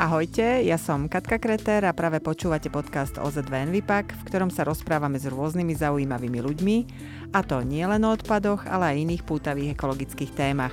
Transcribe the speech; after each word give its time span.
Ahojte, 0.00 0.64
ja 0.64 0.80
som 0.80 1.12
Katka 1.12 1.36
Kreter 1.36 1.84
a 1.84 1.92
práve 1.92 2.24
počúvate 2.24 2.72
podcast 2.72 3.20
OZ2 3.20 3.68
Envipak, 3.68 4.16
v 4.16 4.32
ktorom 4.32 4.48
sa 4.48 4.64
rozprávame 4.64 5.20
s 5.20 5.28
rôznymi 5.28 5.76
zaujímavými 5.76 6.40
ľuďmi, 6.40 6.76
a 7.36 7.44
to 7.44 7.60
nie 7.60 7.84
len 7.84 8.00
o 8.08 8.16
odpadoch, 8.16 8.64
ale 8.64 8.96
aj 8.96 9.00
iných 9.04 9.22
pútavých 9.28 9.76
ekologických 9.76 10.32
témach. 10.32 10.72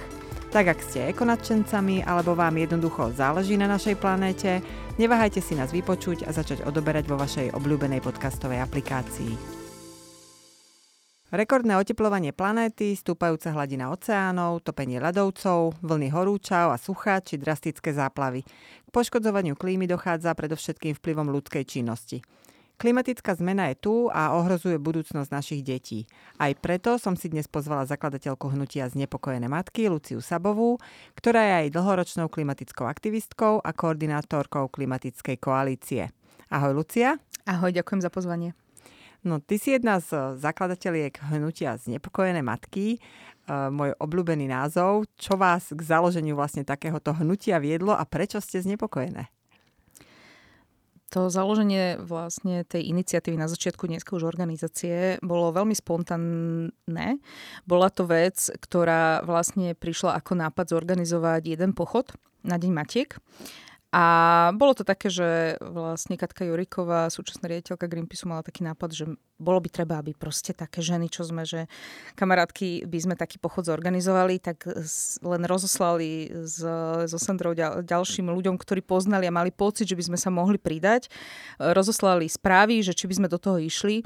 Tak 0.55 0.71
ak 0.71 0.79
ste 0.79 1.11
ekonadčencami 1.11 2.07
alebo 2.07 2.39
vám 2.39 2.55
jednoducho 2.55 3.11
záleží 3.19 3.59
na 3.59 3.67
našej 3.67 3.99
planéte, 3.99 4.63
neváhajte 4.95 5.43
si 5.43 5.59
nás 5.59 5.75
vypočuť 5.75 6.23
a 6.23 6.31
začať 6.31 6.63
odoberať 6.63 7.11
vo 7.11 7.19
vašej 7.19 7.51
obľúbenej 7.51 7.99
podcastovej 7.99 8.63
aplikácii. 8.63 9.56
Rekordné 11.27 11.75
oteplovanie 11.75 12.31
planéty, 12.31 12.95
stúpajúca 12.95 13.51
hladina 13.51 13.91
oceánov, 13.91 14.63
topenie 14.63 14.95
ľadovcov, 14.95 15.75
vlny 15.83 16.07
horúčav 16.15 16.71
a 16.71 16.79
sucha 16.79 17.19
či 17.19 17.35
drastické 17.35 17.91
záplavy. 17.91 18.47
K 18.47 18.89
poškodzovaniu 18.95 19.59
klímy 19.59 19.91
dochádza 19.91 20.31
predovšetkým 20.31 20.95
vplyvom 20.95 21.27
ľudskej 21.27 21.67
činnosti. 21.67 22.23
Klimatická 22.79 23.35
zmena 23.35 23.67
je 23.67 23.75
tu 23.75 24.07
a 24.07 24.39
ohrozuje 24.39 24.79
budúcnosť 24.79 25.27
našich 25.27 25.67
detí. 25.67 26.07
Aj 26.39 26.55
preto 26.55 26.95
som 26.95 27.19
si 27.19 27.27
dnes 27.27 27.51
pozvala 27.51 27.83
zakladateľku 27.83 28.47
hnutia 28.47 28.87
Znepokojené 28.87 29.51
matky 29.51 29.91
Luciu 29.91 30.23
Sabovú, 30.23 30.79
ktorá 31.19 31.43
je 31.43 31.53
aj 31.67 31.73
dlhoročnou 31.75 32.31
klimatickou 32.31 32.87
aktivistkou 32.87 33.59
a 33.59 33.75
koordinátorkou 33.75 34.71
klimatickej 34.71 35.35
koalície. 35.43 36.07
Ahoj 36.47 36.71
Lucia. 36.71 37.19
Ahoj, 37.43 37.75
ďakujem 37.75 37.99
za 37.99 38.07
pozvanie. 38.07 38.55
No, 39.25 39.41
ty 39.41 39.57
si 39.57 39.73
jedna 39.73 39.97
z 39.97 40.37
zakladateľiek 40.37 41.33
hnutia 41.33 41.79
Znepokojené 41.79 42.45
matky, 42.45 43.01
uh, 43.49 43.73
môj 43.73 43.97
obľúbený 43.97 44.45
názov. 44.51 45.09
Čo 45.17 45.39
vás 45.39 45.73
k 45.73 45.81
založeniu 45.81 46.37
vlastne 46.37 46.67
takéhoto 46.67 47.15
hnutia 47.17 47.57
viedlo 47.57 47.97
a 47.97 48.05
prečo 48.05 48.37
ste 48.37 48.61
znepokojené? 48.61 49.31
To 51.15 51.31
založenie 51.31 51.95
vlastne 52.03 52.67
tej 52.67 52.91
iniciatívy 52.91 53.39
na 53.39 53.47
začiatku 53.47 53.87
dneska 53.87 54.11
už 54.11 54.27
organizácie 54.27 55.15
bolo 55.23 55.55
veľmi 55.55 55.71
spontánne. 55.71 57.07
Bola 57.63 57.87
to 57.87 58.03
vec, 58.03 58.51
ktorá 58.59 59.23
vlastne 59.23 59.71
prišla 59.71 60.19
ako 60.19 60.35
nápad 60.35 60.67
zorganizovať 60.67 61.55
jeden 61.55 61.71
pochod 61.71 62.11
na 62.43 62.59
Deň 62.59 62.71
Matiek. 62.75 63.15
A 63.87 64.03
bolo 64.51 64.75
to 64.75 64.83
také, 64.83 65.07
že 65.07 65.55
vlastne 65.63 66.19
Katka 66.19 66.43
Juriková, 66.43 67.07
súčasná 67.07 67.47
riaditeľka 67.47 67.87
Greenpeace, 67.87 68.27
mala 68.27 68.43
taký 68.43 68.67
nápad, 68.67 68.89
že 68.91 69.05
bolo 69.39 69.63
by 69.63 69.69
treba, 69.71 70.03
aby 70.03 70.11
proste 70.11 70.51
také 70.51 70.83
ženy, 70.83 71.07
čo 71.07 71.23
sme, 71.23 71.47
že 71.47 71.71
kamarátky 72.19 72.83
by 72.83 72.99
sme 72.99 73.15
taký 73.15 73.39
pochod 73.39 73.63
zorganizovali, 73.63 74.43
tak 74.43 74.67
len 75.23 75.41
rozoslali 75.47 76.27
s, 76.43 76.59
so 77.07 77.17
Sandrou 77.17 77.55
ďal, 77.55 77.79
ďalším 77.87 78.27
ľuďom, 78.27 78.59
ktorí 78.59 78.83
poznali 78.83 79.23
a 79.23 79.31
mali 79.31 79.55
pocit, 79.55 79.87
že 79.87 79.95
by 79.95 80.03
sme 80.03 80.17
sa 80.19 80.35
mohli 80.35 80.59
pridať. 80.59 81.07
Rozoslali 81.55 82.27
správy, 82.27 82.83
že 82.83 82.91
či 82.91 83.07
by 83.07 83.23
sme 83.23 83.27
do 83.31 83.39
toho 83.39 83.55
išli. 83.55 84.03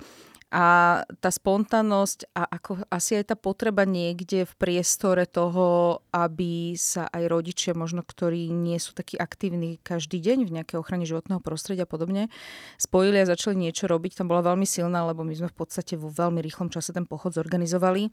A 0.52 1.00
tá 1.24 1.32
spontánnosť 1.32 2.36
a 2.36 2.44
ako 2.44 2.84
asi 2.92 3.24
aj 3.24 3.32
tá 3.32 3.36
potreba 3.40 3.88
niekde 3.88 4.44
v 4.44 4.54
priestore 4.60 5.24
toho, 5.24 6.04
aby 6.12 6.76
sa 6.76 7.08
aj 7.08 7.24
rodičia, 7.32 7.72
možno 7.72 8.04
ktorí 8.04 8.52
nie 8.52 8.76
sú 8.76 8.92
takí 8.92 9.16
aktívni 9.16 9.80
každý 9.80 10.20
deň 10.20 10.44
v 10.44 10.54
nejakej 10.60 10.76
ochrane 10.76 11.08
životného 11.08 11.40
prostredia 11.40 11.88
a 11.88 11.92
podobne, 11.92 12.28
spojili 12.76 13.24
a 13.24 13.32
začali 13.32 13.64
niečo 13.64 13.88
robiť. 13.88 14.20
Tam 14.20 14.28
bola 14.28 14.44
veľmi 14.44 14.68
silná, 14.68 15.08
lebo 15.08 15.24
my 15.24 15.32
sme 15.40 15.48
v 15.48 15.56
podstate 15.56 15.96
vo 15.96 16.12
veľmi 16.12 16.44
rýchlom 16.44 16.68
čase 16.68 16.92
ten 16.92 17.08
pochod 17.08 17.32
zorganizovali 17.32 18.12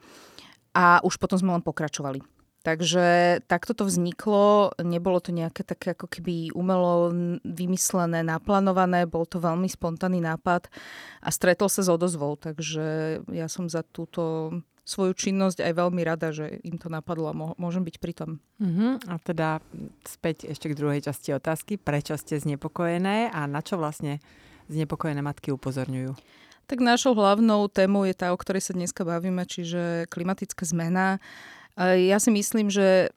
a 0.78 1.02
už 1.02 1.18
potom 1.18 1.42
sme 1.42 1.58
len 1.58 1.66
pokračovali. 1.66 2.37
Takže 2.66 3.38
takto 3.46 3.70
to 3.72 3.86
vzniklo, 3.86 4.74
nebolo 4.82 5.22
to 5.22 5.30
nejaké 5.30 5.62
také 5.62 5.94
ako 5.94 6.10
keby 6.10 6.50
umelo 6.52 7.14
vymyslené, 7.46 8.26
naplánované, 8.26 9.06
bol 9.06 9.24
to 9.24 9.38
veľmi 9.38 9.70
spontánny 9.70 10.18
nápad 10.18 10.66
a 11.22 11.28
stretol 11.30 11.70
sa 11.70 11.86
s 11.86 11.88
odozvou, 11.88 12.34
takže 12.34 13.20
ja 13.30 13.46
som 13.46 13.70
za 13.70 13.86
túto 13.86 14.50
svoju 14.88 15.12
činnosť 15.12 15.60
aj 15.60 15.72
veľmi 15.76 16.00
rada, 16.00 16.32
že 16.32 16.64
im 16.64 16.80
to 16.80 16.88
napadlo 16.88 17.28
a 17.28 17.36
môžem 17.60 17.84
byť 17.84 17.96
pri 18.00 18.12
tom. 18.16 18.30
Uh-huh. 18.56 18.96
A 19.04 19.20
teda 19.20 19.60
späť 20.08 20.48
ešte 20.48 20.72
k 20.72 20.78
druhej 20.80 21.04
časti 21.04 21.36
otázky. 21.36 21.76
Prečo 21.76 22.16
ste 22.16 22.40
znepokojené 22.40 23.28
a 23.28 23.44
na 23.44 23.60
čo 23.60 23.76
vlastne 23.76 24.16
znepokojené 24.72 25.20
matky 25.20 25.52
upozorňujú? 25.52 26.16
Tak 26.68 26.80
našou 26.80 27.12
hlavnou 27.12 27.68
témou 27.68 28.08
je 28.08 28.16
tá, 28.16 28.32
o 28.32 28.40
ktorej 28.40 28.64
sa 28.64 28.72
dneska 28.72 29.04
bavíme, 29.04 29.44
čiže 29.44 30.08
klimatická 30.08 30.64
zmena. 30.64 31.20
Ja 31.78 32.18
si 32.18 32.30
myslím, 32.34 32.70
že 32.70 33.08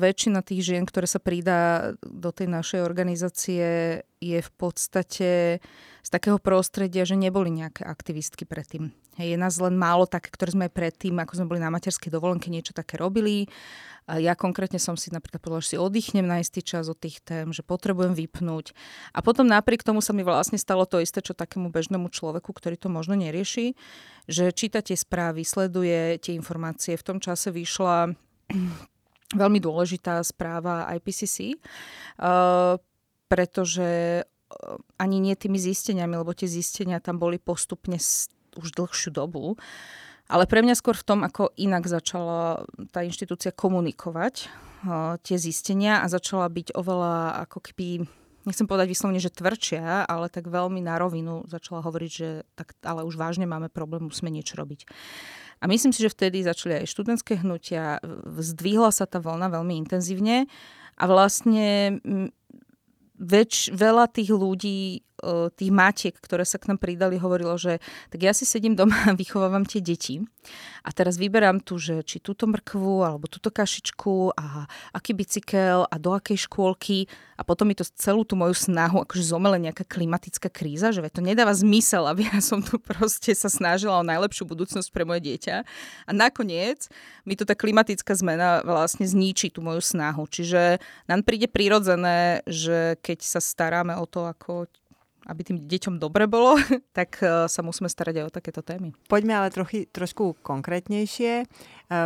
väčšina 0.00 0.40
tých 0.40 0.64
žien, 0.64 0.88
ktoré 0.88 1.04
sa 1.04 1.20
pridá 1.20 1.92
do 2.00 2.30
tej 2.32 2.48
našej 2.48 2.80
organizácie, 2.80 4.00
je 4.16 4.38
v 4.40 4.50
podstate 4.56 5.60
z 6.02 6.08
takého 6.08 6.40
prostredia, 6.40 7.04
že 7.04 7.20
neboli 7.20 7.52
nejaké 7.52 7.84
aktivistky 7.84 8.48
predtým. 8.48 8.96
Je 9.20 9.36
nás 9.36 9.60
len 9.60 9.76
málo 9.76 10.08
také, 10.08 10.32
ktoré 10.32 10.56
sme 10.56 10.72
predtým, 10.72 11.20
ako 11.20 11.36
sme 11.36 11.50
boli 11.52 11.60
na 11.60 11.68
materskej 11.68 12.08
dovolenke, 12.08 12.48
niečo 12.48 12.72
také 12.72 12.96
robili. 12.96 13.44
Ja 14.08 14.32
konkrétne 14.32 14.80
som 14.80 14.96
si 14.96 15.12
napríklad 15.12 15.44
povedala, 15.44 15.62
že 15.62 15.76
si 15.76 15.78
oddychnem 15.78 16.24
na 16.24 16.40
istý 16.40 16.64
čas 16.64 16.88
od 16.88 16.96
tých 16.96 17.20
tém, 17.20 17.52
že 17.52 17.60
potrebujem 17.60 18.16
vypnúť. 18.16 18.72
A 19.12 19.20
potom 19.20 19.44
napriek 19.44 19.84
tomu 19.84 20.00
sa 20.00 20.16
mi 20.16 20.24
vlastne 20.24 20.56
stalo 20.56 20.88
to 20.88 20.96
isté, 20.98 21.20
čo 21.20 21.36
takému 21.36 21.68
bežnému 21.68 22.08
človeku, 22.08 22.50
ktorý 22.56 22.80
to 22.80 22.88
možno 22.88 23.20
nerieši, 23.20 23.76
že 24.26 24.48
číta 24.56 24.80
tie 24.80 24.96
správy, 24.96 25.44
sleduje 25.44 26.16
tie 26.18 26.32
informácie. 26.32 26.96
V 26.96 27.04
tom 27.04 27.18
čase 27.20 27.52
vyšla 27.52 28.16
veľmi 29.32 29.58
dôležitá 29.58 30.20
správa 30.24 30.88
IPCC, 30.96 31.56
uh, 31.56 32.76
pretože 33.26 34.22
ani 35.00 35.16
nie 35.16 35.32
tými 35.32 35.56
zisteniami, 35.56 36.20
lebo 36.20 36.36
tie 36.36 36.44
zistenia 36.44 37.00
tam 37.00 37.16
boli 37.16 37.40
postupne 37.40 37.96
už 38.52 38.68
dlhšiu 38.76 39.10
dobu. 39.16 39.56
Ale 40.28 40.44
pre 40.44 40.60
mňa 40.60 40.76
skôr 40.76 40.96
v 40.96 41.06
tom, 41.08 41.20
ako 41.24 41.52
inak 41.56 41.88
začala 41.88 42.64
tá 42.92 43.04
inštitúcia 43.04 43.52
komunikovať 43.52 44.48
uh, 44.48 45.16
tie 45.24 45.36
zistenia 45.40 46.04
a 46.04 46.06
začala 46.12 46.48
byť 46.52 46.76
oveľa 46.76 47.48
ako 47.48 47.58
keby 47.60 48.04
nechcem 48.46 48.66
povedať 48.66 48.90
vyslovene, 48.90 49.22
že 49.22 49.34
tvrdšia, 49.34 50.06
ale 50.06 50.26
tak 50.26 50.50
veľmi 50.50 50.82
na 50.82 50.98
rovinu 50.98 51.46
začala 51.46 51.82
hovoriť, 51.82 52.10
že 52.10 52.28
tak, 52.58 52.74
ale 52.82 53.06
už 53.06 53.14
vážne 53.14 53.46
máme 53.46 53.70
problém, 53.70 54.10
musíme 54.10 54.30
niečo 54.34 54.58
robiť. 54.58 54.86
A 55.62 55.70
myslím 55.70 55.94
si, 55.94 56.02
že 56.02 56.10
vtedy 56.10 56.42
začali 56.42 56.82
aj 56.82 56.90
študentské 56.90 57.38
hnutia, 57.38 58.02
zdvihla 58.34 58.90
sa 58.90 59.06
tá 59.06 59.22
vlna 59.22 59.46
veľmi 59.46 59.78
intenzívne. 59.86 60.50
A 60.98 61.04
vlastne 61.06 62.02
väč, 63.14 63.70
veľa 63.70 64.10
tých 64.10 64.34
ľudí 64.34 65.06
tých 65.54 65.70
matiek, 65.70 66.14
ktoré 66.18 66.42
sa 66.42 66.58
k 66.58 66.68
nám 66.68 66.82
pridali, 66.82 67.16
hovorilo, 67.16 67.54
že 67.54 67.78
tak 68.10 68.20
ja 68.26 68.34
si 68.34 68.42
sedím 68.42 68.74
doma 68.74 68.94
a 69.08 69.16
vychovávam 69.16 69.62
tie 69.62 69.78
deti 69.78 70.18
a 70.82 70.90
teraz 70.90 71.14
vyberám 71.14 71.62
tu, 71.62 71.78
že 71.78 72.02
či 72.02 72.18
túto 72.18 72.50
mrkvu 72.50 73.06
alebo 73.06 73.30
túto 73.30 73.54
kašičku 73.54 74.34
a 74.34 74.66
aký 74.90 75.14
bicykel 75.14 75.86
a 75.86 75.94
do 76.02 76.10
akej 76.18 76.50
škôlky 76.50 77.06
a 77.38 77.46
potom 77.46 77.70
mi 77.70 77.78
to 77.78 77.86
celú 77.94 78.26
tú 78.26 78.34
moju 78.34 78.54
snahu 78.54 79.06
akože 79.06 79.22
zomele 79.22 79.62
nejaká 79.62 79.86
klimatická 79.86 80.50
kríza, 80.50 80.90
že 80.90 81.02
to 81.10 81.22
nedáva 81.22 81.54
zmysel, 81.54 82.10
aby 82.10 82.26
ja 82.26 82.42
som 82.42 82.58
tu 82.58 82.82
proste 82.82 83.30
sa 83.38 83.46
snažila 83.46 84.02
o 84.02 84.06
najlepšiu 84.06 84.42
budúcnosť 84.46 84.90
pre 84.90 85.06
moje 85.06 85.22
dieťa 85.30 85.56
a 86.06 86.10
nakoniec 86.10 86.90
mi 87.22 87.38
to 87.38 87.46
tá 87.46 87.54
klimatická 87.54 88.18
zmena 88.18 88.66
vlastne 88.66 89.06
zničí 89.06 89.54
tú 89.54 89.62
moju 89.62 89.78
snahu. 89.78 90.26
Čiže 90.26 90.82
nám 91.06 91.22
príde 91.22 91.46
prirodzené, 91.46 92.42
že 92.50 92.98
keď 92.98 93.18
sa 93.22 93.38
staráme 93.38 93.94
o 93.94 94.06
to, 94.10 94.26
ako 94.26 94.66
aby 95.26 95.40
tým 95.46 95.58
deťom 95.62 96.02
dobre 96.02 96.26
bolo, 96.26 96.58
tak 96.98 97.22
e, 97.22 97.46
sa 97.46 97.60
musíme 97.62 97.86
starať 97.86 98.22
aj 98.22 98.26
o 98.26 98.34
takéto 98.34 98.62
témy. 98.64 98.90
Poďme 99.06 99.38
ale 99.38 99.54
trochy, 99.54 99.86
trošku 99.86 100.42
konkrétnejšie. 100.42 101.32
E, 101.42 101.44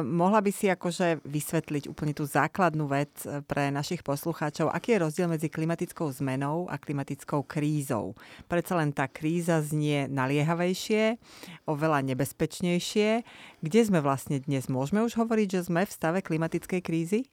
mohla 0.05 0.45
by 0.45 0.51
si 0.53 0.69
akože 0.69 1.25
vysvetliť 1.25 1.89
úplne 1.89 2.13
tú 2.13 2.29
základnú 2.29 2.85
vec 2.91 3.13
e, 3.25 3.41
pre 3.45 3.73
našich 3.73 4.05
poslucháčov, 4.05 4.69
aký 4.69 4.97
je 4.97 5.03
rozdiel 5.09 5.29
medzi 5.33 5.49
klimatickou 5.49 6.13
zmenou 6.13 6.69
a 6.69 6.77
klimatickou 6.77 7.45
krízou. 7.49 8.13
Predsa 8.51 8.77
len 8.77 8.93
tá 8.93 9.09
kríza 9.09 9.65
znie 9.65 10.09
naliehavejšie, 10.13 11.17
oveľa 11.65 12.05
nebezpečnejšie. 12.13 13.25
Kde 13.65 13.81
sme 13.81 14.05
vlastne 14.05 14.45
dnes? 14.45 14.69
Môžeme 14.69 15.01
už 15.01 15.17
hovoriť, 15.17 15.49
že 15.61 15.61
sme 15.73 15.89
v 15.89 15.95
stave 15.95 16.21
klimatickej 16.21 16.81
krízy? 16.85 17.25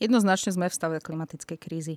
Jednoznačne 0.00 0.56
sme 0.56 0.66
v 0.72 0.74
stave 0.74 0.96
klimatickej 0.98 1.58
krízy. 1.60 1.96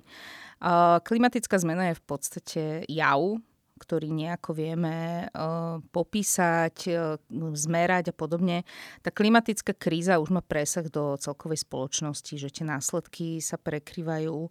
Klimatická 1.08 1.56
zmena 1.56 1.90
je 1.90 1.98
v 1.98 2.04
podstate 2.04 2.62
jav, 2.86 3.40
ktorý 3.74 4.06
nejako 4.14 4.54
vieme 4.54 5.26
uh, 5.34 5.82
popísať, 5.90 6.76
uh, 6.94 7.18
zmerať 7.58 8.12
a 8.12 8.14
podobne. 8.14 8.62
Tá 9.02 9.10
klimatická 9.10 9.74
kríza 9.74 10.22
už 10.22 10.30
má 10.30 10.46
presah 10.46 10.86
do 10.86 11.18
celkovej 11.18 11.66
spoločnosti, 11.66 12.38
že 12.38 12.54
tie 12.54 12.62
následky 12.62 13.42
sa 13.42 13.58
prekrývajú 13.58 14.46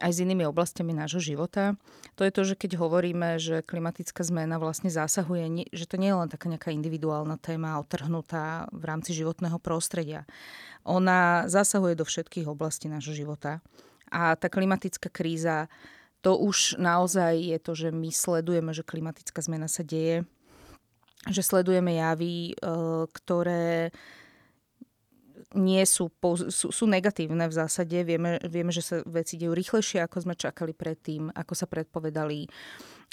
aj 0.00 0.10
s 0.16 0.22
inými 0.24 0.48
oblastiami 0.48 0.96
nášho 0.96 1.20
života. 1.20 1.76
To 2.16 2.24
je 2.24 2.32
to, 2.32 2.42
že 2.48 2.54
keď 2.56 2.80
hovoríme, 2.80 3.36
že 3.36 3.60
klimatická 3.60 4.24
zmena 4.24 4.56
vlastne 4.56 4.88
zásahuje, 4.88 5.68
že 5.68 5.84
to 5.84 6.00
nie 6.00 6.08
je 6.08 6.16
len 6.16 6.32
taká 6.32 6.48
nejaká 6.48 6.72
individuálna 6.72 7.36
téma 7.36 7.76
otrhnutá 7.76 8.72
v 8.72 8.88
rámci 8.88 9.12
životného 9.12 9.60
prostredia. 9.60 10.24
Ona 10.88 11.44
zasahuje 11.44 11.92
do 11.92 12.08
všetkých 12.08 12.48
oblastí 12.48 12.88
nášho 12.88 13.12
života 13.12 13.60
A 14.08 14.32
tá 14.36 14.48
klimatická 14.48 15.12
kríza, 15.12 15.68
to 16.24 16.38
už 16.38 16.80
naozaj 16.80 17.36
je 17.36 17.58
to, 17.58 17.72
že 17.74 17.88
my 17.90 18.08
sledujeme, 18.08 18.70
že 18.72 18.86
klimatická 18.86 19.42
zmena 19.42 19.66
sa 19.66 19.82
deje, 19.82 20.24
že 21.28 21.42
sledujeme 21.42 21.98
javy, 21.98 22.52
e, 22.52 22.54
ktoré 23.10 23.90
nie 25.54 25.84
sú, 25.84 26.10
sú, 26.48 26.72
sú 26.72 26.84
negatívne 26.88 27.48
v 27.48 27.54
zásade. 27.54 27.96
Vieme, 28.04 28.40
vieme, 28.48 28.72
že 28.72 28.82
sa 28.82 28.96
veci 29.04 29.36
dejú 29.36 29.52
rýchlejšie, 29.52 30.04
ako 30.04 30.24
sme 30.24 30.34
čakali 30.34 30.72
predtým, 30.72 31.30
ako 31.32 31.52
sa 31.52 31.66
predpovedali. 31.68 32.48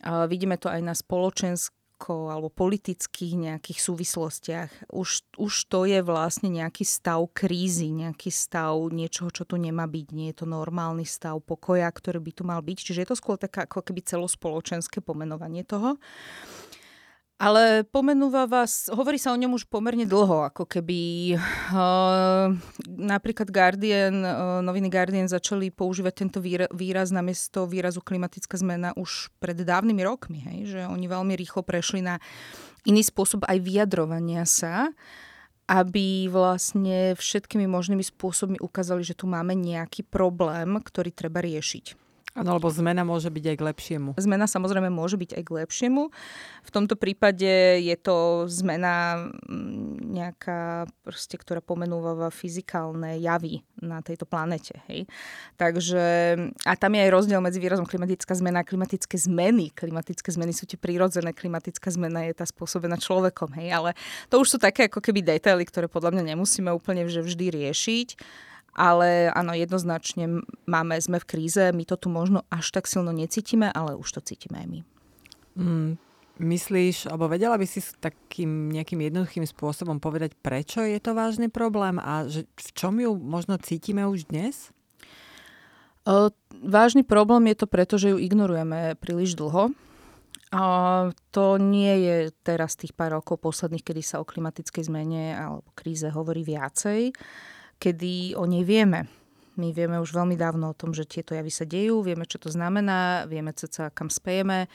A 0.07 0.25
vidíme 0.25 0.55
to 0.55 0.71
aj 0.71 0.81
na 0.83 0.95
spoločensk 0.95 1.75
alebo 2.07 2.47
politických 2.47 3.35
nejakých 3.35 3.79
súvislostiach. 3.83 4.71
Už, 4.95 5.35
už 5.35 5.53
to 5.67 5.83
je 5.83 5.99
vlastne 5.99 6.47
nejaký 6.47 6.87
stav 6.87 7.19
krízy, 7.35 7.91
nejaký 7.91 8.31
stav 8.31 8.79
niečoho, 8.87 9.27
čo 9.27 9.43
tu 9.43 9.59
nemá 9.59 9.83
byť. 9.83 10.07
Nie 10.15 10.31
je 10.31 10.39
to 10.39 10.45
normálny 10.47 11.03
stav 11.03 11.43
pokoja, 11.43 11.91
ktorý 11.91 12.23
by 12.23 12.31
tu 12.31 12.43
mal 12.47 12.63
byť. 12.63 12.77
Čiže 12.79 13.01
je 13.03 13.09
to 13.11 13.19
skôr 13.19 13.35
také 13.35 13.67
ako 13.67 13.83
keby 13.83 13.99
celospoločenské 14.07 15.03
pomenovanie 15.03 15.67
toho. 15.67 15.99
Ale 17.39 17.87
pomenúva 17.87 18.43
vás, 18.51 18.91
hovorí 18.91 19.15
sa 19.15 19.31
o 19.31 19.39
ňom 19.39 19.55
už 19.55 19.71
pomerne 19.71 20.03
dlho, 20.03 20.51
ako 20.51 20.67
keby 20.67 21.31
uh, 21.39 22.51
napríklad 22.83 23.47
Guardian, 23.47 24.19
uh, 24.19 24.59
noviny 24.59 24.91
Guardian 24.91 25.23
začali 25.23 25.71
používať 25.71 26.27
tento 26.27 26.43
výraz 26.75 27.15
namiesto 27.15 27.63
výrazu 27.63 28.03
klimatická 28.03 28.59
zmena 28.59 28.91
už 28.99 29.31
pred 29.39 29.55
dávnymi 29.55 30.03
rokmi, 30.03 30.43
hej? 30.51 30.57
že 30.67 30.79
oni 30.83 31.07
veľmi 31.07 31.31
rýchlo 31.39 31.63
prešli 31.63 32.03
na 32.03 32.19
iný 32.83 33.07
spôsob 33.07 33.47
aj 33.47 33.55
vyjadrovania 33.63 34.43
sa, 34.43 34.91
aby 35.71 36.27
vlastne 36.27 37.15
všetkými 37.15 37.71
možnými 37.71 38.03
spôsobmi 38.03 38.59
ukázali, 38.59 38.99
že 38.99 39.15
tu 39.15 39.31
máme 39.31 39.55
nejaký 39.55 40.03
problém, 40.03 40.75
ktorý 40.75 41.15
treba 41.15 41.39
riešiť. 41.39 42.08
Áno, 42.37 42.61
lebo 42.61 42.69
zmena 42.69 43.01
môže 43.01 43.33
byť 43.33 43.45
aj 43.49 43.55
k 43.57 43.65
lepšiemu. 43.73 44.09
Zmena 44.21 44.45
samozrejme 44.45 44.93
môže 44.93 45.17
byť 45.17 45.33
aj 45.33 45.43
k 45.49 45.51
lepšiemu. 45.65 46.13
V 46.61 46.69
tomto 46.69 46.93
prípade 46.93 47.81
je 47.81 47.95
to 47.97 48.45
zmena 48.45 49.17
mm, 49.49 50.13
nejaká, 50.13 50.85
proste, 51.01 51.41
ktorá 51.41 51.57
pomenúva 51.57 52.29
fyzikálne 52.29 53.17
javy 53.17 53.65
na 53.81 54.05
tejto 54.05 54.29
planete. 54.29 54.77
Hej? 54.85 55.09
Takže, 55.57 56.03
a 56.69 56.73
tam 56.77 56.93
je 56.93 57.01
aj 57.09 57.11
rozdiel 57.17 57.41
medzi 57.41 57.57
výrazom 57.57 57.89
klimatická 57.89 58.37
zmena 58.37 58.61
a 58.61 58.67
klimatické 58.67 59.17
zmeny. 59.17 59.73
Klimatické 59.73 60.29
zmeny 60.29 60.53
sú 60.53 60.69
tie 60.69 60.77
prírodzené, 60.77 61.33
klimatická 61.33 61.89
zmena 61.89 62.29
je 62.29 62.37
tá 62.37 62.45
spôsobená 62.45 63.01
človekom. 63.01 63.57
Hej? 63.57 63.73
Ale 63.73 63.89
to 64.29 64.37
už 64.37 64.53
sú 64.53 64.57
také 64.61 64.85
ako 64.85 65.01
keby 65.01 65.25
detaily, 65.25 65.65
ktoré 65.65 65.89
podľa 65.89 66.13
mňa 66.13 66.37
nemusíme 66.37 66.69
úplne 66.69 67.09
vždy 67.09 67.57
riešiť. 67.57 68.09
Ale 68.77 69.33
áno, 69.33 69.57
jednoznačne 69.57 70.45
máme, 70.69 70.95
sme 71.01 71.17
v 71.17 71.29
kríze, 71.29 71.73
my 71.73 71.83
to 71.83 71.97
tu 71.97 72.07
možno 72.07 72.45
až 72.53 72.69
tak 72.69 72.85
silno 72.85 73.09
necítime, 73.09 73.73
ale 73.73 73.97
už 73.97 74.19
to 74.19 74.21
cítime 74.21 74.61
aj 74.61 74.67
my. 74.69 74.79
Mm, 75.59 75.91
myslíš, 76.39 77.11
alebo 77.11 77.27
vedela 77.27 77.59
by 77.59 77.67
si 77.67 77.83
s 77.83 77.97
takým 77.99 78.71
nejakým 78.71 79.03
jednoduchým 79.03 79.43
spôsobom 79.43 79.99
povedať, 79.99 80.37
prečo 80.39 80.79
je 80.85 80.97
to 81.01 81.11
vážny 81.11 81.51
problém 81.51 81.99
a 81.99 82.29
že 82.29 82.47
v 82.47 82.69
čom 82.71 82.95
ju 83.01 83.11
možno 83.19 83.59
cítime 83.59 84.07
už 84.07 84.31
dnes? 84.31 84.71
O, 86.07 86.31
vážny 86.63 87.03
problém 87.03 87.51
je 87.51 87.57
to 87.59 87.67
preto, 87.67 87.99
že 87.99 88.15
ju 88.15 88.17
ignorujeme 88.17 88.95
príliš 88.97 89.35
dlho. 89.35 89.75
A 90.49 90.63
to 91.29 91.61
nie 91.61 91.93
je 92.09 92.17
teraz 92.41 92.73
tých 92.73 92.97
pár 92.97 93.21
rokov 93.21 93.37
posledných, 93.37 93.85
kedy 93.85 94.01
sa 94.01 94.17
o 94.17 94.25
klimatickej 94.25 94.89
zmene 94.89 95.37
alebo 95.37 95.69
kríze 95.77 96.09
hovorí 96.09 96.41
viacej 96.41 97.13
kedy 97.79 98.35
o 98.35 98.43
nej 98.43 98.67
vieme. 98.67 99.07
My 99.59 99.75
vieme 99.75 99.99
už 99.99 100.15
veľmi 100.15 100.39
dávno 100.39 100.71
o 100.71 100.77
tom, 100.77 100.95
že 100.95 101.03
tieto 101.03 101.35
javy 101.35 101.51
sa 101.51 101.67
dejú, 101.67 101.99
vieme, 101.99 102.23
čo 102.23 102.39
to 102.39 102.47
znamená, 102.47 103.27
vieme 103.27 103.51
ceca, 103.51 103.91
kam 103.91 104.07
spejeme. 104.07 104.71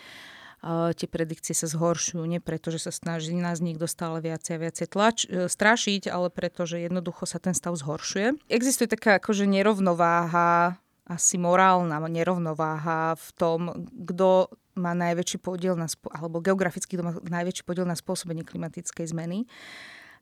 Uh, 0.64 0.96
tie 0.96 1.04
predikcie 1.04 1.52
sa 1.52 1.68
zhoršujú 1.68 2.24
nie 2.24 2.40
preto, 2.40 2.72
že 2.72 2.88
sa 2.88 2.92
snaží 2.92 3.36
nás 3.36 3.60
niekto 3.60 3.84
stále 3.84 4.24
viacej 4.24 4.56
a 4.56 4.62
viacej 4.64 4.86
tlač, 4.88 5.18
uh, 5.28 5.44
strašiť, 5.44 6.08
ale 6.08 6.32
preto, 6.32 6.64
že 6.64 6.80
jednoducho 6.80 7.28
sa 7.28 7.36
ten 7.36 7.52
stav 7.52 7.76
zhoršuje. 7.76 8.48
Existuje 8.48 8.88
taká 8.88 9.20
akože 9.20 9.44
nerovnováha, 9.44 10.80
asi 11.04 11.36
morálna 11.36 12.00
nerovnováha 12.00 13.12
v 13.12 13.28
tom, 13.36 13.60
kto 14.08 14.48
má 14.74 14.96
najväčší 14.96 15.38
podiel 15.44 15.76
na, 15.76 15.86
alebo 16.10 16.40
geograficky 16.40 16.96
kto 16.96 17.04
má 17.04 17.12
najväčší 17.20 17.62
podiel 17.68 17.84
na 17.84 17.94
spôsobenie 17.94 18.42
klimatickej 18.42 19.12
zmeny 19.12 19.44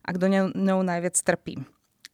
a 0.03 0.11
kto 0.11 0.27
ňou 0.53 0.81
najviac 0.83 1.15
trpí. 1.23 1.63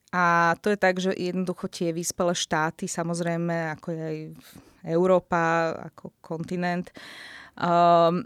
A 0.09 0.57
to 0.65 0.73
je 0.73 0.79
tak, 0.81 0.97
že 0.97 1.13
jednoducho 1.13 1.69
tie 1.69 1.93
vyspelé 1.93 2.33
štáty, 2.33 2.89
samozrejme, 2.89 3.77
ako 3.77 3.87
je 3.93 4.01
aj 4.01 4.19
Európa, 4.89 5.75
ako 5.93 6.17
kontinent, 6.25 6.89
um, 7.61 8.25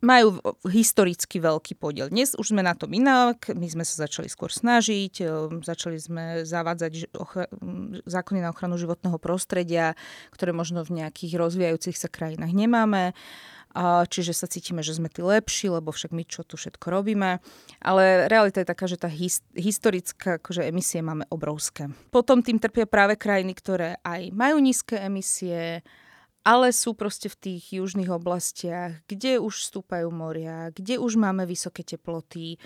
majú 0.00 0.40
historicky 0.66 1.38
veľký 1.38 1.76
podiel. 1.76 2.08
Dnes 2.08 2.32
už 2.34 2.56
sme 2.56 2.64
na 2.64 2.72
tom 2.72 2.88
inak, 2.90 3.52
my 3.52 3.68
sme 3.68 3.84
sa 3.84 4.08
začali 4.08 4.26
skôr 4.26 4.50
snažiť, 4.50 5.22
um, 5.28 5.60
začali 5.62 6.00
sme 6.02 6.42
zavádzať 6.42 7.14
zákony 8.08 8.38
na 8.42 8.50
ochranu 8.50 8.80
životného 8.80 9.20
prostredia, 9.22 9.94
ktoré 10.34 10.50
možno 10.50 10.82
v 10.82 11.04
nejakých 11.04 11.38
rozvíjajúcich 11.38 11.94
sa 11.94 12.10
krajinách 12.10 12.50
nemáme. 12.50 13.14
Čiže 13.76 14.34
sa 14.34 14.50
cítime, 14.50 14.82
že 14.82 14.98
sme 14.98 15.06
tí 15.06 15.22
lepší, 15.22 15.70
lebo 15.70 15.94
však 15.94 16.10
my 16.10 16.26
čo 16.26 16.42
tu 16.42 16.58
všetko 16.58 16.90
robíme. 16.90 17.38
Ale 17.78 18.26
realita 18.26 18.58
je 18.62 18.70
taká, 18.70 18.90
že 18.90 18.98
tá 18.98 19.06
his, 19.06 19.46
historická 19.54 20.42
akože 20.42 20.66
emisie 20.66 20.98
máme 21.06 21.22
obrovské. 21.30 21.86
Potom 22.10 22.42
tým 22.42 22.58
trpia 22.58 22.90
práve 22.90 23.14
krajiny, 23.14 23.54
ktoré 23.54 24.02
aj 24.02 24.34
majú 24.34 24.58
nízke 24.58 24.98
emisie, 24.98 25.86
ale 26.42 26.72
sú 26.72 26.96
proste 26.96 27.28
v 27.28 27.36
tých 27.36 27.78
južných 27.78 28.10
oblastiach, 28.10 29.04
kde 29.06 29.38
už 29.38 29.60
stúpajú 29.60 30.08
moria, 30.10 30.72
kde 30.72 30.98
už 30.98 31.20
máme 31.20 31.46
vysoké 31.46 31.84
teploty, 31.84 32.56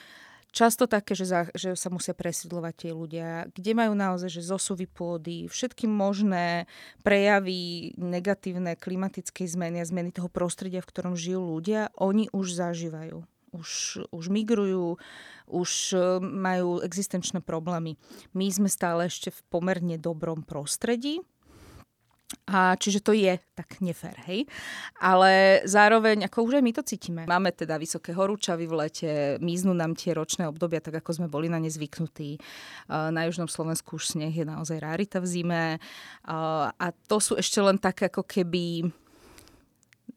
často 0.55 0.87
také, 0.87 1.19
že, 1.19 1.27
za, 1.27 1.51
že 1.53 1.75
sa 1.75 1.91
musia 1.91 2.15
presídlovať 2.15 2.75
tie 2.87 2.93
ľudia, 2.95 3.29
kde 3.51 3.73
majú 3.75 3.93
naozaj 3.99 4.31
že 4.31 4.47
zosuvy 4.47 4.87
pôdy, 4.87 5.51
všetky 5.51 5.91
možné 5.91 6.71
prejavy 7.03 7.93
negatívne 7.99 8.79
klimatickej 8.79 9.51
zmeny 9.51 9.83
a 9.83 9.89
zmeny 9.91 10.15
toho 10.15 10.31
prostredia, 10.31 10.79
v 10.79 10.91
ktorom 10.95 11.19
žijú 11.19 11.43
ľudia, 11.43 11.91
oni 11.99 12.31
už 12.31 12.55
zažívajú. 12.55 13.27
Už, 13.55 14.03
už 14.11 14.25
migrujú, 14.35 14.99
už 15.47 15.71
e, 15.95 16.19
majú 16.19 16.83
existenčné 16.83 17.39
problémy. 17.39 17.95
My 18.35 18.51
sme 18.51 18.67
stále 18.67 19.07
ešte 19.07 19.31
v 19.31 19.41
pomerne 19.47 19.95
dobrom 19.95 20.43
prostredí, 20.43 21.23
a 22.45 22.75
čiže 22.77 23.01
to 23.01 23.15
je 23.15 23.39
tak 23.55 23.79
nefér, 23.79 24.19
hej. 24.27 24.45
Ale 24.99 25.63
zároveň, 25.69 26.27
ako 26.27 26.49
už 26.49 26.59
aj 26.59 26.65
my 26.65 26.73
to 26.75 26.83
cítime. 26.83 27.23
Máme 27.31 27.55
teda 27.55 27.79
vysoké 27.79 28.11
horúčavy 28.13 28.67
v 28.67 28.75
lete, 28.75 29.13
miznú 29.39 29.73
nám 29.73 29.95
tie 29.95 30.13
ročné 30.13 30.49
obdobia, 30.51 30.83
tak 30.83 30.99
ako 30.99 31.11
sme 31.23 31.29
boli 31.31 31.47
na 31.47 31.63
ne 31.63 31.71
zvyknutí. 31.71 32.43
Na 32.91 33.25
južnom 33.27 33.47
Slovensku 33.47 33.97
už 33.97 34.19
sneh 34.19 34.35
je 34.35 34.47
naozaj 34.49 34.83
rarita 34.83 35.23
v 35.23 35.31
zime. 35.31 35.65
A 36.27 36.87
to 37.07 37.17
sú 37.23 37.39
ešte 37.39 37.63
len 37.63 37.79
také 37.79 38.11
ako 38.11 38.27
keby 38.27 38.91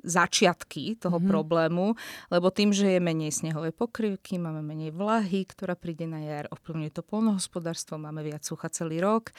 začiatky 0.04 0.98
toho 1.02 1.18
mm-hmm. 1.18 1.32
problému, 1.32 1.86
lebo 2.30 2.48
tým, 2.54 2.74
že 2.74 2.98
je 2.98 3.00
menej 3.02 3.34
snehovej 3.34 3.74
pokrývky, 3.74 4.38
máme 4.38 4.62
menej 4.62 4.94
vlahy, 4.94 5.46
ktorá 5.46 5.74
príde 5.74 6.06
na 6.06 6.22
jar, 6.22 6.46
ovplyvňuje 6.54 6.92
to 6.94 7.02
polnohospodárstvo, 7.06 7.98
máme 7.98 8.22
viac 8.22 8.46
sucha 8.46 8.70
celý 8.70 9.02
rok. 9.02 9.34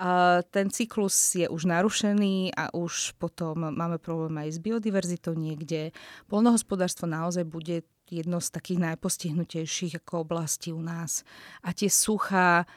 A 0.00 0.42
ten 0.48 0.68
cyklus 0.68 1.16
je 1.38 1.46
už 1.48 1.68
narušený 1.68 2.54
a 2.54 2.72
už 2.74 3.16
potom 3.16 3.72
máme 3.72 3.96
problém 3.98 4.34
aj 4.44 4.56
s 4.56 4.58
biodiverzitou 4.60 5.32
niekde. 5.36 5.90
Polnohospodárstvo 6.28 7.08
naozaj 7.08 7.44
bude 7.48 7.84
jedno 8.08 8.40
z 8.40 8.48
takých 8.52 8.92
najpostihnutejších 8.92 10.04
ako 10.04 10.28
oblastí 10.28 10.70
u 10.70 10.80
nás. 10.84 11.24
A 11.64 11.72
tie 11.72 11.88
suchá 11.88 12.68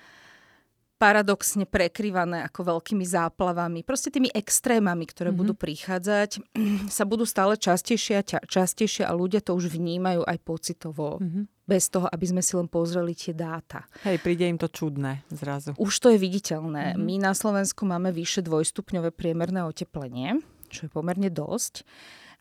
paradoxne 0.97 1.69
prekryvané 1.69 2.41
ako 2.49 2.75
veľkými 2.75 3.05
záplavami, 3.05 3.85
proste 3.85 4.09
tými 4.09 4.33
extrémami, 4.33 5.05
ktoré 5.05 5.29
mm-hmm. 5.29 5.39
budú 5.39 5.53
prichádzať, 5.53 6.41
sa 6.97 7.03
budú 7.05 7.23
stále 7.23 7.55
častejšie 7.55 8.13
a 8.19 8.23
častejšie 8.43 9.05
a 9.05 9.13
ľudia 9.13 9.45
to 9.45 9.53
už 9.53 9.69
vnímajú 9.69 10.25
aj 10.25 10.37
pocitovo. 10.41 11.21
Mm-hmm. 11.21 11.45
Bez 11.67 11.91
toho, 11.91 12.07
aby 12.07 12.23
sme 12.23 12.39
si 12.39 12.55
len 12.55 12.71
pozreli 12.71 13.11
tie 13.11 13.35
dáta. 13.35 13.83
Hej, 14.07 14.23
príde 14.23 14.47
im 14.47 14.55
to 14.55 14.71
čudné 14.71 15.27
zrazu. 15.27 15.75
Už 15.75 15.99
to 15.99 16.07
je 16.15 16.17
viditeľné. 16.17 16.95
Mm-hmm. 16.95 17.03
My 17.03 17.15
na 17.19 17.33
Slovensku 17.35 17.83
máme 17.83 18.15
vyše 18.15 18.39
dvojstupňové 18.39 19.11
priemerné 19.11 19.67
oteplenie, 19.67 20.39
čo 20.71 20.87
je 20.87 20.89
pomerne 20.89 21.27
dosť. 21.27 21.83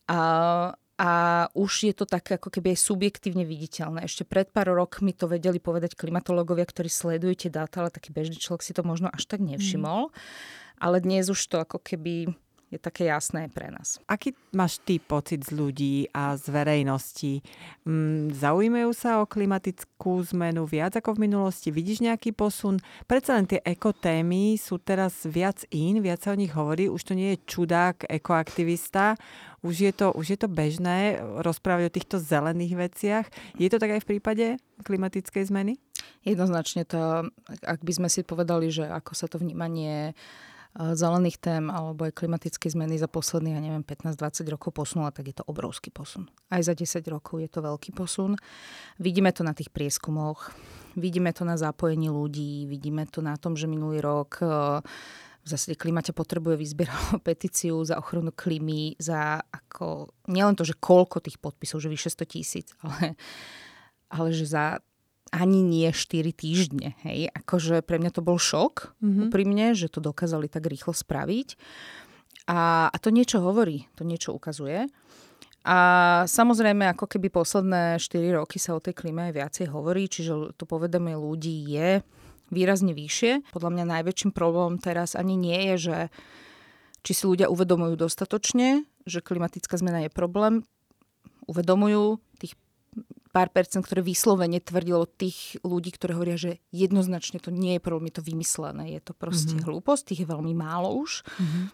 A, 0.07 0.21
a 0.97 1.45
už 1.53 1.93
je 1.93 1.95
to 1.95 2.09
také 2.09 2.41
ako 2.41 2.49
keby 2.49 2.73
aj 2.73 2.81
subjektívne 2.81 3.45
viditeľné. 3.45 4.09
Ešte 4.09 4.25
pred 4.25 4.49
pár 4.49 4.73
rokmi 4.73 5.13
to 5.13 5.29
vedeli 5.29 5.61
povedať 5.61 5.93
klimatológovia, 5.93 6.65
ktorí 6.65 6.89
sledujú 6.89 7.37
tie 7.37 7.51
dáta, 7.53 7.85
ale 7.85 7.93
taký 7.93 8.17
bežný 8.17 8.41
človek 8.41 8.65
si 8.65 8.73
to 8.73 8.81
možno 8.81 9.13
až 9.13 9.29
tak 9.29 9.45
nevšimol. 9.45 10.09
Mm. 10.09 10.13
Ale 10.81 10.97
dnes 11.05 11.29
už 11.29 11.41
to 11.53 11.61
ako 11.61 11.81
keby 11.85 12.33
je 12.67 12.83
také 12.83 13.07
jasné 13.07 13.47
pre 13.47 13.71
nás. 13.71 14.03
Aký 14.11 14.35
máš 14.51 14.83
ty 14.83 14.99
pocit 14.99 15.47
z 15.47 15.55
ľudí 15.55 15.97
a 16.11 16.35
z 16.35 16.51
verejnosti? 16.51 17.39
Mm, 17.87 18.35
zaujímajú 18.35 18.91
sa 18.91 19.23
o 19.23 19.31
klimatickú 19.31 20.19
zmenu 20.35 20.67
viac 20.67 20.99
ako 20.99 21.15
v 21.15 21.31
minulosti? 21.31 21.71
Vidíš 21.71 22.03
nejaký 22.03 22.35
posun? 22.35 22.83
Predsa 23.07 23.39
len 23.39 23.47
tie 23.47 23.63
ekotémy 23.63 24.59
sú 24.59 24.83
teraz 24.83 25.23
viac 25.31 25.63
in, 25.71 26.03
viac 26.03 26.27
sa 26.27 26.35
o 26.35 26.41
nich 26.41 26.51
hovorí. 26.51 26.91
Už 26.91 27.07
to 27.07 27.15
nie 27.15 27.39
je 27.39 27.43
čudák, 27.47 28.11
ekoaktivista. 28.11 29.15
Už 29.67 29.75
je, 29.83 29.91
to, 29.91 30.15
už 30.15 30.27
je 30.31 30.39
to 30.39 30.47
bežné 30.47 31.19
rozprávať 31.43 31.91
o 31.91 31.95
týchto 31.99 32.17
zelených 32.23 32.75
veciach. 32.79 33.27
Je 33.59 33.67
to 33.67 33.83
tak 33.83 33.99
aj 33.99 34.07
v 34.07 34.11
prípade 34.15 34.47
klimatickej 34.87 35.51
zmeny? 35.51 35.83
Jednoznačne 36.23 36.87
to, 36.87 37.27
ak 37.67 37.83
by 37.83 37.93
sme 37.93 38.07
si 38.07 38.23
povedali, 38.23 38.71
že 38.71 38.87
ako 38.87 39.13
sa 39.19 39.27
to 39.27 39.43
vnímanie 39.43 40.15
zelených 40.77 41.41
tém 41.41 41.65
alebo 41.73 42.05
aj 42.05 42.13
klimatické 42.13 42.69
zmeny 42.69 43.01
za 43.01 43.09
posledných, 43.09 43.57
ja 43.57 43.63
neviem, 43.65 43.81
15-20 43.81 44.53
rokov 44.53 44.71
posunula, 44.77 45.09
tak 45.09 45.33
je 45.33 45.37
to 45.41 45.45
obrovský 45.49 45.89
posun. 45.89 46.29
Aj 46.53 46.61
za 46.61 46.77
10 46.77 47.01
rokov 47.09 47.41
je 47.41 47.49
to 47.49 47.65
veľký 47.65 47.97
posun. 47.97 48.37
Vidíme 49.01 49.33
to 49.33 49.41
na 49.41 49.57
tých 49.57 49.73
prieskumoch, 49.73 50.53
vidíme 50.93 51.33
to 51.33 51.49
na 51.49 51.57
zapojení 51.57 52.13
ľudí, 52.13 52.69
vidíme 52.69 53.09
to 53.09 53.25
na 53.25 53.41
tom, 53.41 53.57
že 53.57 53.65
minulý 53.65 54.05
rok 54.05 54.45
e, 54.45 54.47
v 55.47 55.49
zásade 55.55 55.79
Klimate 55.79 56.11
potrebuje 56.11 56.59
vyzbierať 56.59 57.23
petíciu 57.27 57.79
za 57.87 58.03
ochranu 58.03 58.35
klímy, 58.35 58.99
za 58.99 59.39
ako, 59.47 60.11
nielen 60.27 60.59
to, 60.59 60.67
že 60.67 60.75
koľko 60.75 61.23
tých 61.23 61.39
podpisov, 61.39 61.79
že 61.79 61.87
vyše 61.87 62.11
100 62.11 62.27
tisíc, 62.27 62.67
ale, 62.83 63.15
ale 64.11 64.29
že 64.35 64.51
za 64.51 64.83
ani 65.31 65.63
nie 65.63 65.91
4 65.91 66.35
týždne. 66.35 66.99
Hej. 67.07 67.31
Akože 67.35 67.83
pre 67.83 67.99
mňa 67.99 68.11
to 68.15 68.23
bol 68.23 68.39
šok, 68.39 68.95
mm-hmm. 68.99 69.23
úprimne, 69.31 69.75
že 69.75 69.91
to 69.91 70.03
dokázali 70.03 70.47
tak 70.51 70.67
rýchlo 70.67 70.95
spraviť. 70.95 71.59
A, 72.47 72.87
a 72.91 72.97
to 73.03 73.11
niečo 73.11 73.43
hovorí, 73.43 73.91
to 73.99 74.07
niečo 74.07 74.31
ukazuje. 74.31 74.87
A 75.67 75.79
samozrejme, 76.31 76.95
ako 76.95 77.11
keby 77.11 77.27
posledné 77.27 77.99
4 77.99 78.39
roky 78.39 78.63
sa 78.63 78.79
o 78.79 78.83
tej 78.83 78.95
klíme 78.95 79.31
aj 79.31 79.33
viacej 79.35 79.67
hovorí, 79.75 80.07
čiže 80.07 80.55
to 80.55 80.63
povedomie 80.63 81.19
ľudí 81.19 81.59
je 81.75 82.07
výrazne 82.51 82.95
vyššie. 82.95 83.51
Podľa 83.51 83.71
mňa 83.73 83.85
najväčším 83.99 84.31
problémom 84.31 84.79
teraz 84.79 85.19
ani 85.19 85.35
nie 85.35 85.75
je, 85.75 85.91
že 85.91 85.99
či 87.07 87.13
si 87.15 87.25
ľudia 87.27 87.47
uvedomujú 87.47 87.95
dostatočne, 87.95 88.83
že 89.07 89.23
klimatická 89.23 89.79
zmena 89.79 90.07
je 90.07 90.11
problém. 90.11 90.67
Uvedomujú, 91.47 92.19
tých 92.43 92.59
pár 93.31 93.53
percent, 93.53 93.85
ktoré 93.85 94.01
vyslovene 94.01 94.59
tvrdilo 94.59 95.05
tých 95.07 95.61
ľudí, 95.63 95.93
ktorí 95.93 96.17
hovoria, 96.17 96.41
že 96.41 96.59
jednoznačne 96.73 97.39
to 97.39 97.53
nie 97.53 97.77
je 97.77 97.85
problém, 97.85 98.09
je 98.09 98.17
to 98.19 98.27
vymyslené, 98.27 98.97
je 98.97 99.01
to 99.05 99.13
proste 99.13 99.55
mm-hmm. 99.55 99.69
hlúposť, 99.69 100.03
tých 100.11 100.25
je 100.25 100.33
veľmi 100.33 100.57
málo 100.57 100.97
už. 100.99 101.21
Mm-hmm. 101.23 101.65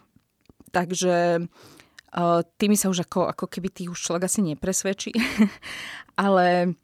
Takže 0.75 1.15
uh, 1.39 2.41
tými 2.59 2.75
sa 2.75 2.91
už 2.91 3.07
ako, 3.07 3.31
ako 3.31 3.45
keby 3.47 3.71
tých 3.71 3.89
už 3.89 3.99
človek 4.03 4.27
asi 4.27 4.43
nepresvedčí. 4.43 5.15
Ale 6.25 6.77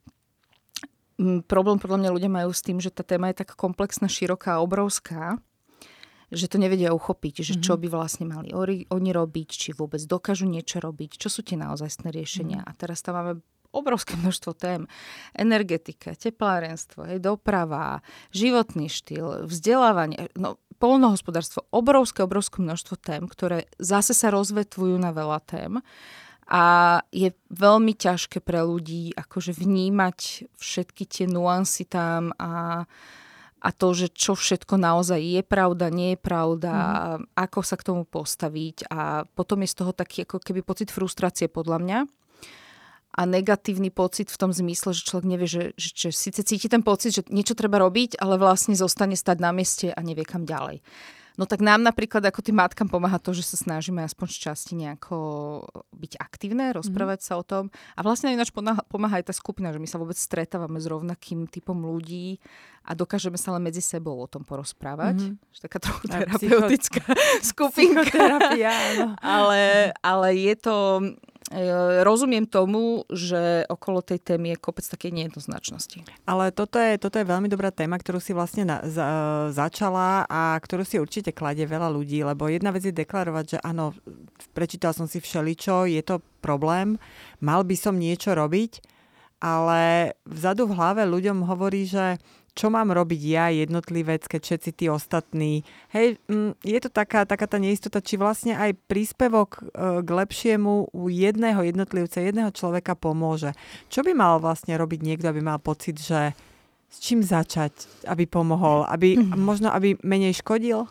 problém 1.46 1.78
podľa 1.78 2.00
mňa 2.00 2.16
ľudia 2.16 2.32
majú 2.32 2.52
s 2.56 2.64
tým, 2.64 2.80
že 2.80 2.90
tá 2.90 3.04
téma 3.04 3.30
je 3.30 3.44
tak 3.44 3.60
komplexná, 3.60 4.08
široká, 4.08 4.64
obrovská, 4.64 5.38
že 6.30 6.46
to 6.46 6.62
nevedia 6.62 6.94
uchopiť, 6.94 7.42
že 7.42 7.54
čo 7.60 7.76
mhm. 7.76 7.80
by 7.84 7.88
vlastne 7.90 8.26
mali 8.30 8.50
oni 8.88 9.10
robiť, 9.12 9.50
či 9.50 9.70
vôbec 9.76 10.00
dokážu 10.06 10.48
niečo 10.48 10.80
robiť, 10.80 11.20
čo 11.20 11.28
sú 11.28 11.42
tie 11.44 11.58
naozajstné 11.58 12.14
riešenia. 12.14 12.62
Mm. 12.64 12.68
A 12.70 12.72
teraz 12.78 13.02
tam 13.02 13.18
máme 13.18 13.34
obrovské 13.70 14.18
množstvo 14.18 14.52
tém. 14.58 14.90
Energetika, 15.38 16.18
teplárenstvo, 16.18 17.06
hej, 17.06 17.22
doprava, 17.22 18.02
životný 18.34 18.90
štýl, 18.90 19.46
vzdelávanie, 19.46 20.34
no, 20.34 20.58
polnohospodárstvo, 20.82 21.68
obrovské, 21.70 22.26
obrovské 22.26 22.64
množstvo 22.64 22.96
tém, 22.98 23.24
ktoré 23.30 23.70
zase 23.78 24.18
sa 24.18 24.34
rozvetvujú 24.34 24.98
na 24.98 25.14
veľa 25.14 25.40
tém. 25.46 25.72
A 26.50 26.64
je 27.14 27.30
veľmi 27.54 27.94
ťažké 27.94 28.42
pre 28.42 28.66
ľudí 28.66 29.14
akože 29.14 29.54
vnímať 29.54 30.50
všetky 30.58 31.06
tie 31.06 31.26
nuancy 31.30 31.86
tam 31.86 32.34
a, 32.42 32.84
a 33.62 33.70
to, 33.70 33.94
že 33.94 34.10
čo 34.10 34.34
všetko 34.34 34.82
naozaj 34.82 35.22
je 35.22 35.42
pravda, 35.46 35.94
nie 35.94 36.18
je 36.18 36.20
pravda, 36.20 36.74
mm. 36.74 37.38
ako 37.38 37.60
sa 37.62 37.78
k 37.78 37.86
tomu 37.94 38.02
postaviť. 38.02 38.90
A 38.90 39.30
potom 39.30 39.62
je 39.62 39.70
z 39.70 39.78
toho 39.78 39.94
taký 39.94 40.26
ako 40.26 40.42
keby 40.42 40.66
pocit 40.66 40.90
frustrácie 40.90 41.46
podľa 41.46 41.78
mňa 41.86 42.00
a 43.10 43.22
negatívny 43.26 43.90
pocit 43.90 44.30
v 44.30 44.38
tom 44.38 44.54
zmysle, 44.54 44.94
že 44.94 45.06
človek 45.06 45.26
nevie, 45.26 45.50
že, 45.50 45.64
že, 45.76 45.90
že 45.98 46.10
síce 46.14 46.42
cíti 46.46 46.70
ten 46.70 46.86
pocit, 46.86 47.14
že 47.14 47.24
niečo 47.34 47.58
treba 47.58 47.82
robiť, 47.82 48.22
ale 48.22 48.38
vlastne 48.38 48.78
zostane 48.78 49.18
stať 49.18 49.38
na 49.42 49.50
mieste 49.50 49.90
a 49.90 50.00
nevie 50.06 50.24
kam 50.24 50.46
ďalej. 50.46 50.86
No 51.40 51.48
tak 51.48 51.64
nám 51.64 51.80
napríklad 51.80 52.20
ako 52.28 52.44
tým 52.44 52.60
matkám 52.60 52.92
pomáha 52.92 53.16
to, 53.16 53.32
že 53.32 53.48
sa 53.48 53.56
snažíme 53.56 54.04
aspoň 54.04 54.28
z 54.28 54.38
časti 54.44 54.74
nejako 54.76 55.18
byť 55.96 56.20
aktívne, 56.20 56.76
rozprávať 56.76 57.24
mm-hmm. 57.24 57.32
sa 57.32 57.40
o 57.40 57.48
tom. 57.48 57.64
A 57.96 58.04
vlastne 58.04 58.36
ináč 58.36 58.52
pomáha 58.92 59.24
aj 59.24 59.32
tá 59.32 59.34
skupina, 59.34 59.72
že 59.72 59.80
my 59.80 59.88
sa 59.88 59.96
vôbec 59.96 60.20
stretávame 60.20 60.84
s 60.84 60.92
rovnakým 60.92 61.48
typom 61.48 61.80
ľudí 61.80 62.44
a 62.84 62.92
dokážeme 62.92 63.40
sa 63.40 63.56
len 63.56 63.64
medzi 63.64 63.80
sebou 63.80 64.20
o 64.20 64.28
tom 64.28 64.44
porozprávať. 64.44 65.32
Mm-hmm. 65.32 65.64
Taká 65.64 65.80
trochu 65.80 66.04
terapeutická 66.12 67.04
skupinka. 67.40 68.44
ale, 69.24 69.96
ale 70.04 70.28
je 70.36 70.56
to 70.60 70.76
rozumiem 72.06 72.46
tomu, 72.46 73.04
že 73.10 73.66
okolo 73.66 74.06
tej 74.06 74.22
témy 74.22 74.54
je 74.54 74.62
kopec 74.62 74.86
také 74.86 75.10
nejednoznačnosti. 75.10 76.06
Ale 76.30 76.54
toto 76.54 76.78
je, 76.78 77.02
toto 77.02 77.18
je 77.18 77.26
veľmi 77.26 77.50
dobrá 77.50 77.74
téma, 77.74 77.98
ktorú 77.98 78.22
si 78.22 78.38
vlastne 78.38 78.70
na, 78.70 78.78
za, 78.86 79.08
začala 79.50 80.30
a 80.30 80.54
ktorú 80.62 80.86
si 80.86 81.02
určite 81.02 81.34
kladie 81.34 81.66
veľa 81.66 81.90
ľudí, 81.90 82.22
lebo 82.22 82.46
jedna 82.46 82.70
vec 82.70 82.86
je 82.86 82.94
deklarovať, 82.94 83.46
že 83.50 83.58
áno, 83.66 83.98
prečítal 84.54 84.94
som 84.94 85.10
si 85.10 85.18
všeličo, 85.18 85.90
je 85.90 86.02
to 86.06 86.22
problém, 86.40 87.02
mal 87.42 87.66
by 87.66 87.74
som 87.74 87.98
niečo 87.98 88.38
robiť, 88.38 88.86
ale 89.40 90.14
vzadu 90.28 90.68
v 90.68 90.76
hlave 90.76 91.02
ľuďom 91.08 91.48
hovorí, 91.48 91.88
že 91.88 92.20
čo 92.54 92.74
mám 92.74 92.90
robiť 92.94 93.22
ja, 93.22 93.48
jednotlivec, 93.54 94.26
keď 94.26 94.42
všetci 94.42 94.70
tí 94.74 94.86
ostatní. 94.90 95.62
Hej, 95.94 96.18
mm, 96.30 96.60
je 96.62 96.80
to 96.82 96.90
taká, 96.90 97.26
taká 97.26 97.46
tá 97.46 97.58
neistota, 97.62 98.02
či 98.02 98.16
vlastne 98.16 98.58
aj 98.58 98.78
príspevok 98.90 99.50
e, 99.60 99.62
k 100.02 100.10
lepšiemu 100.10 100.94
u 100.94 101.04
jedného 101.10 101.62
jednotlivca, 101.66 102.22
jedného 102.22 102.52
človeka 102.54 102.98
pomôže. 102.98 103.54
Čo 103.92 104.02
by 104.02 104.12
mal 104.18 104.42
vlastne 104.42 104.74
robiť 104.78 105.00
niekto, 105.02 105.30
aby 105.30 105.42
mal 105.42 105.62
pocit, 105.62 106.00
že 106.00 106.34
s 106.90 106.98
čím 106.98 107.22
začať, 107.22 107.74
aby 108.10 108.26
pomohol, 108.26 108.86
aby 108.90 109.18
mm-hmm. 109.18 109.38
možno 109.38 109.70
aby 109.70 109.98
menej 110.02 110.42
škodil? 110.42 110.90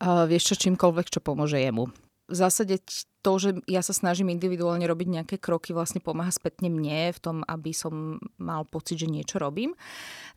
Uh, 0.00 0.24
vieš 0.30 0.52
čo, 0.52 0.68
čímkoľvek, 0.68 1.06
čo 1.08 1.24
pomôže 1.24 1.56
jemu 1.56 1.88
v 2.30 2.36
zásade 2.38 2.78
to, 3.20 3.32
že 3.36 3.50
ja 3.68 3.84
sa 3.84 3.92
snažím 3.92 4.32
individuálne 4.32 4.86
robiť 4.88 5.08
nejaké 5.20 5.36
kroky, 5.36 5.76
vlastne 5.76 6.00
pomáha 6.00 6.32
spätne 6.32 6.72
mne 6.72 7.12
v 7.12 7.20
tom, 7.20 7.36
aby 7.44 7.76
som 7.76 8.16
mal 8.40 8.64
pocit, 8.64 8.96
že 8.96 9.12
niečo 9.12 9.36
robím. 9.36 9.76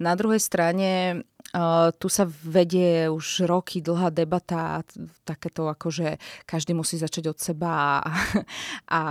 Na 0.04 0.20
druhej 0.20 0.44
strane 0.44 1.24
uh, 1.56 1.96
tu 1.96 2.12
sa 2.12 2.28
vedie 2.28 3.08
už 3.08 3.48
roky 3.48 3.80
dlhá 3.80 4.12
debata, 4.12 4.84
takéto 5.24 5.72
ako, 5.72 5.88
že 5.96 6.08
každý 6.44 6.76
musí 6.76 7.00
začať 7.00 7.32
od 7.32 7.38
seba 7.40 8.04
a, 8.04 8.12
a 8.92 9.02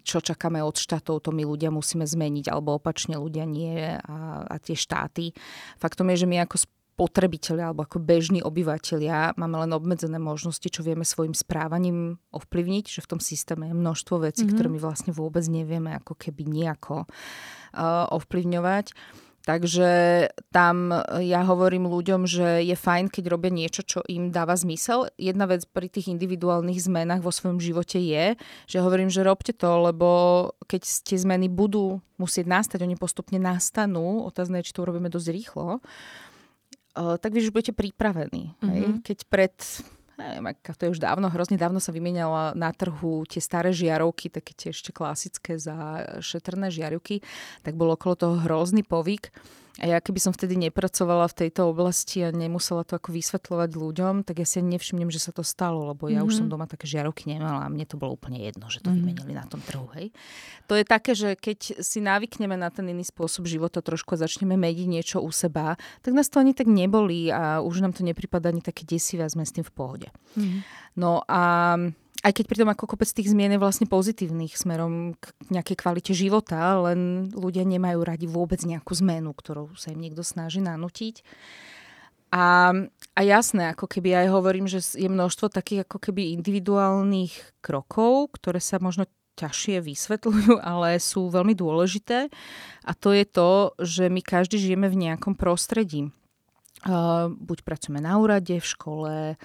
čo 0.00 0.24
čakáme 0.24 0.64
od 0.64 0.80
štátov, 0.80 1.20
to 1.20 1.36
my 1.36 1.44
ľudia 1.44 1.68
musíme 1.68 2.08
zmeniť, 2.08 2.48
alebo 2.48 2.80
opačne 2.80 3.20
ľudia 3.20 3.44
nie 3.44 3.76
a, 3.76 4.40
a 4.48 4.56
tie 4.56 4.72
štáty. 4.72 5.36
Faktom 5.76 6.08
je, 6.16 6.24
že 6.24 6.30
my 6.30 6.48
ako 6.48 6.56
spotrebitelia 6.96 7.68
alebo 7.68 7.84
ako 7.84 8.00
bežní 8.00 8.40
obyvateľia 8.40 9.36
máme 9.36 9.68
len 9.68 9.76
obmedzené 9.76 10.16
možnosti, 10.16 10.64
čo 10.64 10.80
vieme 10.80 11.04
svojim 11.04 11.36
správaním 11.36 12.16
ovplyvniť, 12.32 12.88
že 12.88 13.04
v 13.04 13.10
tom 13.12 13.20
systéme 13.20 13.68
je 13.68 13.76
množstvo 13.76 14.24
vecí, 14.24 14.48
mm-hmm. 14.48 14.56
ktoré 14.56 14.68
my 14.72 14.80
vlastne 14.80 15.12
vôbec 15.12 15.44
nevieme 15.44 15.92
ako 15.92 16.16
keby 16.16 16.48
nejako 16.48 17.04
uh, 17.04 18.08
ovplyvňovať. 18.16 18.96
Takže 19.46 19.90
tam 20.50 20.90
ja 21.22 21.46
hovorím 21.46 21.86
ľuďom, 21.86 22.26
že 22.26 22.66
je 22.66 22.74
fajn, 22.74 23.14
keď 23.14 23.30
robia 23.30 23.54
niečo, 23.54 23.86
čo 23.86 24.02
im 24.10 24.34
dáva 24.34 24.58
zmysel. 24.58 25.06
Jedna 25.14 25.46
vec 25.46 25.62
pri 25.70 25.86
tých 25.86 26.10
individuálnych 26.10 26.82
zmenách 26.82 27.22
vo 27.22 27.30
svojom 27.30 27.62
živote 27.62 28.02
je, 28.02 28.34
že 28.66 28.82
hovorím, 28.82 29.06
že 29.06 29.22
robte 29.22 29.54
to, 29.54 29.70
lebo 29.86 30.08
keď 30.66 30.82
tie 30.82 31.14
zmeny 31.14 31.46
budú 31.46 32.02
musieť 32.18 32.50
nastať, 32.50 32.82
oni 32.82 32.98
postupne 32.98 33.38
nastanú, 33.38 34.26
otázne 34.26 34.58
je, 34.58 34.66
či 34.66 34.74
to 34.74 34.82
urobíme 34.82 35.06
dosť 35.06 35.28
rýchlo, 35.30 35.78
tak 36.96 37.30
vy 37.36 37.44
už 37.44 37.52
budete 37.52 37.76
pripravení. 37.76 38.56
Mm-hmm. 38.56 38.70
Hej? 38.72 38.80
Mhm. 38.88 38.98
Keď 39.04 39.18
pred 39.28 39.54
neviem, 40.16 40.56
to 40.64 40.82
je 40.88 40.92
už 40.96 41.00
dávno, 41.00 41.28
hrozne 41.28 41.60
dávno 41.60 41.76
sa 41.76 41.92
vymieniala 41.92 42.56
na 42.56 42.72
trhu 42.72 43.28
tie 43.28 43.40
staré 43.40 43.68
žiarovky, 43.76 44.32
také 44.32 44.56
tie 44.56 44.72
ešte 44.72 44.88
klasické 44.88 45.60
za 45.60 46.08
šetrné 46.24 46.72
žiarivky, 46.72 47.20
tak 47.60 47.76
bol 47.76 47.92
okolo 47.92 48.16
toho 48.16 48.34
hrozný 48.40 48.80
povyk. 48.80 49.28
A 49.76 49.84
ja 49.84 50.00
keby 50.00 50.16
som 50.16 50.32
vtedy 50.32 50.56
nepracovala 50.56 51.28
v 51.28 51.46
tejto 51.46 51.68
oblasti 51.68 52.24
a 52.24 52.32
nemusela 52.32 52.80
to 52.80 52.96
ako 52.96 53.12
vysvetľovať 53.12 53.70
ľuďom, 53.76 54.14
tak 54.24 54.40
ja 54.40 54.48
si 54.48 54.64
nevšimnem, 54.64 55.12
že 55.12 55.20
sa 55.20 55.36
to 55.36 55.44
stalo, 55.44 55.92
lebo 55.92 56.08
ja 56.08 56.24
mm-hmm. 56.24 56.28
už 56.28 56.32
som 56.32 56.46
mhm. 56.48 56.52
doma 56.56 56.64
také 56.64 56.88
žiarovky 56.88 57.28
nemala 57.28 57.68
a 57.68 57.68
mne 57.68 57.84
to 57.84 58.00
bolo 58.00 58.16
úplne 58.16 58.40
jedno, 58.40 58.72
že 58.72 58.80
to 58.80 58.88
mm-hmm. 58.88 59.04
vymenili 59.04 59.32
na 59.36 59.44
tom 59.44 59.60
trhu. 59.60 59.84
Hej. 59.92 60.16
To 60.72 60.80
je 60.80 60.84
také, 60.88 61.12
že 61.12 61.36
keď 61.36 61.84
si 61.84 62.00
navykneme 62.00 62.56
na 62.56 62.72
ten 62.72 62.88
iný 62.88 63.04
spôsob 63.04 63.44
života 63.44 63.84
trošku 63.84 64.16
a 64.16 64.22
začneme 64.24 64.56
mediť 64.56 64.86
niečo 64.88 65.18
u 65.20 65.28
seba, 65.28 65.76
tak 66.00 66.16
nás 66.16 66.32
to 66.32 66.40
ani 66.40 66.56
tak 66.56 66.72
nebolí 66.72 67.28
a 67.28 67.60
už 67.60 67.84
nám 67.84 67.92
to 67.92 68.00
nepripadá 68.00 68.48
ani 68.48 68.64
také 68.64 68.88
desivé 68.88 69.28
a 69.28 69.32
sme 69.32 69.44
s 69.44 69.52
tým 69.52 69.64
v 69.66 69.72
pohode. 69.76 70.08
Mm-hmm. 70.40 70.60
No 70.96 71.20
a 71.28 71.76
aj 72.26 72.32
keď 72.34 72.44
pritom 72.50 72.68
ako 72.74 72.90
kopec 72.90 73.06
tých 73.06 73.30
zmien 73.30 73.54
je 73.54 73.62
vlastne 73.62 73.86
pozitívnych 73.86 74.58
smerom 74.58 75.14
k 75.14 75.30
nejakej 75.54 75.76
kvalite 75.78 76.10
života, 76.10 76.74
len 76.90 77.30
ľudia 77.30 77.62
nemajú 77.62 78.02
radi 78.02 78.26
vôbec 78.26 78.58
nejakú 78.66 78.98
zmenu, 78.98 79.30
ktorú 79.30 79.78
sa 79.78 79.94
im 79.94 80.02
niekto 80.02 80.26
snaží 80.26 80.58
nanútiť. 80.58 81.22
A, 82.34 82.74
a 83.14 83.20
jasné, 83.22 83.70
ako 83.70 83.86
keby 83.86 84.26
aj 84.26 84.34
hovorím, 84.34 84.66
že 84.66 84.82
je 84.82 85.06
množstvo 85.06 85.54
takých 85.54 85.86
ako 85.86 86.02
keby 86.02 86.34
individuálnych 86.34 87.62
krokov, 87.62 88.34
ktoré 88.34 88.58
sa 88.58 88.82
možno 88.82 89.06
ťažšie 89.38 89.78
vysvetľujú, 89.86 90.58
ale 90.74 90.98
sú 90.98 91.30
veľmi 91.30 91.54
dôležité. 91.54 92.26
A 92.82 92.92
to 92.98 93.14
je 93.14 93.22
to, 93.22 93.70
že 93.78 94.10
my 94.10 94.18
každý 94.18 94.58
žijeme 94.58 94.90
v 94.90 95.06
nejakom 95.06 95.38
prostredí. 95.38 96.10
Uh, 96.86 97.30
buď 97.30 97.62
pracujeme 97.62 98.02
na 98.02 98.18
úrade, 98.18 98.58
v 98.58 98.66
škole, 98.66 99.40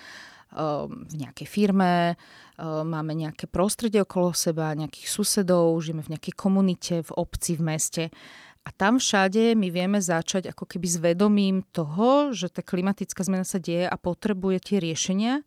v 0.51 1.13
nejakej 1.15 1.47
firme, 1.47 2.15
ehm, 2.15 2.83
máme 2.83 3.15
nejaké 3.15 3.47
prostredie 3.47 4.03
okolo 4.03 4.35
seba, 4.35 4.75
nejakých 4.75 5.07
susedov, 5.07 5.79
žijeme 5.79 6.03
v 6.03 6.11
nejakej 6.17 6.35
komunite, 6.35 6.95
v 7.07 7.11
obci, 7.15 7.55
v 7.55 7.63
meste. 7.63 8.03
A 8.61 8.69
tam 8.69 9.01
všade 9.01 9.57
my 9.57 9.73
vieme 9.73 9.97
začať 9.97 10.53
ako 10.53 10.69
keby 10.69 10.87
s 10.91 10.97
vedomím 11.01 11.65
toho, 11.73 12.29
že 12.29 12.53
tá 12.53 12.61
klimatická 12.61 13.25
zmena 13.25 13.47
sa 13.47 13.57
deje 13.57 13.89
a 13.89 13.95
potrebuje 13.97 14.57
tie 14.61 14.77
riešenia, 14.77 15.41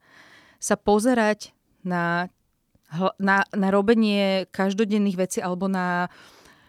sa 0.58 0.74
pozerať 0.74 1.54
na, 1.86 2.26
na, 3.20 3.46
na 3.54 3.68
robenie 3.70 4.50
každodenných 4.50 5.20
vecí 5.20 5.38
alebo 5.38 5.70
na 5.70 6.10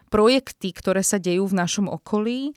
projekty, 0.06 0.70
ktoré 0.70 1.02
sa 1.02 1.18
dejú 1.18 1.50
v 1.50 1.58
našom 1.58 1.90
okolí 1.90 2.54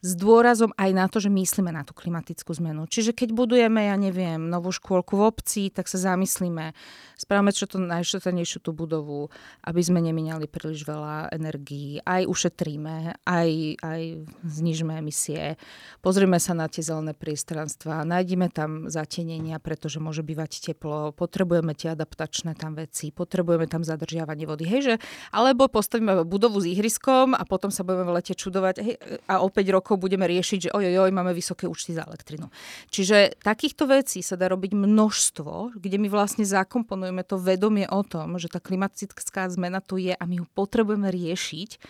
s 0.00 0.16
dôrazom 0.16 0.72
aj 0.80 0.90
na 0.96 1.06
to, 1.12 1.20
že 1.20 1.28
myslíme 1.28 1.68
na 1.68 1.84
tú 1.84 1.92
klimatickú 1.92 2.56
zmenu. 2.56 2.88
Čiže 2.88 3.12
keď 3.12 3.36
budujeme, 3.36 3.88
ja 3.88 3.96
neviem, 4.00 4.48
novú 4.48 4.72
škôlku 4.72 5.16
v 5.16 5.26
obci, 5.28 5.62
tak 5.68 5.92
sa 5.92 6.00
zamyslíme, 6.00 6.72
správame 7.20 7.52
čo 7.52 7.68
to 7.68 7.76
najšetrnejšiu 7.76 8.64
tú 8.64 8.72
budovu, 8.72 9.28
aby 9.60 9.80
sme 9.84 10.00
nemínali 10.00 10.48
príliš 10.48 10.88
veľa 10.88 11.28
energií, 11.36 12.00
aj 12.00 12.24
ušetríme, 12.24 13.20
aj, 13.28 13.50
aj 13.84 14.00
znižme 14.40 14.96
emisie, 14.96 15.60
pozrieme 16.00 16.40
sa 16.40 16.56
na 16.56 16.64
tie 16.64 16.80
zelené 16.80 17.12
priestranstva, 17.12 18.08
nájdime 18.08 18.48
tam 18.48 18.88
zatenenia, 18.88 19.60
pretože 19.60 20.00
môže 20.00 20.24
bývať 20.24 20.72
teplo, 20.72 21.12
potrebujeme 21.12 21.76
tie 21.76 21.92
adaptačné 21.92 22.56
tam 22.56 22.72
veci, 22.72 23.12
potrebujeme 23.12 23.68
tam 23.68 23.84
zadržiavanie 23.84 24.48
vody, 24.48 24.64
hej, 24.64 24.96
alebo 25.28 25.68
postavíme 25.68 26.24
budovu 26.24 26.64
s 26.64 26.66
ihriskom 26.72 27.36
a 27.36 27.44
potom 27.44 27.68
sa 27.68 27.84
budeme 27.84 28.08
v 28.08 28.14
lete 28.16 28.32
čudovať. 28.32 28.74
Hej, 28.80 28.96
a 29.28 29.44
o 29.44 29.48
5 29.52 29.76
rokov 29.76 29.89
rokov 29.90 30.06
budeme 30.06 30.30
riešiť, 30.30 30.70
že 30.70 30.70
ojojoj, 30.70 31.10
máme 31.10 31.34
vysoké 31.34 31.66
účty 31.66 31.98
za 31.98 32.06
elektrinu. 32.06 32.46
Čiže 32.94 33.42
takýchto 33.42 33.90
vecí 33.90 34.22
sa 34.22 34.38
dá 34.38 34.46
robiť 34.46 34.78
množstvo, 34.78 35.74
kde 35.74 35.98
my 35.98 36.06
vlastne 36.06 36.46
zakomponujeme 36.46 37.26
to 37.26 37.34
vedomie 37.42 37.90
o 37.90 38.06
tom, 38.06 38.38
že 38.38 38.46
tá 38.46 38.62
klimatická 38.62 39.50
zmena 39.50 39.82
tu 39.82 39.98
je 39.98 40.14
a 40.14 40.22
my 40.30 40.38
ho 40.38 40.46
potrebujeme 40.54 41.10
riešiť. 41.10 41.82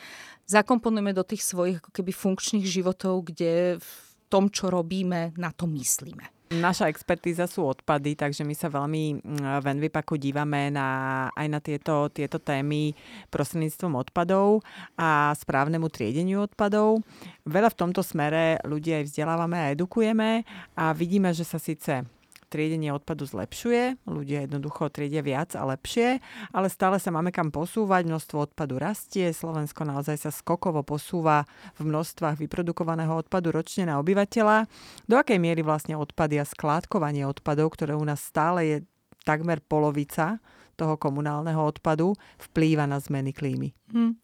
Zakomponujeme 0.48 1.12
do 1.12 1.28
tých 1.28 1.44
svojich 1.44 1.84
ako 1.84 1.92
keby 1.92 2.16
funkčných 2.16 2.64
životov, 2.64 3.28
kde 3.28 3.76
v 3.76 3.92
tom, 4.32 4.48
čo 4.48 4.72
robíme, 4.72 5.36
na 5.36 5.52
to 5.52 5.68
myslíme. 5.68 6.39
Naša 6.50 6.90
expertíza 6.90 7.46
sú 7.46 7.62
odpady, 7.62 8.18
takže 8.18 8.42
my 8.42 8.58
sa 8.58 8.66
veľmi 8.66 9.22
v 9.62 9.66
Envipaku 9.70 10.18
dívame 10.18 10.66
na, 10.74 11.30
aj 11.30 11.46
na 11.46 11.62
tieto, 11.62 12.10
tieto 12.10 12.42
témy 12.42 12.90
prostredníctvom 13.30 13.94
odpadov 13.94 14.58
a 14.98 15.30
správnemu 15.38 15.86
triedeniu 15.86 16.42
odpadov. 16.42 17.06
Veľa 17.46 17.70
v 17.70 17.78
tomto 17.78 18.02
smere 18.02 18.58
ľudí 18.66 18.90
aj 18.90 19.06
vzdelávame 19.06 19.62
a 19.62 19.70
edukujeme 19.70 20.42
a 20.74 20.90
vidíme, 20.90 21.30
že 21.30 21.46
sa 21.46 21.62
síce 21.62 22.02
triedenie 22.50 22.90
odpadu 22.90 23.22
zlepšuje, 23.24 24.02
ľudia 24.10 24.44
jednoducho 24.44 24.90
triedia 24.90 25.22
viac 25.22 25.54
a 25.54 25.62
lepšie, 25.62 26.18
ale 26.50 26.66
stále 26.66 26.98
sa 26.98 27.14
máme 27.14 27.30
kam 27.30 27.54
posúvať, 27.54 28.10
množstvo 28.10 28.50
odpadu 28.50 28.82
rastie, 28.82 29.30
Slovensko 29.30 29.86
naozaj 29.86 30.26
sa 30.26 30.34
skokovo 30.34 30.82
posúva 30.82 31.46
v 31.78 31.86
množstvách 31.86 32.42
vyprodukovaného 32.42 33.14
odpadu 33.14 33.54
ročne 33.54 33.86
na 33.86 34.02
obyvateľa. 34.02 34.66
Do 35.06 35.14
akej 35.14 35.38
miery 35.38 35.62
vlastne 35.62 35.94
odpady 35.94 36.42
a 36.42 36.44
skládkovanie 36.44 37.22
odpadov, 37.30 37.78
ktoré 37.78 37.94
u 37.94 38.02
nás 38.02 38.18
stále 38.18 38.60
je 38.66 38.76
takmer 39.22 39.62
polovica 39.62 40.42
toho 40.74 40.98
komunálneho 40.98 41.60
odpadu, 41.60 42.18
vplýva 42.50 42.90
na 42.90 42.98
zmeny 42.98 43.30
klímy? 43.30 43.70
Hmm. 43.94 44.18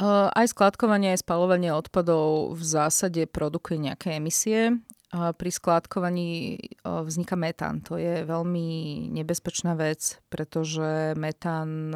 Aj 0.00 0.46
skladkovanie, 0.48 1.12
aj 1.12 1.20
spalovanie 1.20 1.76
odpadov 1.76 2.56
v 2.56 2.62
zásade 2.64 3.28
produkuje 3.28 3.84
nejaké 3.84 4.16
emisie 4.16 4.80
pri 5.12 5.50
skládkovaní 5.52 6.56
vzniká 6.80 7.36
metán. 7.36 7.84
To 7.84 8.00
je 8.00 8.24
veľmi 8.24 8.68
nebezpečná 9.12 9.76
vec, 9.76 10.16
pretože 10.32 11.12
metán 11.20 11.92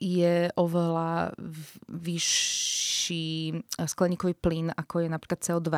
je 0.00 0.36
oveľa 0.56 1.36
vyšší 1.92 3.52
skleníkový 3.84 4.32
plyn, 4.32 4.72
ako 4.72 5.04
je 5.04 5.08
napríklad 5.12 5.40
CO2. 5.44 5.68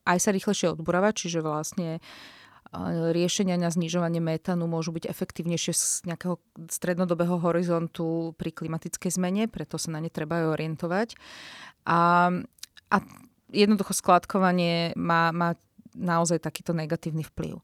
Aj 0.00 0.18
sa 0.18 0.30
rýchlejšie 0.34 0.74
odburáva, 0.74 1.14
čiže 1.14 1.38
vlastne 1.38 2.02
riešenia 3.10 3.58
na 3.58 3.66
znižovanie 3.66 4.22
metánu 4.22 4.70
môžu 4.70 4.94
byť 4.94 5.10
efektívnejšie 5.10 5.72
z 5.74 5.86
nejakého 6.06 6.38
strednodobého 6.70 7.42
horizontu 7.42 8.30
pri 8.38 8.54
klimatickej 8.54 9.10
zmene, 9.10 9.50
preto 9.50 9.74
sa 9.74 9.90
na 9.90 9.98
ne 9.98 10.06
treba 10.06 10.38
aj 10.38 10.46
orientovať. 10.54 11.08
A, 11.90 12.30
a 12.94 12.96
jednoducho 13.50 13.90
skladkovanie 13.90 14.94
má, 14.94 15.34
má 15.34 15.58
naozaj 15.98 16.38
takýto 16.38 16.70
negatívny 16.70 17.26
vplyv. 17.26 17.58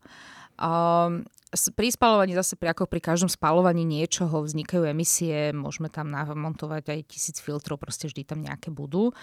Um, 0.58 1.28
pri 1.54 1.88
spalovaní 1.94 2.34
zase 2.34 2.58
pri, 2.58 2.74
ako 2.74 2.90
pri 2.90 2.98
každom 2.98 3.30
spalovaní 3.30 3.86
niečoho 3.86 4.42
vznikajú 4.42 4.82
emisie, 4.90 5.54
môžeme 5.54 5.86
tam 5.86 6.10
namontovať 6.10 6.90
aj 6.90 7.00
tisíc 7.06 7.38
filtrov, 7.38 7.78
proste 7.78 8.10
vždy 8.10 8.22
tam 8.26 8.42
nejaké 8.42 8.74
budú. 8.74 9.14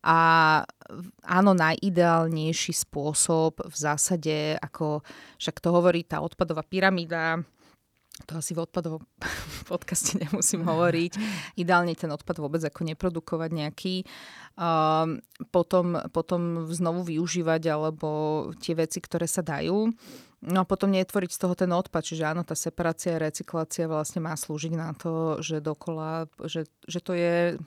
A 0.00 0.18
áno, 1.26 1.50
najideálnejší 1.52 2.72
spôsob 2.72 3.60
v 3.60 3.76
zásade, 3.76 4.56
ako 4.56 5.04
však 5.36 5.56
to 5.60 5.68
hovorí 5.68 6.08
tá 6.08 6.24
odpadová 6.24 6.64
pyramída, 6.64 7.44
to 8.24 8.40
asi 8.40 8.56
v 8.56 8.64
odpadovom 8.64 9.04
podcaste 9.72 10.16
nemusím 10.16 10.64
hovoriť. 10.64 11.12
Ideálne 11.60 11.92
ten 11.92 12.08
odpad 12.08 12.40
vôbec 12.40 12.64
ako 12.64 12.88
neprodukovať 12.88 13.50
nejaký. 13.52 13.94
Um, 14.56 15.20
potom, 15.52 16.00
potom 16.16 16.64
znovu 16.72 17.04
využívať 17.04 17.76
alebo 17.76 18.08
tie 18.56 18.72
veci, 18.72 19.04
ktoré 19.04 19.28
sa 19.28 19.44
dajú. 19.44 19.92
No 20.46 20.58
a 20.62 20.68
potom 20.68 20.92
netvoriť 20.92 21.30
z 21.32 21.40
toho 21.44 21.52
ten 21.52 21.68
odpad. 21.68 22.00
Čiže 22.00 22.24
áno, 22.24 22.42
tá 22.46 22.56
separácia 22.56 23.20
a 23.20 23.22
recyklácia 23.28 23.84
vlastne 23.84 24.24
má 24.24 24.32
slúžiť 24.32 24.72
na 24.72 24.96
to, 24.96 25.44
že 25.44 25.60
dokola, 25.60 26.28
že, 26.48 26.64
že 26.88 27.00
to 27.04 27.12
je 27.12 27.60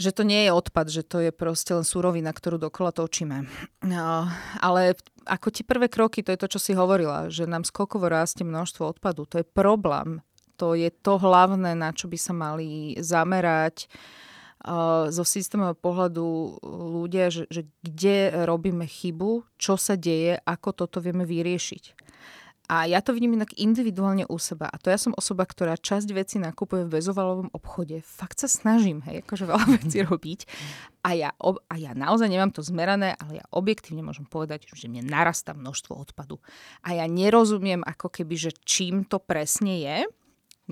že 0.00 0.10
to 0.10 0.22
nie 0.24 0.48
je 0.48 0.52
odpad, 0.52 0.86
že 0.88 1.02
to 1.04 1.20
je 1.20 1.30
proste 1.30 1.72
len 1.76 1.84
surovina, 1.84 2.32
ktorú 2.32 2.56
dokola 2.56 2.90
točíme. 2.92 3.44
No, 3.84 4.26
ale 4.58 4.96
ako 5.28 5.48
tie 5.52 5.64
prvé 5.66 5.86
kroky, 5.86 6.24
to 6.24 6.32
je 6.34 6.40
to, 6.40 6.48
čo 6.58 6.60
si 6.60 6.72
hovorila, 6.74 7.28
že 7.28 7.46
nám 7.46 7.62
skokovo 7.62 8.08
rastie 8.08 8.42
množstvo 8.42 8.98
odpadu. 8.98 9.28
To 9.30 9.40
je 9.40 9.46
problém. 9.46 10.24
To 10.58 10.74
je 10.78 10.90
to 10.90 11.18
hlavné, 11.18 11.74
na 11.74 11.90
čo 11.90 12.06
by 12.06 12.18
sa 12.18 12.32
mali 12.34 12.94
zamerať 13.00 13.90
uh, 14.66 15.10
zo 15.10 15.24
systémového 15.26 15.78
pohľadu 15.78 16.26
ľudia, 16.62 17.34
že, 17.34 17.50
že 17.50 17.66
kde 17.82 18.46
robíme 18.46 18.86
chybu, 18.86 19.42
čo 19.58 19.74
sa 19.74 19.98
deje, 19.98 20.38
ako 20.42 20.86
toto 20.86 21.02
vieme 21.02 21.26
vyriešiť. 21.26 22.01
A 22.72 22.88
ja 22.88 23.04
to 23.04 23.12
vidím 23.12 23.36
inak 23.36 23.52
individuálne 23.60 24.24
u 24.32 24.40
seba. 24.40 24.64
A 24.64 24.80
to 24.80 24.88
ja 24.88 24.96
som 24.96 25.12
osoba, 25.12 25.44
ktorá 25.44 25.76
časť 25.76 26.08
vecí 26.16 26.40
nakupuje 26.40 26.88
v 26.88 26.96
bezovalovom 26.96 27.52
obchode. 27.52 28.00
Fakt 28.00 28.40
sa 28.40 28.48
snažím, 28.48 29.04
hej, 29.04 29.20
akože 29.20 29.44
veľa 29.44 29.66
vecí 29.76 30.00
robiť. 30.00 30.48
A 31.04 31.12
ja, 31.12 31.36
a 31.68 31.74
ja 31.76 31.92
naozaj 31.92 32.32
nemám 32.32 32.48
to 32.48 32.64
zmerané, 32.64 33.12
ale 33.20 33.44
ja 33.44 33.46
objektívne 33.52 34.00
môžem 34.00 34.24
povedať, 34.24 34.72
že 34.72 34.88
mne 34.88 35.04
narastá 35.04 35.52
množstvo 35.52 35.92
odpadu. 36.00 36.40
A 36.80 36.96
ja 36.96 37.04
nerozumiem 37.04 37.84
ako 37.84 38.08
keby, 38.08 38.40
že 38.40 38.56
čím 38.64 39.04
to 39.04 39.20
presne 39.20 39.76
je. 39.76 40.08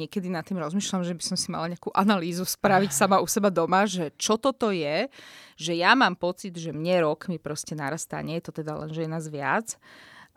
Niekedy 0.01 0.33
nad 0.33 0.49
tým 0.49 0.57
rozmýšľam, 0.57 1.05
že 1.05 1.13
by 1.13 1.21
som 1.21 1.37
si 1.37 1.53
mala 1.53 1.69
nejakú 1.69 1.93
analýzu 1.93 2.49
spraviť 2.49 2.97
sama 2.97 3.21
u 3.21 3.29
seba 3.29 3.53
doma, 3.53 3.85
že 3.85 4.17
čo 4.17 4.41
toto 4.41 4.73
je, 4.73 5.13
že 5.61 5.77
ja 5.77 5.93
mám 5.93 6.17
pocit, 6.17 6.57
že 6.57 6.73
mne 6.73 7.05
rok 7.05 7.29
mi 7.29 7.37
proste 7.37 7.77
narastá, 7.77 8.25
nie 8.25 8.41
je 8.41 8.49
to 8.49 8.65
teda 8.65 8.73
len, 8.81 8.89
že 8.89 9.05
je 9.05 9.11
nás 9.13 9.29
viac. 9.29 9.77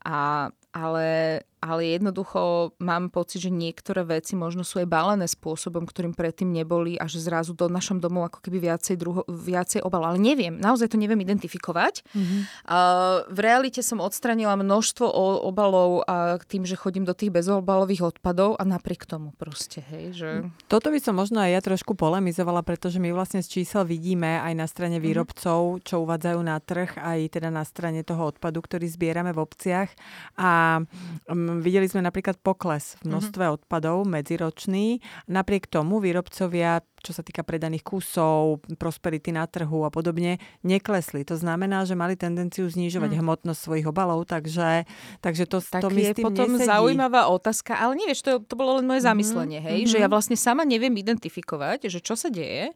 A, 0.03 0.51
ale, 0.75 1.39
ale 1.63 1.95
jednoducho 1.95 2.75
mám 2.83 3.07
pocit, 3.07 3.47
že 3.47 3.47
niektoré 3.47 4.03
veci 4.03 4.35
možno 4.35 4.67
sú 4.67 4.83
aj 4.83 4.87
balené 4.91 5.31
spôsobom, 5.31 5.87
ktorým 5.87 6.11
predtým 6.11 6.51
neboli 6.51 6.99
a 6.99 7.07
že 7.07 7.23
zrazu 7.23 7.55
do 7.55 7.71
našom 7.71 8.03
domu 8.03 8.27
ako 8.27 8.43
keby 8.43 8.67
viacej, 8.67 8.95
druho, 8.99 9.23
viacej 9.31 9.79
obal. 9.79 10.03
Ale 10.03 10.19
neviem, 10.19 10.59
naozaj 10.59 10.91
to 10.91 10.99
neviem 10.99 11.23
identifikovať. 11.23 12.03
Mm-hmm. 12.11 12.41
Uh, 12.67 13.23
v 13.31 13.39
realite 13.39 13.79
som 13.79 14.03
odstranila 14.03 14.59
množstvo 14.59 15.07
obalov 15.47 16.03
a 16.03 16.35
tým, 16.43 16.67
že 16.67 16.75
chodím 16.75 17.07
do 17.07 17.15
tých 17.15 17.31
bezobalových 17.31 18.11
odpadov 18.11 18.59
a 18.59 18.67
napriek 18.67 19.07
tomu 19.07 19.31
proste, 19.39 19.79
hej, 19.79 20.05
že... 20.11 20.29
Toto 20.67 20.91
by 20.91 20.99
som 20.99 21.15
možno 21.15 21.39
aj 21.39 21.51
ja 21.55 21.61
trošku 21.63 21.95
polemizovala, 21.95 22.59
pretože 22.67 22.99
my 22.99 23.15
vlastne 23.15 23.39
z 23.39 23.61
čísel 23.61 23.87
vidíme 23.87 24.43
aj 24.43 24.53
na 24.57 24.67
strane 24.67 24.99
mhm. 24.99 25.03
výrobcov, 25.07 25.59
mm-hmm. 25.63 25.83
čo 25.87 25.95
uvádzajú 26.03 26.39
na 26.43 26.57
trh, 26.59 26.99
aj 26.99 27.19
teda 27.39 27.47
na 27.47 27.63
strane 27.63 28.03
toho 28.03 28.35
odpadu, 28.35 28.59
ktorý 28.59 28.83
zbierame 28.89 29.31
v 29.31 29.39
obciach. 29.39 29.89
A 30.35 30.81
um, 31.29 31.52
videli 31.59 31.85
sme 31.85 32.01
napríklad 32.01 32.39
pokles 32.39 32.97
v 33.01 33.05
mhm. 33.05 33.09
množstve 33.11 33.43
mm-hmm. 33.43 33.57
odpadov 33.61 33.97
medziročný. 34.07 35.03
Napriek 35.27 35.69
tomu 35.69 35.99
výrobcovia 35.99 36.81
čo 37.03 37.11
sa 37.11 37.19
týka 37.19 37.43
predaných 37.43 37.83
kusov, 37.83 38.63
prosperity 38.79 39.35
na 39.35 39.43
trhu 39.43 39.83
a 39.83 39.91
podobne, 39.91 40.39
neklesli. 40.63 41.27
To 41.27 41.35
znamená, 41.35 41.83
že 41.83 41.99
mali 41.99 42.15
tendenciu 42.15 42.71
znižovať 42.71 43.11
mm. 43.11 43.19
hmotnosť 43.19 43.59
svojich 43.59 43.85
obalov, 43.91 44.23
takže, 44.23 44.87
takže 45.19 45.43
to, 45.43 45.59
tak 45.59 45.83
to 45.83 45.91
mi 45.91 46.07
je 46.07 46.15
s 46.15 46.23
tým 46.23 46.31
potom 46.31 46.55
nesedí. 46.55 46.71
zaujímavá 46.71 47.27
otázka, 47.27 47.75
ale 47.75 47.99
nevieš, 47.99 48.23
to, 48.23 48.31
to 48.39 48.55
bolo 48.55 48.79
len 48.79 48.87
moje 48.87 49.03
mm-hmm. 49.03 49.19
zamyslenie, 49.19 49.59
hej, 49.59 49.83
mm-hmm. 49.83 49.91
že 49.91 49.97
ja 49.99 50.07
vlastne 50.07 50.39
sama 50.39 50.63
neviem 50.63 50.95
identifikovať, 50.95 51.91
že 51.91 51.99
čo 51.99 52.15
sa 52.15 52.31
deje. 52.31 52.71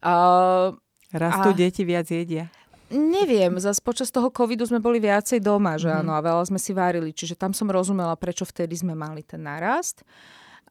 Uh, 0.00 0.72
Rastú 1.12 1.52
a... 1.52 1.56
deti, 1.56 1.84
viac 1.84 2.08
jedia. 2.08 2.48
Neviem, 2.90 3.54
zase 3.62 3.78
počas 3.78 4.10
toho 4.10 4.34
covidu 4.34 4.66
sme 4.66 4.82
boli 4.82 4.98
viacej 4.98 5.38
doma, 5.38 5.78
že 5.78 5.86
mm-hmm. 5.86 6.02
áno, 6.02 6.12
a 6.18 6.20
veľa 6.26 6.42
sme 6.50 6.58
si 6.58 6.74
varili, 6.74 7.14
čiže 7.14 7.38
tam 7.38 7.54
som 7.54 7.70
rozumela, 7.70 8.18
prečo 8.18 8.42
vtedy 8.42 8.74
sme 8.74 8.98
mali 8.98 9.22
ten 9.22 9.46
nárast. 9.46 10.02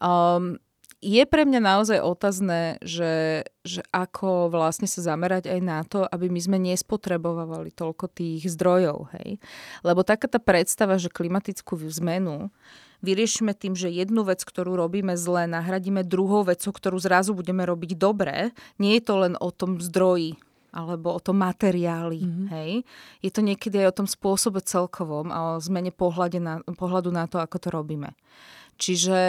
Um, 0.03 0.59
je 0.99 1.23
pre 1.23 1.47
mňa 1.47 1.63
naozaj 1.63 1.99
otázne, 2.03 2.75
že, 2.83 3.47
že 3.63 3.79
ako 3.95 4.51
vlastne 4.51 4.83
sa 4.83 4.99
zamerať 4.99 5.47
aj 5.47 5.59
na 5.63 5.79
to, 5.87 6.03
aby 6.03 6.27
my 6.27 6.39
sme 6.43 6.57
nespotrebovali 6.59 7.71
toľko 7.71 8.11
tých 8.11 8.51
zdrojov. 8.51 9.07
Hej? 9.15 9.39
Lebo 9.79 10.03
taká 10.03 10.27
tá 10.27 10.43
predstava, 10.43 10.99
že 10.99 11.07
klimatickú 11.07 11.79
zmenu 12.03 12.51
vyriešime 12.99 13.55
tým, 13.55 13.79
že 13.79 13.87
jednu 13.87 14.27
vec, 14.27 14.43
ktorú 14.43 14.75
robíme 14.75 15.15
zle, 15.15 15.47
nahradíme 15.47 16.03
druhou 16.03 16.43
vecou, 16.43 16.75
ktorú 16.75 16.99
zrazu 16.99 17.31
budeme 17.31 17.63
robiť 17.63 17.95
dobre. 17.95 18.51
Nie 18.75 18.99
je 18.99 19.03
to 19.07 19.23
len 19.23 19.39
o 19.39 19.55
tom 19.55 19.79
zdroji, 19.79 20.35
alebo 20.73 21.13
o 21.15 21.19
tom 21.21 21.41
materiáli. 21.41 22.21
Mm-hmm. 22.21 22.47
Hej? 22.53 22.71
Je 23.21 23.31
to 23.33 23.41
niekedy 23.41 23.81
aj 23.81 23.87
o 23.93 23.97
tom 24.03 24.07
spôsobe 24.09 24.61
celkovom 24.61 25.29
a 25.33 25.55
o 25.55 25.63
zmene 25.63 25.93
na, 26.39 26.61
pohľadu 26.63 27.09
na 27.09 27.25
to, 27.25 27.41
ako 27.41 27.57
to 27.57 27.69
robíme. 27.69 28.13
Čiže, 28.79 29.19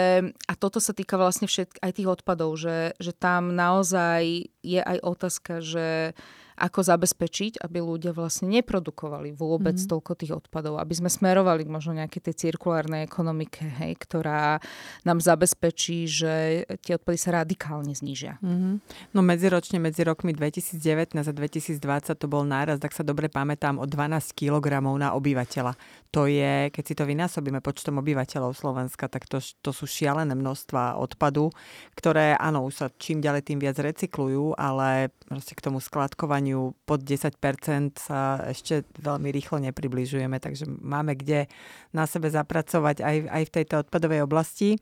a 0.47 0.53
toto 0.55 0.79
sa 0.79 0.95
týka 0.95 1.19
vlastne 1.19 1.43
všetk, 1.43 1.83
aj 1.83 1.91
tých 1.91 2.07
odpadov, 2.07 2.55
že, 2.55 2.95
že 3.03 3.11
tam 3.11 3.51
naozaj 3.51 4.47
je 4.63 4.79
aj 4.79 4.97
otázka, 5.03 5.59
že 5.59 6.15
ako 6.57 6.79
zabezpečiť, 6.83 7.61
aby 7.61 7.79
ľudia 7.79 8.11
vlastne 8.15 8.51
neprodukovali 8.51 9.35
vôbec 9.35 9.75
mm-hmm. 9.75 9.91
toľko 9.91 10.11
tých 10.15 10.31
odpadov, 10.35 10.79
aby 10.79 10.93
sme 10.95 11.09
smerovali 11.11 11.67
možno 11.67 11.99
nejakej 11.99 12.31
tej 12.31 12.35
cirkulárnej 12.47 13.05
ekonomike, 13.05 13.61
hej, 13.83 13.93
ktorá 13.99 14.57
nám 15.05 15.19
zabezpečí, 15.21 16.09
že 16.09 16.33
tie 16.81 16.97
odpady 16.97 17.17
sa 17.19 17.43
radikálne 17.43 17.93
znížia. 17.93 18.41
Mm-hmm. 18.41 18.73
No 19.13 19.19
medziročne 19.21 19.77
medzi 19.77 20.01
rokmi 20.03 20.33
2019 20.33 20.81
a 21.15 21.33
2020 21.33 21.77
to 22.17 22.27
bol 22.27 22.43
náraz, 22.43 22.81
tak 22.81 22.91
sa 22.91 23.05
dobre 23.05 23.31
pamätám, 23.31 23.77
o 23.77 23.85
12 23.85 24.33
kg 24.33 24.81
na 24.97 25.13
obyvateľa. 25.13 25.77
To 26.11 26.27
je, 26.27 26.67
keď 26.75 26.83
si 26.83 26.93
to 26.97 27.07
vynásobíme 27.07 27.63
počtom 27.63 28.03
obyvateľov 28.03 28.57
Slovenska, 28.57 29.07
tak 29.07 29.29
to, 29.29 29.39
to 29.39 29.71
sú 29.71 29.87
šialené 29.87 30.35
množstva 30.35 30.99
odpadu, 30.99 31.53
ktoré 31.95 32.35
áno, 32.35 32.67
už 32.67 32.73
sa 32.73 32.87
čím 32.97 33.23
ďalej 33.23 33.47
tým 33.47 33.59
viac 33.61 33.77
recyklujú, 33.79 34.57
ale 34.57 35.13
proste 35.29 35.55
k 35.55 35.63
tomu 35.63 35.79
skladkovaniu 35.79 36.40
zdaňovaniu 36.41 36.73
pod 36.89 37.05
10% 37.05 38.01
sa 38.01 38.41
ešte 38.49 38.83
veľmi 38.97 39.29
rýchlo 39.29 39.61
nepribližujeme, 39.61 40.41
takže 40.41 40.65
máme 40.67 41.13
kde 41.13 41.45
na 41.93 42.09
sebe 42.09 42.33
zapracovať 42.33 43.05
aj, 43.05 43.17
aj 43.29 43.43
v 43.45 43.53
tejto 43.53 43.75
odpadovej 43.85 44.25
oblasti. 44.25 44.81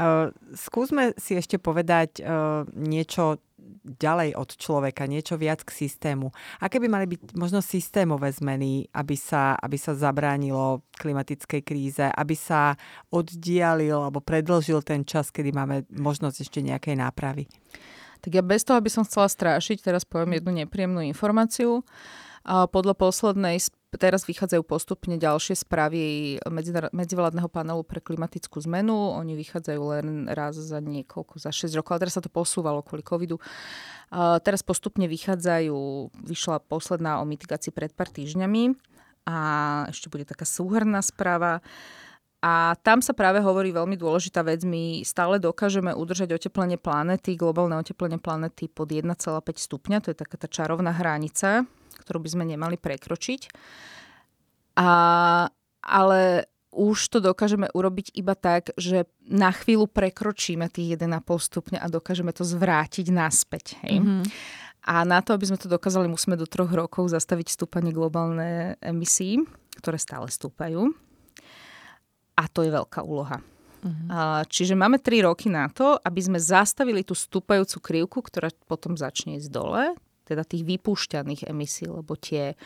Uh, 0.00 0.32
skúsme 0.56 1.12
si 1.20 1.36
ešte 1.36 1.60
povedať 1.60 2.24
uh, 2.24 2.64
niečo 2.72 3.44
ďalej 3.84 4.36
od 4.36 4.50
človeka, 4.60 5.08
niečo 5.08 5.40
viac 5.40 5.64
k 5.64 5.72
systému. 5.72 6.32
Aké 6.60 6.80
by 6.80 6.88
mali 6.88 7.06
byť 7.08 7.36
možno 7.36 7.64
systémové 7.64 8.32
zmeny, 8.32 8.88
aby 8.92 9.16
sa, 9.16 9.56
aby 9.56 9.76
sa 9.80 9.96
zabránilo 9.96 10.84
klimatickej 11.00 11.60
kríze, 11.64 12.04
aby 12.04 12.36
sa 12.36 12.76
oddialil 13.12 14.04
alebo 14.04 14.20
predlžil 14.20 14.84
ten 14.84 15.04
čas, 15.04 15.32
kedy 15.32 15.52
máme 15.52 15.88
možnosť 15.92 16.36
ešte 16.44 16.60
nejakej 16.60 16.96
nápravy? 16.96 17.48
Tak 18.24 18.32
ja 18.32 18.40
bez 18.40 18.64
toho, 18.64 18.80
aby 18.80 18.88
som 18.88 19.04
chcela 19.04 19.28
strášiť, 19.28 19.84
teraz 19.84 20.08
poviem 20.08 20.40
jednu 20.40 20.64
nepríjemnú 20.64 21.04
informáciu. 21.04 21.84
A 22.44 22.64
podľa 22.68 22.96
poslednej, 22.96 23.56
teraz 23.96 24.24
vychádzajú 24.28 24.64
postupne 24.64 25.16
ďalšie 25.16 25.56
správy 25.60 26.36
medzivládneho 26.92 27.48
panelu 27.48 27.80
pre 27.84 28.04
klimatickú 28.04 28.60
zmenu. 28.64 28.92
Oni 29.16 29.32
vychádzajú 29.32 29.80
len 29.96 30.08
raz 30.28 30.56
za 30.56 30.80
niekoľko, 30.80 31.40
za 31.40 31.52
6 31.52 31.72
rokov, 31.76 31.96
ale 31.96 32.08
teraz 32.08 32.16
sa 32.16 32.24
to 32.24 32.32
posúvalo 32.32 32.84
kvôli 32.84 33.00
covidu. 33.00 33.40
A 34.12 34.40
teraz 34.44 34.60
postupne 34.64 35.08
vychádzajú, 35.08 35.76
vyšla 36.24 36.64
posledná 36.64 37.20
o 37.20 37.28
mitigácii 37.28 37.72
pred 37.72 37.92
pár 37.96 38.12
týždňami 38.12 38.76
a 39.24 39.36
ešte 39.88 40.12
bude 40.12 40.28
taká 40.28 40.44
súhrná 40.44 41.00
správa. 41.00 41.64
A 42.44 42.76
tam 42.84 43.00
sa 43.00 43.16
práve 43.16 43.40
hovorí 43.40 43.72
veľmi 43.72 43.96
dôležitá 43.96 44.44
vec. 44.44 44.68
My 44.68 45.00
stále 45.00 45.40
dokážeme 45.40 45.96
udržať 45.96 46.36
oteplenie 46.36 46.76
planety, 46.76 47.40
globálne 47.40 47.80
oteplenie 47.80 48.20
planety 48.20 48.68
pod 48.68 48.92
1,5 48.92 49.16
stupňa. 49.56 50.04
To 50.04 50.12
je 50.12 50.16
taká 50.20 50.36
tá 50.36 50.44
čarovná 50.44 50.92
hranica, 50.92 51.64
ktorú 52.04 52.20
by 52.20 52.28
sme 52.28 52.44
nemali 52.44 52.76
prekročiť. 52.76 53.48
A, 54.76 54.88
ale 55.80 56.20
už 56.68 57.16
to 57.16 57.24
dokážeme 57.24 57.72
urobiť 57.72 58.12
iba 58.12 58.36
tak, 58.36 58.76
že 58.76 59.08
na 59.24 59.48
chvíľu 59.48 59.88
prekročíme 59.88 60.68
tých 60.68 61.00
1,5 61.00 61.24
stupňa 61.24 61.78
a 61.80 61.88
dokážeme 61.88 62.36
to 62.36 62.44
zvrátiť 62.44 63.08
naspäť. 63.08 63.80
Hej? 63.88 64.04
Mm-hmm. 64.04 64.22
A 64.84 65.00
na 65.08 65.24
to, 65.24 65.32
aby 65.32 65.48
sme 65.48 65.56
to 65.56 65.72
dokázali, 65.72 66.12
musíme 66.12 66.36
do 66.36 66.44
troch 66.44 66.68
rokov 66.68 67.08
zastaviť 67.08 67.56
stúpanie 67.56 67.88
globálne 67.88 68.76
emisí, 68.84 69.40
ktoré 69.80 69.96
stále 69.96 70.28
stúpajú. 70.28 70.92
A 72.34 72.50
to 72.50 72.66
je 72.66 72.70
veľká 72.74 73.00
úloha. 73.06 73.38
Uh-huh. 73.84 74.40
Čiže 74.48 74.72
máme 74.72 74.96
3 74.96 75.28
roky 75.28 75.52
na 75.52 75.68
to, 75.68 76.00
aby 76.00 76.20
sme 76.24 76.40
zastavili 76.40 77.04
tú 77.04 77.12
stúpajúcu 77.12 77.78
krivku, 77.84 78.18
ktorá 78.24 78.48
potom 78.64 78.96
začne 78.96 79.36
ísť 79.36 79.52
dole, 79.52 79.92
teda 80.24 80.40
tých 80.40 80.64
vypúšťaných 80.64 81.52
emisí, 81.52 81.84
lebo 81.84 82.16
tie 82.16 82.56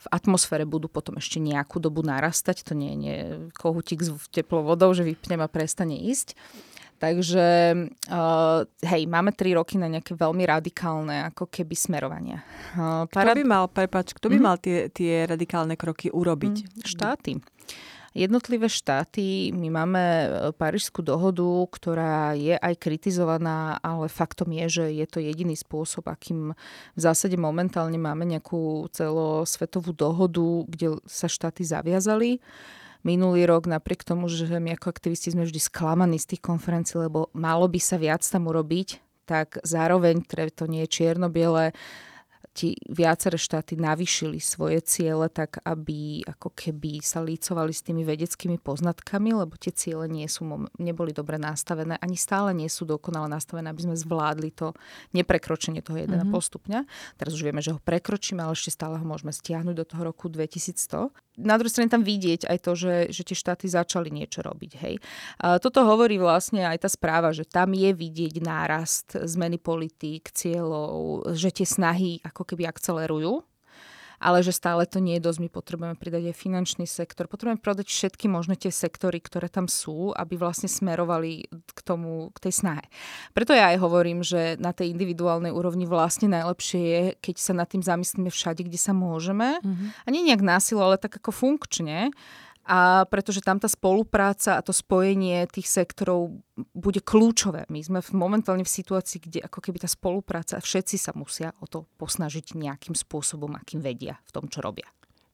v 0.00 0.06
atmosfére 0.10 0.64
budú 0.64 0.88
potom 0.88 1.20
ešte 1.20 1.38
nejakú 1.38 1.78
dobu 1.78 2.00
narastať. 2.02 2.66
To 2.66 2.74
nie 2.74 2.96
je 2.98 3.18
kohutík 3.52 4.00
s 4.00 4.10
teplou 4.32 4.64
vodou, 4.64 4.90
že 4.96 5.04
vypnem 5.06 5.44
a 5.44 5.48
prestane 5.48 5.94
ísť. 6.08 6.34
Takže 7.00 7.46
uh, 8.12 8.60
hej, 8.84 9.02
máme 9.08 9.32
tri 9.32 9.56
roky 9.56 9.80
na 9.80 9.88
nejaké 9.88 10.12
veľmi 10.12 10.44
radikálne 10.44 11.32
ako 11.32 11.48
keby 11.48 11.72
smerovania. 11.72 12.44
Uh, 12.76 13.08
parad... 13.08 13.32
Kto 13.32 13.40
by 13.40 13.44
mal, 13.48 13.64
prepač, 13.72 14.12
kto 14.12 14.28
by 14.28 14.36
mm-hmm. 14.36 14.44
mal 14.44 14.56
tie, 14.60 14.92
tie 14.92 15.24
radikálne 15.24 15.80
kroky 15.80 16.12
urobiť? 16.12 16.56
Mm, 16.60 16.68
štáty 16.84 17.32
jednotlivé 18.14 18.66
štáty, 18.66 19.54
my 19.54 19.68
máme 19.70 20.02
e, 20.02 20.26
Parížskú 20.54 21.02
dohodu, 21.02 21.46
ktorá 21.70 22.34
je 22.34 22.58
aj 22.58 22.74
kritizovaná, 22.78 23.78
ale 23.82 24.10
faktom 24.10 24.50
je, 24.50 24.66
že 24.68 24.84
je 24.94 25.06
to 25.06 25.18
jediný 25.22 25.54
spôsob, 25.54 26.10
akým 26.10 26.52
v 26.96 27.00
zásade 27.00 27.38
momentálne 27.38 27.96
máme 27.96 28.26
nejakú 28.26 28.90
celosvetovú 28.90 29.94
dohodu, 29.94 30.66
kde 30.66 30.98
sa 31.06 31.30
štáty 31.30 31.62
zaviazali. 31.62 32.42
Minulý 33.00 33.48
rok, 33.48 33.64
napriek 33.64 34.04
tomu, 34.04 34.28
že 34.28 34.44
my 34.44 34.76
ako 34.76 34.92
aktivisti 34.92 35.32
sme 35.32 35.48
vždy 35.48 35.56
sklamaní 35.56 36.20
z 36.20 36.36
tých 36.36 36.42
konferencií, 36.44 37.00
lebo 37.00 37.32
malo 37.32 37.64
by 37.64 37.80
sa 37.80 37.96
viac 37.96 38.20
tam 38.20 38.52
urobiť, 38.52 39.00
tak 39.24 39.56
zároveň, 39.64 40.20
to 40.28 40.68
nie 40.68 40.84
je 40.84 40.92
čierno-biele, 41.00 41.72
ti 42.60 42.76
viaceré 42.92 43.40
štáty 43.40 43.80
navýšili 43.80 44.36
svoje 44.36 44.84
ciele 44.84 45.32
tak, 45.32 45.64
aby 45.64 46.20
ako 46.28 46.52
keby 46.52 47.00
sa 47.00 47.24
lícovali 47.24 47.72
s 47.72 47.80
tými 47.80 48.04
vedeckými 48.04 48.60
poznatkami, 48.60 49.32
lebo 49.32 49.56
tie 49.56 49.72
ciele 49.72 50.04
nie 50.12 50.28
sú, 50.28 50.44
neboli 50.76 51.16
dobre 51.16 51.40
nastavené, 51.40 51.96
ani 51.96 52.20
stále 52.20 52.52
nie 52.52 52.68
sú 52.68 52.84
dokonale 52.84 53.32
nastavené, 53.32 53.72
aby 53.72 53.88
sme 53.88 53.96
zvládli 53.96 54.52
to 54.52 54.76
neprekročenie 55.16 55.80
toho 55.80 56.04
1,5 56.04 56.20
mm-hmm. 56.20 56.36
stupňa. 56.36 56.80
Teraz 57.16 57.32
už 57.32 57.48
vieme, 57.48 57.64
že 57.64 57.72
ho 57.72 57.80
prekročíme, 57.80 58.44
ale 58.44 58.52
ešte 58.52 58.76
stále 58.76 59.00
ho 59.00 59.06
môžeme 59.08 59.32
stiahnuť 59.32 59.74
do 59.80 59.84
toho 59.88 60.12
roku 60.12 60.28
2100 60.28 61.08
na 61.40 61.56
druhej 61.56 61.72
strane 61.72 61.90
tam 61.90 62.04
vidieť 62.04 62.46
aj 62.46 62.58
to, 62.60 62.72
že, 62.76 62.94
že 63.10 63.22
tie 63.24 63.36
štáty 63.36 63.66
začali 63.66 64.12
niečo 64.12 64.44
robiť. 64.44 64.72
Hej. 64.80 64.94
A 65.40 65.58
toto 65.58 65.82
hovorí 65.82 66.20
vlastne 66.20 66.68
aj 66.68 66.86
tá 66.86 66.88
správa, 66.92 67.32
že 67.32 67.48
tam 67.48 67.72
je 67.72 67.90
vidieť 67.90 68.44
nárast 68.44 69.16
zmeny 69.16 69.56
politík, 69.56 70.30
cieľov, 70.30 71.24
že 71.34 71.50
tie 71.50 71.66
snahy 71.66 72.20
ako 72.22 72.44
keby 72.44 72.68
akcelerujú. 72.68 73.49
Ale 74.20 74.44
že 74.44 74.52
stále 74.52 74.84
to 74.84 75.00
nie 75.00 75.16
je 75.16 75.24
dosť. 75.24 75.40
My 75.40 75.48
potrebujeme 75.48 75.96
pridať 75.96 76.30
aj 76.30 76.36
finančný 76.36 76.84
sektor, 76.84 77.26
potrebujeme 77.26 77.58
pridať 77.58 77.88
všetky 77.88 78.28
možné 78.28 78.60
tie 78.60 78.68
sektory, 78.68 79.18
ktoré 79.18 79.48
tam 79.48 79.66
sú, 79.66 80.12
aby 80.12 80.36
vlastne 80.36 80.68
smerovali 80.68 81.48
k 81.48 81.80
tomu, 81.80 82.28
k 82.36 82.48
tej 82.48 82.60
snahe. 82.60 82.84
Preto 83.32 83.56
ja 83.56 83.72
aj 83.72 83.80
hovorím, 83.80 84.20
že 84.20 84.60
na 84.60 84.76
tej 84.76 84.92
individuálnej 84.92 85.50
úrovni 85.50 85.88
vlastne 85.88 86.28
najlepšie 86.28 86.80
je, 86.84 87.02
keď 87.18 87.36
sa 87.40 87.52
nad 87.56 87.66
tým 87.66 87.80
zamyslíme 87.80 88.28
všade, 88.28 88.60
kde 88.68 88.76
sa 88.76 88.92
môžeme. 88.92 89.56
Mm-hmm. 89.64 89.88
A 90.04 90.08
nie 90.12 90.22
nejak 90.28 90.44
násilo, 90.44 90.84
ale 90.84 91.00
tak 91.00 91.16
ako 91.16 91.32
funkčne 91.32 92.12
a 92.70 93.02
pretože 93.10 93.42
tam 93.42 93.58
tá 93.58 93.66
spolupráca 93.66 94.54
a 94.54 94.62
to 94.62 94.70
spojenie 94.70 95.42
tých 95.50 95.66
sektorov 95.66 96.38
bude 96.70 97.02
kľúčové. 97.02 97.66
My 97.66 97.82
sme 97.82 97.98
momentálne 98.14 98.62
v 98.62 98.70
situácii, 98.70 99.18
kde 99.18 99.38
ako 99.42 99.58
keby 99.58 99.82
tá 99.82 99.90
spolupráca, 99.90 100.62
všetci 100.62 100.94
sa 100.94 101.10
musia 101.18 101.50
o 101.58 101.66
to 101.66 101.90
posnažiť 101.98 102.54
nejakým 102.54 102.94
spôsobom, 102.94 103.58
akým 103.58 103.82
vedia 103.82 104.22
v 104.22 104.30
tom, 104.30 104.46
čo 104.46 104.62
robia. 104.62 104.86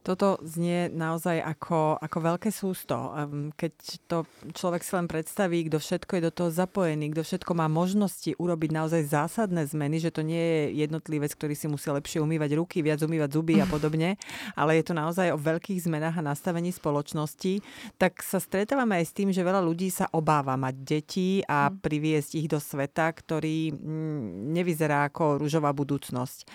Toto 0.07 0.39
znie 0.47 0.87
naozaj 0.87 1.43
ako, 1.43 1.99
ako 1.99 2.19
veľké 2.23 2.55
sústo. 2.55 3.11
Keď 3.59 3.75
to 4.07 4.23
človek 4.55 4.87
si 4.87 4.95
len 4.95 5.11
predstaví, 5.11 5.67
kto 5.67 5.83
všetko 5.83 6.13
je 6.15 6.23
do 6.23 6.31
toho 6.31 6.51
zapojený, 6.55 7.11
kto 7.11 7.27
všetko 7.27 7.59
má 7.59 7.67
možnosti 7.67 8.39
urobiť 8.39 8.71
naozaj 8.71 9.03
zásadné 9.03 9.67
zmeny, 9.67 9.99
že 9.99 10.15
to 10.15 10.23
nie 10.23 10.39
je 10.39 10.87
jednotlivec, 10.87 11.35
ktorý 11.35 11.59
si 11.59 11.67
musí 11.67 11.91
lepšie 11.91 12.23
umývať 12.23 12.55
ruky, 12.55 12.87
viac 12.87 13.03
umývať 13.03 13.35
zuby 13.35 13.59
a 13.59 13.67
podobne, 13.67 14.15
ale 14.61 14.79
je 14.79 14.87
to 14.87 14.95
naozaj 14.95 15.35
o 15.35 15.43
veľkých 15.43 15.83
zmenách 15.91 16.23
a 16.23 16.27
nastavení 16.31 16.71
spoločnosti, 16.71 17.59
tak 17.99 18.23
sa 18.23 18.39
stretávame 18.39 19.03
aj 19.03 19.11
s 19.11 19.17
tým, 19.17 19.35
že 19.35 19.43
veľa 19.43 19.59
ľudí 19.59 19.91
sa 19.91 20.07
obáva 20.15 20.55
mať 20.55 20.75
deti 20.87 21.43
a 21.51 21.67
mm. 21.67 21.83
priviesť 21.83 22.31
ich 22.39 22.47
do 22.47 22.63
sveta, 22.63 23.11
ktorý 23.11 23.75
mm, 23.75 24.55
nevyzerá 24.55 25.11
ako 25.11 25.43
rúžová 25.43 25.75
budúcnosť. 25.75 26.47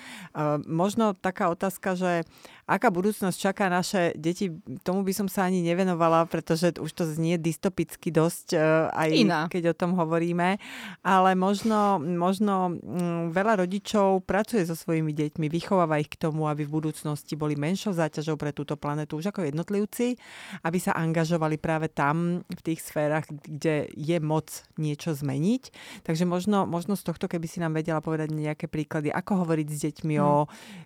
Možno 0.72 1.20
taká 1.20 1.52
otázka, 1.52 2.00
že 2.00 2.24
aká 2.72 2.88
budúcnosť 2.88 3.36
čaká 3.36 3.68
naše 3.68 4.16
deti, 4.16 4.48
tomu 4.88 5.04
by 5.04 5.12
som 5.12 5.28
sa 5.28 5.44
ani 5.52 5.60
nevenovala, 5.60 6.24
pretože 6.32 6.80
už 6.80 6.92
to 6.96 7.04
znie 7.04 7.36
dystopicky 7.36 8.16
dosť, 8.16 8.56
e, 8.56 8.60
aj 8.96 9.10
Iná. 9.12 9.42
keď 9.52 9.76
o 9.76 9.78
tom 9.78 9.92
hovoríme. 10.00 10.56
Ale 11.04 11.36
možno, 11.36 12.00
možno 12.00 12.80
mm, 12.80 13.36
veľa 13.36 13.68
rodičov 13.68 14.24
pracuje 14.24 14.64
so 14.64 14.80
svojimi 14.80 15.12
deťmi, 15.12 15.52
vychováva 15.52 16.00
ich 16.00 16.08
k 16.08 16.16
tomu, 16.16 16.48
aby 16.48 16.64
v 16.64 16.72
budúcnosti 16.72 17.36
boli 17.36 17.60
menšou 17.60 17.92
záťažou 17.92 18.40
pre 18.40 18.56
túto 18.56 18.80
planetu 18.80 19.20
už 19.20 19.36
ako 19.36 19.44
jednotlivci, 19.44 20.16
aby 20.64 20.80
sa 20.80 20.96
angažovali 20.96 21.60
práve 21.60 21.92
tam, 21.92 22.48
v 22.48 22.62
tých 22.64 22.88
sférach, 22.88 23.28
kde 23.28 23.92
je 23.92 24.18
moc 24.24 24.48
niečo 24.80 25.12
zmeniť. 25.12 25.64
Takže 26.08 26.24
možno, 26.24 26.64
možno 26.64 26.96
z 26.96 27.04
tohto, 27.04 27.28
keby 27.28 27.52
si 27.52 27.60
nám 27.60 27.76
vedela 27.76 28.00
povedať 28.00 28.32
nejaké 28.32 28.72
príklady, 28.72 29.12
ako 29.12 29.44
hovoriť 29.44 29.68
s 29.68 29.78
deťmi 29.92 30.16
hmm. 30.16 30.24
o 30.24 30.34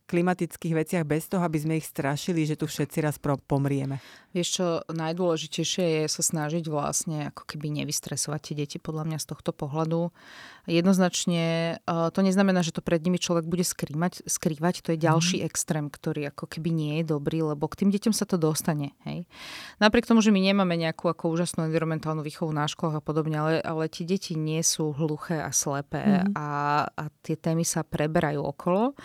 klimatických 0.10 0.74
veciach 0.74 1.04
bez 1.06 1.30
toho, 1.30 1.46
aby 1.46 1.58
sme 1.62 1.75
ich 1.78 1.88
strašili, 1.88 2.48
že 2.48 2.56
tu 2.56 2.66
všetci 2.66 2.98
raz 3.04 3.16
pomrieme? 3.22 4.00
Vieš 4.36 4.48
čo, 4.52 4.66
najdôležitejšie 4.92 6.04
je 6.04 6.12
sa 6.12 6.20
snažiť 6.20 6.68
vlastne 6.68 7.32
ako 7.32 7.48
keby 7.48 7.72
nevystresovať 7.72 8.52
tie 8.52 8.56
deti 8.60 8.78
podľa 8.84 9.08
mňa 9.08 9.18
z 9.24 9.32
tohto 9.32 9.56
pohľadu. 9.56 10.12
Jednoznačne 10.68 11.80
to 11.88 12.20
neznamená, 12.20 12.60
že 12.60 12.76
to 12.76 12.84
pred 12.84 13.00
nimi 13.00 13.16
človek 13.16 13.48
bude 13.48 13.64
skrývať, 13.64 14.28
skrývať 14.28 14.84
to 14.84 14.92
je 14.92 15.00
ďalší 15.00 15.38
mm. 15.40 15.46
extrém, 15.48 15.88
ktorý 15.88 16.36
ako 16.36 16.52
keby 16.52 16.68
nie 16.76 16.94
je 17.00 17.16
dobrý, 17.16 17.48
lebo 17.48 17.64
k 17.72 17.86
tým 17.86 17.96
deťom 17.96 18.12
sa 18.12 18.28
to 18.28 18.36
dostane. 18.36 18.92
Hej. 19.08 19.24
Napriek 19.80 20.04
tomu, 20.04 20.20
že 20.20 20.36
my 20.36 20.44
nemáme 20.44 20.76
nejakú 20.76 21.08
ako 21.08 21.32
úžasnú 21.32 21.72
environmentálnu 21.72 22.20
výchovu 22.20 22.52
na 22.52 22.68
školách 22.68 23.00
a 23.00 23.06
podobne, 23.06 23.40
ale, 23.40 23.54
ale 23.64 23.88
tie 23.88 24.04
deti 24.04 24.36
nie 24.36 24.60
sú 24.68 24.92
hluché 24.92 25.40
a 25.40 25.56
slepé 25.56 26.28
mm. 26.28 26.36
a, 26.36 26.50
a 26.92 27.04
tie 27.24 27.40
témy 27.40 27.64
sa 27.64 27.88
preberajú 27.88 28.44
okolo 28.44 29.00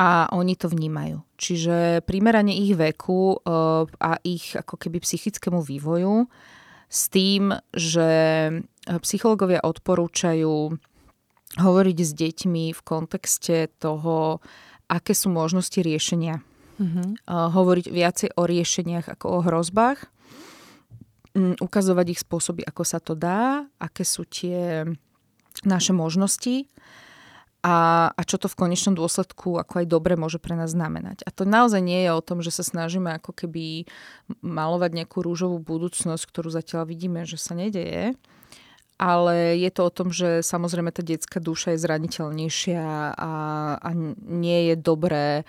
a 0.00 0.32
oni 0.32 0.56
to 0.56 0.72
vnímajú. 0.72 1.20
Čiže 1.36 2.00
primeranie 2.08 2.56
ich 2.56 2.72
veku 2.72 3.36
uh, 3.36 3.84
a 4.00 4.16
ich 4.24 4.56
ako 4.56 4.80
keby 4.80 5.04
psychickému 5.04 5.60
vývoju 5.60 6.24
s 6.90 7.06
tým, 7.12 7.54
že 7.70 8.08
psychológovia 8.82 9.62
odporúčajú 9.62 10.74
hovoriť 11.58 11.98
s 12.02 12.12
deťmi 12.18 12.64
v 12.74 12.80
kontexte 12.82 13.70
toho, 13.78 14.42
aké 14.90 15.14
sú 15.14 15.30
možnosti 15.30 15.78
riešenia. 15.78 16.42
Mm-hmm. 16.82 17.30
Hovoriť 17.30 17.86
viacej 17.94 18.28
o 18.34 18.42
riešeniach 18.42 19.06
ako 19.06 19.26
o 19.28 19.38
hrozbách. 19.46 20.10
Um, 21.30 21.54
ukazovať 21.62 22.06
ich 22.10 22.20
spôsoby, 22.26 22.66
ako 22.66 22.82
sa 22.82 22.98
to 22.98 23.14
dá, 23.14 23.62
aké 23.78 24.02
sú 24.02 24.26
tie 24.26 24.82
naše 25.62 25.94
možnosti 25.94 26.66
a, 27.60 28.08
a 28.16 28.22
čo 28.24 28.40
to 28.40 28.48
v 28.48 28.56
konečnom 28.56 28.96
dôsledku 28.96 29.60
ako 29.60 29.84
aj 29.84 29.86
dobre 29.86 30.16
môže 30.16 30.40
pre 30.40 30.56
nás 30.56 30.72
znamenať. 30.72 31.20
A 31.28 31.30
to 31.32 31.44
naozaj 31.44 31.84
nie 31.84 32.08
je 32.08 32.10
o 32.16 32.24
tom, 32.24 32.40
že 32.40 32.48
sa 32.48 32.64
snažíme 32.64 33.12
ako 33.20 33.36
keby 33.36 33.84
malovať 34.40 34.90
nejakú 34.96 35.20
rúžovú 35.20 35.60
budúcnosť, 35.60 36.24
ktorú 36.24 36.48
zatiaľ 36.48 36.88
vidíme, 36.88 37.28
že 37.28 37.36
sa 37.36 37.52
nedeje, 37.52 38.16
ale 38.96 39.60
je 39.60 39.70
to 39.72 39.88
o 39.88 39.92
tom, 39.92 40.08
že 40.08 40.40
samozrejme 40.40 40.92
tá 40.92 41.04
detská 41.04 41.40
duša 41.40 41.76
je 41.76 41.82
zraniteľnejšia 41.84 42.84
a, 43.16 43.32
a 43.76 43.90
nie 44.24 44.72
je 44.72 44.74
dobré 44.80 45.44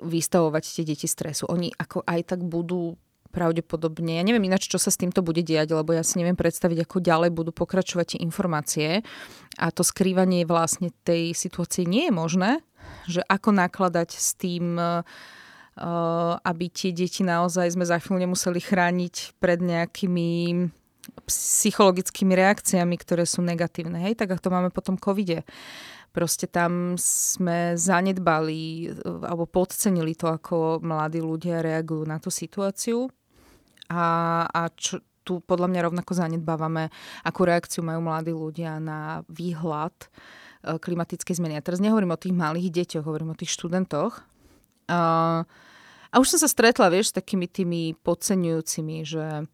vystavovať 0.00 0.62
tie 0.64 0.84
deti 0.88 1.04
stresu. 1.04 1.44
Oni 1.50 1.68
ako 1.74 2.06
aj 2.06 2.20
tak 2.34 2.40
budú 2.40 2.96
pravdepodobne. 3.30 4.18
Ja 4.18 4.26
neviem 4.26 4.50
ináč, 4.50 4.66
čo 4.66 4.76
sa 4.76 4.90
s 4.90 4.98
týmto 4.98 5.22
bude 5.22 5.40
diať, 5.40 5.72
lebo 5.72 5.94
ja 5.94 6.02
si 6.02 6.18
neviem 6.18 6.36
predstaviť, 6.36 6.84
ako 6.84 7.00
ďalej 7.00 7.30
budú 7.30 7.54
pokračovať 7.54 8.14
tie 8.14 8.20
informácie. 8.20 8.88
A 9.56 9.70
to 9.70 9.86
skrývanie 9.86 10.42
vlastne 10.44 10.90
tej 11.06 11.32
situácie 11.32 11.86
nie 11.86 12.10
je 12.10 12.14
možné, 12.14 12.50
že 13.06 13.22
ako 13.30 13.54
nakladať 13.54 14.10
s 14.18 14.34
tým, 14.34 14.76
uh, 14.76 15.06
aby 16.42 16.64
tie 16.68 16.90
deti 16.92 17.22
naozaj 17.22 17.72
sme 17.78 17.86
za 17.86 17.96
chvíľu 18.02 18.28
nemuseli 18.28 18.60
chrániť 18.60 19.38
pred 19.38 19.62
nejakými 19.62 20.30
psychologickými 21.24 22.32
reakciami, 22.36 22.94
ktoré 23.00 23.24
sú 23.24 23.40
negatívne. 23.40 23.96
Hej, 24.04 24.20
tak 24.20 24.36
ako 24.36 24.42
to 24.44 24.54
máme 24.54 24.70
potom 24.70 25.00
covide. 25.00 25.46
Proste 26.10 26.50
tam 26.50 26.98
sme 26.98 27.78
zanedbali 27.78 28.90
alebo 29.06 29.46
podcenili 29.46 30.18
to, 30.18 30.26
ako 30.26 30.82
mladí 30.82 31.22
ľudia 31.22 31.62
reagujú 31.62 32.02
na 32.02 32.18
tú 32.18 32.34
situáciu 32.34 33.06
a, 33.90 34.04
a 34.46 34.62
čo, 34.78 35.02
tu 35.26 35.42
podľa 35.42 35.68
mňa 35.68 35.80
rovnako 35.90 36.12
zanedbávame, 36.16 36.88
akú 37.26 37.44
reakciu 37.44 37.84
majú 37.84 38.06
mladí 38.06 38.32
ľudia 38.32 38.80
na 38.80 39.26
výhľad 39.28 39.94
e, 39.94 40.06
klimatickej 40.80 41.36
zmeny. 41.36 41.58
Ja 41.58 41.66
teraz 41.66 41.82
nehovorím 41.82 42.14
o 42.14 42.20
tých 42.20 42.34
malých 42.34 42.70
deťoch, 42.72 43.04
hovorím 43.04 43.34
o 43.34 43.38
tých 43.38 43.52
študentoch. 43.52 44.24
A, 44.90 45.44
a 46.10 46.14
už 46.18 46.34
som 46.34 46.38
sa 46.42 46.48
stretla, 46.50 46.90
vieš, 46.90 47.12
s 47.12 47.18
takými 47.18 47.46
tými 47.46 47.94
podceňujúcimi, 48.00 48.96
že 49.06 49.46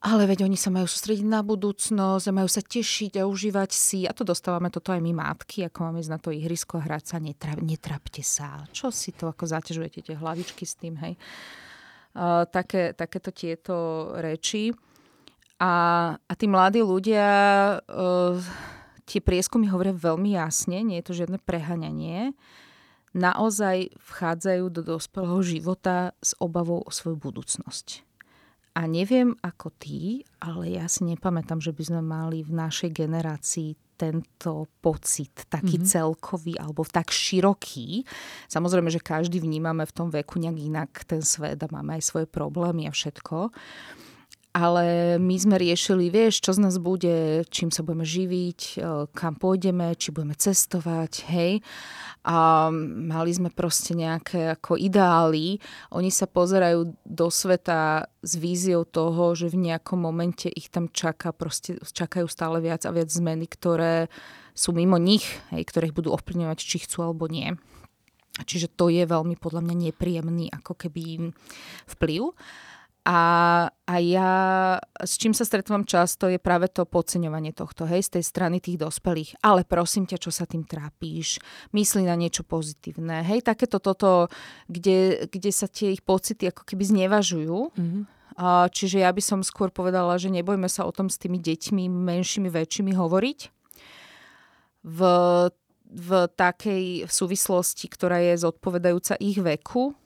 ale 0.00 0.24
veď 0.24 0.48
oni 0.48 0.56
sa 0.56 0.72
majú 0.72 0.88
sústrediť 0.88 1.28
na 1.28 1.44
budúcnosť 1.44 2.24
a 2.24 2.36
majú 2.36 2.48
sa 2.48 2.64
tešiť 2.64 3.20
a 3.20 3.28
užívať 3.28 3.70
si. 3.74 4.08
A 4.08 4.16
to 4.16 4.24
dostávame 4.24 4.72
toto 4.72 4.96
aj 4.96 5.00
my 5.04 5.12
matky, 5.12 5.68
ako 5.68 5.88
máme 5.88 6.00
ísť 6.00 6.12
na 6.12 6.20
to 6.20 6.32
ihrisko 6.32 6.80
hrať 6.80 7.04
sa, 7.04 7.16
netra, 7.20 7.52
netrapte 7.60 8.24
sa. 8.24 8.64
Čo 8.72 8.88
si 8.88 9.12
to, 9.12 9.28
ako 9.28 9.44
zaťažujete 9.44 10.08
tie 10.08 10.16
hlavičky 10.16 10.64
s 10.64 10.72
tým, 10.80 10.96
hej? 11.04 11.20
Také, 12.50 12.92
takéto 12.98 13.30
tieto 13.30 14.10
reči. 14.18 14.74
A, 15.58 15.72
a 16.14 16.32
tí 16.38 16.46
mladí 16.46 16.82
ľudia, 16.82 17.26
uh, 17.82 18.38
tie 19.06 19.18
prieskumy 19.18 19.66
hovoria 19.66 19.90
veľmi 19.90 20.38
jasne, 20.38 20.86
nie 20.86 21.02
je 21.02 21.06
to 21.10 21.18
žiadne 21.18 21.42
prehaňanie, 21.42 22.36
naozaj 23.10 23.90
vchádzajú 23.98 24.64
do 24.70 24.82
dospelého 24.86 25.42
života 25.42 26.14
s 26.22 26.38
obavou 26.38 26.86
o 26.86 26.90
svoju 26.94 27.18
budúcnosť. 27.18 28.06
A 28.78 28.86
neviem 28.86 29.34
ako 29.42 29.74
ty, 29.74 30.22
ale 30.38 30.78
ja 30.78 30.86
si 30.86 31.02
nepamätám, 31.02 31.58
že 31.58 31.74
by 31.74 31.82
sme 31.82 32.02
mali 32.06 32.46
v 32.46 32.54
našej 32.54 32.94
generácii 32.94 33.74
tento 33.98 34.70
pocit, 34.78 35.50
taký 35.50 35.82
mm-hmm. 35.82 35.90
celkový 35.90 36.54
alebo 36.56 36.86
tak 36.86 37.10
široký. 37.10 38.06
Samozrejme, 38.46 38.88
že 38.94 39.02
každý 39.02 39.42
vnímame 39.42 39.82
v 39.82 39.92
tom 39.94 40.08
veku 40.14 40.38
nejak 40.38 40.58
inak 40.58 40.90
ten 41.04 41.20
svet 41.20 41.58
a 41.58 41.68
máme 41.68 41.98
aj 41.98 42.06
svoje 42.06 42.26
problémy 42.30 42.86
a 42.86 42.94
všetko 42.94 43.50
ale 44.56 45.16
my 45.20 45.36
sme 45.36 45.56
riešili, 45.60 46.08
vieš, 46.08 46.40
čo 46.40 46.56
z 46.56 46.64
nás 46.64 46.80
bude, 46.80 47.44
čím 47.52 47.68
sa 47.68 47.84
budeme 47.84 48.08
živiť, 48.08 48.60
e, 48.60 48.74
kam 49.12 49.36
pôjdeme, 49.36 49.92
či 49.94 50.08
budeme 50.10 50.32
cestovať, 50.32 51.12
hej. 51.28 51.52
A 52.24 52.68
mali 52.72 53.30
sme 53.32 53.52
proste 53.52 53.92
nejaké 53.92 54.56
ako 54.56 54.80
ideály. 54.80 55.60
Oni 55.92 56.08
sa 56.08 56.24
pozerajú 56.28 56.96
do 57.04 57.28
sveta 57.28 58.08
s 58.24 58.32
víziou 58.36 58.84
toho, 58.88 59.36
že 59.36 59.52
v 59.52 59.68
nejakom 59.68 60.00
momente 60.00 60.48
ich 60.48 60.72
tam 60.72 60.88
čaká, 60.88 61.32
proste 61.36 61.80
čakajú 61.84 62.28
stále 62.28 62.60
viac 62.64 62.84
a 62.88 62.92
viac 62.92 63.08
zmeny, 63.08 63.48
ktoré 63.48 64.08
sú 64.56 64.74
mimo 64.74 64.98
nich, 64.98 65.24
hej, 65.54 65.62
ktoré 65.68 65.92
ich 65.92 65.96
budú 65.96 66.10
ovplyvňovať, 66.16 66.58
či 66.58 66.82
chcú 66.82 67.06
alebo 67.06 67.30
nie. 67.30 67.54
Čiže 68.38 68.70
to 68.70 68.86
je 68.90 69.02
veľmi 69.02 69.34
podľa 69.34 69.66
mňa 69.66 69.90
nepríjemný 69.90 70.46
ako 70.54 70.78
keby 70.78 71.34
vplyv. 71.90 72.34
A, 73.08 73.20
a 73.72 73.94
ja, 74.04 74.32
s 75.00 75.16
čím 75.16 75.32
sa 75.32 75.48
stretávam 75.48 75.88
často, 75.88 76.28
je 76.28 76.36
práve 76.36 76.68
to 76.68 76.84
podceňovanie 76.84 77.56
tohto, 77.56 77.88
hej, 77.88 78.04
z 78.04 78.20
tej 78.20 78.24
strany 78.28 78.60
tých 78.60 78.76
dospelých. 78.76 79.40
Ale 79.40 79.64
prosím 79.64 80.04
ťa, 80.04 80.20
čo 80.20 80.28
sa 80.28 80.44
tým 80.44 80.68
trápíš? 80.68 81.40
Myslí 81.72 82.04
na 82.04 82.12
niečo 82.20 82.44
pozitívne. 82.44 83.24
Hej, 83.24 83.48
takéto 83.48 83.80
toto, 83.80 84.28
kde, 84.68 85.24
kde 85.24 85.50
sa 85.56 85.72
tie 85.72 85.96
ich 85.96 86.04
pocity 86.04 86.52
ako 86.52 86.68
keby 86.68 86.84
znevažujú. 86.84 87.72
Mm-hmm. 87.72 88.02
Čiže 88.76 89.00
ja 89.00 89.08
by 89.08 89.22
som 89.24 89.40
skôr 89.40 89.72
povedala, 89.72 90.20
že 90.20 90.28
nebojme 90.28 90.68
sa 90.68 90.84
o 90.84 90.92
tom 90.92 91.08
s 91.08 91.16
tými 91.16 91.40
deťmi 91.40 91.88
menšími, 91.88 92.52
väčšími 92.52 92.92
hovoriť. 92.92 93.38
V, 94.84 94.98
v 95.90 96.10
takej 96.36 97.08
súvislosti, 97.08 97.88
ktorá 97.88 98.20
je 98.20 98.36
zodpovedajúca 98.36 99.16
ich 99.16 99.40
veku, 99.40 99.96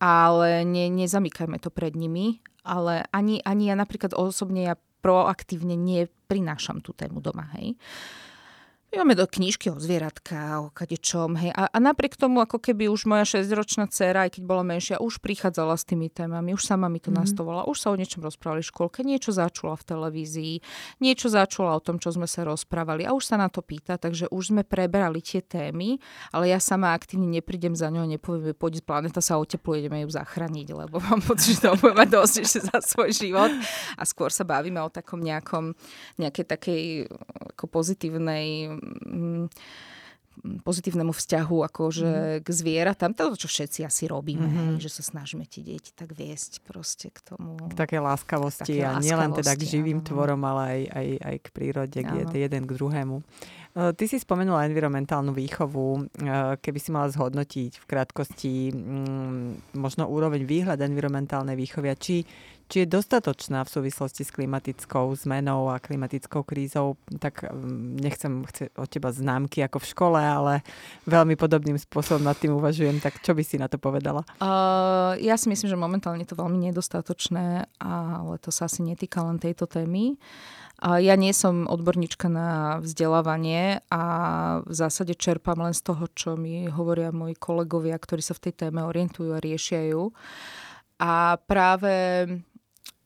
ale 0.00 0.64
ne, 0.64 0.88
nezamykajme 0.88 1.60
to 1.60 1.68
pred 1.70 1.94
nimi. 1.94 2.40
Ale 2.64 3.04
ani, 3.12 3.40
ani 3.44 3.72
ja 3.72 3.76
napríklad 3.76 4.12
osobne 4.16 4.68
ja 4.68 4.74
proaktívne 5.00 5.80
neprinášam 5.80 6.84
tú 6.84 6.92
tému 6.92 7.24
doma, 7.24 7.48
hej. 7.56 7.76
My 8.90 9.06
máme 9.06 9.14
do 9.14 9.22
knižky 9.22 9.70
o 9.70 9.78
zvieratka, 9.78 10.66
o 10.66 10.74
kadečom, 10.74 11.38
hej. 11.38 11.54
A, 11.54 11.70
a 11.70 11.78
napriek 11.78 12.18
tomu, 12.18 12.42
ako 12.42 12.58
keby 12.58 12.90
už 12.90 13.06
moja 13.06 13.22
6-ročná 13.22 13.86
dcéra, 13.86 14.26
aj 14.26 14.34
keď 14.34 14.42
bola 14.42 14.66
menšia, 14.66 14.98
už 14.98 15.22
prichádzala 15.22 15.78
s 15.78 15.86
tými 15.86 16.10
témami, 16.10 16.58
už 16.58 16.66
sama 16.66 16.90
mi 16.90 16.98
to 16.98 17.14
mm. 17.14 17.22
nastovala, 17.22 17.70
už 17.70 17.86
sa 17.86 17.94
o 17.94 17.96
niečom 17.96 18.18
rozprávali 18.18 18.66
v 18.66 18.70
škôlke, 18.74 19.06
niečo 19.06 19.30
začula 19.30 19.78
v 19.78 19.86
televízii, 19.94 20.54
niečo 20.98 21.30
začula 21.30 21.78
o 21.78 21.84
tom, 21.84 22.02
čo 22.02 22.10
sme 22.10 22.26
sa 22.26 22.42
rozprávali 22.42 23.06
a 23.06 23.14
už 23.14 23.30
sa 23.30 23.38
na 23.38 23.46
to 23.46 23.62
pýta, 23.62 23.94
takže 23.94 24.26
už 24.26 24.58
sme 24.58 24.66
prebrali 24.66 25.22
tie 25.22 25.38
témy, 25.38 26.02
ale 26.34 26.50
ja 26.50 26.58
sama 26.58 26.90
aktívne 26.90 27.30
neprídem 27.30 27.78
za 27.78 27.94
ňou, 27.94 28.10
nepoviem, 28.10 28.58
poď 28.58 28.82
planeta 28.82 29.22
sa 29.22 29.38
otepluje, 29.38 29.86
ideme 29.86 30.02
ju 30.02 30.10
zachrániť, 30.10 30.66
lebo 30.74 30.98
mám 31.06 31.22
pocit, 31.22 31.62
že 31.62 31.70
to 31.70 31.78
bude 31.78 31.94
mať 31.94 32.10
dosť 32.10 32.34
ešte 32.42 32.60
za 32.66 32.82
svoj 32.82 33.14
život 33.14 33.54
a 33.94 34.02
skôr 34.02 34.34
sa 34.34 34.42
bavíme 34.42 34.82
o 34.82 34.90
takom 34.90 35.22
nejakom, 35.22 35.78
nejakej 36.18 36.44
takej 36.58 36.82
ako 37.54 37.70
pozitívnej 37.70 38.79
pozitívnemu 40.40 41.12
vzťahu 41.12 41.56
akože 41.68 42.10
mm. 42.10 42.42
k 42.44 42.48
zvieratám. 42.48 43.12
To, 43.12 43.36
čo 43.36 43.48
všetci 43.50 43.84
asi 43.84 44.08
robíme, 44.08 44.48
mm-hmm. 44.48 44.80
že 44.80 44.88
sa 44.88 45.04
snažíme 45.04 45.44
tie 45.44 45.60
deti 45.60 45.92
tak 45.92 46.16
viesť 46.16 46.64
proste 46.64 47.12
k 47.12 47.20
tomu. 47.20 47.60
K 47.68 47.74
také 47.76 48.00
láskavosti 48.00 48.80
a 48.80 48.96
nielen 48.96 49.36
teda 49.36 49.52
k 49.52 49.62
živým 49.68 50.00
áno. 50.00 50.06
tvorom, 50.06 50.40
ale 50.48 50.62
aj, 50.64 50.80
aj, 50.96 51.08
aj 51.20 51.36
k 51.44 51.48
prírode, 51.52 51.98
k 52.00 52.32
jeden 52.32 52.62
k 52.64 52.70
druhému. 52.72 53.20
Eh, 53.70 53.92
ty 53.94 54.10
si 54.10 54.18
spomenula 54.18 54.66
environmentálnu 54.66 55.30
výchovu. 55.30 56.02
Eh, 56.02 56.58
keby 56.58 56.78
si 56.82 56.90
mala 56.90 57.06
zhodnotiť 57.06 57.78
v 57.78 57.84
krátkosti 57.86 58.74
mm, 58.74 59.78
možno 59.78 60.10
úroveň 60.10 60.42
výhľad 60.42 60.82
environmentálnej 60.82 61.54
výchovy 61.54 61.94
či, 61.94 62.26
či 62.66 62.76
je 62.82 62.90
dostatočná 62.90 63.62
v 63.62 63.70
súvislosti 63.70 64.26
s 64.26 64.34
klimatickou 64.34 65.14
zmenou 65.14 65.70
a 65.70 65.78
klimatickou 65.78 66.42
krízou, 66.42 66.98
tak 67.22 67.46
mm, 67.46 68.02
nechcem 68.02 68.42
chce 68.50 68.74
od 68.74 68.90
teba 68.90 69.14
známky 69.14 69.62
ako 69.62 69.78
v 69.78 69.90
škole, 69.94 70.18
ale 70.18 70.66
veľmi 71.06 71.38
podobným 71.38 71.78
spôsobom 71.78 72.26
nad 72.26 72.34
tým 72.34 72.58
uvažujem. 72.58 72.98
Tak 72.98 73.22
čo 73.22 73.38
by 73.38 73.42
si 73.46 73.54
na 73.54 73.70
to 73.70 73.78
povedala? 73.78 74.26
Uh, 74.42 75.14
ja 75.22 75.38
si 75.38 75.46
myslím, 75.46 75.70
že 75.70 75.78
momentálne 75.78 76.26
je 76.26 76.34
to 76.34 76.40
veľmi 76.42 76.58
nedostatočné, 76.74 77.70
ale 77.78 78.34
to 78.42 78.50
sa 78.50 78.66
asi 78.66 78.82
netýka 78.82 79.22
len 79.22 79.38
tejto 79.38 79.70
témy. 79.70 80.18
Ja 80.80 81.12
nie 81.20 81.36
som 81.36 81.68
odborníčka 81.68 82.32
na 82.32 82.80
vzdelávanie 82.80 83.84
a 83.92 84.02
v 84.64 84.72
zásade 84.72 85.12
čerpám 85.12 85.60
len 85.60 85.76
z 85.76 85.92
toho, 85.92 86.08
čo 86.16 86.40
mi 86.40 86.72
hovoria 86.72 87.12
moji 87.12 87.36
kolegovia, 87.36 88.00
ktorí 88.00 88.24
sa 88.24 88.32
v 88.32 88.48
tej 88.48 88.54
téme 88.64 88.88
orientujú 88.88 89.36
a 89.36 89.44
riešia 89.44 89.92
ju. 89.92 90.16
A 90.96 91.36
práve 91.36 91.92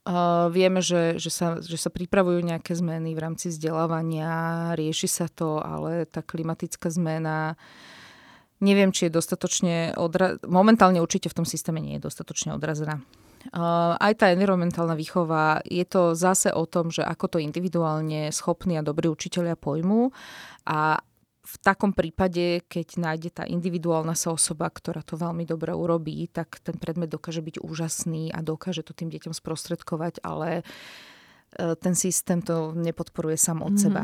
uh, 0.07 0.47
vieme, 0.55 0.79
že, 0.79 1.19
že, 1.19 1.27
sa, 1.27 1.59
že 1.59 1.75
sa 1.75 1.91
pripravujú 1.91 2.47
nejaké 2.47 2.71
zmeny 2.79 3.11
v 3.11 3.23
rámci 3.27 3.51
vzdelávania, 3.51 4.71
rieši 4.79 5.11
sa 5.11 5.27
to, 5.27 5.59
ale 5.59 6.07
tá 6.07 6.23
klimatická 6.23 6.87
zmena 6.87 7.59
neviem, 8.63 8.95
či 8.95 9.11
je 9.11 9.19
dostatočne 9.19 9.99
odra- 9.99 10.39
momentálne 10.47 11.03
určite 11.03 11.27
v 11.27 11.43
tom 11.43 11.47
systéme 11.47 11.83
nie 11.83 11.99
je 11.99 12.07
dostatočne 12.07 12.55
odrazená 12.55 13.03
aj 13.53 14.13
tá 14.17 14.33
environmentálna 14.33 14.97
výchova, 14.97 15.61
je 15.65 15.85
to 15.85 16.17
zase 16.17 16.49
o 16.49 16.65
tom, 16.65 16.89
že 16.89 17.05
ako 17.05 17.37
to 17.37 17.37
individuálne 17.37 18.33
schopní 18.33 18.79
a 18.79 18.85
dobrí 18.85 19.05
učiteľia 19.11 19.59
pojmú. 19.59 20.09
A 20.65 20.97
v 21.45 21.55
takom 21.61 21.93
prípade, 21.93 22.65
keď 22.65 22.87
nájde 22.97 23.29
tá 23.29 23.43
individuálna 23.45 24.17
sa 24.17 24.33
osoba, 24.33 24.65
ktorá 24.65 25.05
to 25.05 25.13
veľmi 25.13 25.45
dobre 25.45 25.77
urobí, 25.77 26.25
tak 26.33 26.57
ten 26.65 26.73
predmet 26.73 27.13
dokáže 27.13 27.45
byť 27.45 27.61
úžasný 27.61 28.33
a 28.33 28.41
dokáže 28.41 28.81
to 28.81 28.97
tým 28.97 29.13
deťom 29.13 29.29
sprostredkovať, 29.29 30.25
ale 30.25 30.65
uh, 30.65 31.14
ten 31.55 31.95
systém 31.95 32.41
to 32.41 32.75
nepodporuje 32.75 33.37
sám 33.37 33.63
od 33.63 33.75
mm-hmm. 33.75 33.83
seba. 33.83 34.03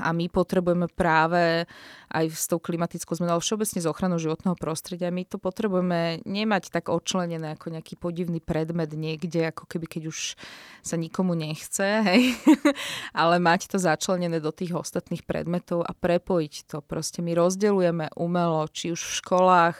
A 0.00 0.16
my 0.16 0.32
potrebujeme 0.32 0.88
práve 0.88 1.68
aj 2.10 2.26
s 2.32 2.48
tou 2.48 2.58
klimatickou 2.58 3.14
zmenou, 3.14 3.38
ale 3.38 3.44
všeobecne 3.44 3.78
s 3.84 3.86
ochranou 3.86 4.18
životného 4.18 4.56
prostredia, 4.58 5.14
my 5.14 5.28
to 5.28 5.36
potrebujeme 5.36 6.24
nemať 6.24 6.72
tak 6.72 6.88
odčlenené 6.88 7.54
ako 7.54 7.76
nejaký 7.76 7.94
podivný 8.00 8.40
predmet 8.42 8.90
niekde, 8.96 9.52
ako 9.52 9.68
keby 9.68 9.86
keď 9.86 10.02
už 10.10 10.18
sa 10.82 10.96
nikomu 10.96 11.36
nechce, 11.38 11.84
hej? 12.08 12.34
ale 13.14 13.38
mať 13.38 13.70
to 13.70 13.78
začlenené 13.78 14.42
do 14.42 14.50
tých 14.50 14.74
ostatných 14.74 15.22
predmetov 15.22 15.84
a 15.84 15.92
prepojiť 15.94 16.54
to. 16.66 16.78
Proste 16.82 17.22
my 17.22 17.36
rozdeľujeme 17.36 18.16
umelo, 18.18 18.66
či 18.72 18.90
už 18.90 18.98
v 18.98 19.16
školách, 19.22 19.76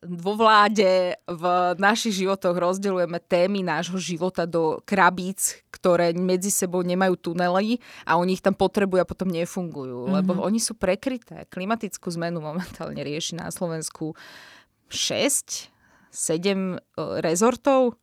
vo 0.00 0.32
vláde, 0.32 1.12
v 1.28 1.44
našich 1.76 2.24
životoch 2.24 2.56
rozdeľujeme 2.56 3.20
témy 3.20 3.60
nášho 3.60 4.00
života 4.00 4.48
do 4.48 4.80
krabíc, 4.88 5.60
ktoré 5.68 6.16
medzi 6.16 6.48
sebou 6.48 6.80
nemajú 6.80 7.20
tunely 7.20 7.76
a 8.08 8.16
oni 8.16 8.40
ich 8.40 8.44
tam 8.44 8.56
potrebujú 8.56 9.04
a 9.04 9.08
potom 9.08 9.28
nefungujú, 9.28 10.08
mm-hmm. 10.08 10.16
lebo 10.16 10.40
oni 10.40 10.56
sú 10.56 10.72
prekryté. 10.72 11.44
Klimatickú 11.52 12.08
zmenu 12.16 12.40
momentálne 12.40 12.96
rieši 12.96 13.36
na 13.36 13.52
Slovensku 13.52 14.16
6, 14.88 15.68
7 16.08 16.16
e, 16.16 16.76
rezortov 17.20 18.00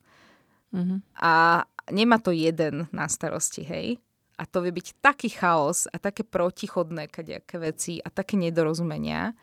mm-hmm. 0.69 0.99
a 1.17 1.65
nemá 1.89 2.21
to 2.21 2.29
jeden 2.29 2.85
na 2.93 3.09
starosti, 3.09 3.65
hej? 3.65 3.97
A 4.37 4.45
to 4.45 4.61
vie 4.61 4.69
byť 4.69 5.01
taký 5.01 5.33
chaos 5.33 5.89
a 5.89 5.97
také 5.97 6.21
protichodné 6.21 7.09
kadejaké 7.09 7.57
veci 7.57 7.97
a 8.05 8.13
také 8.13 8.37
nedorozumenia. 8.37 9.33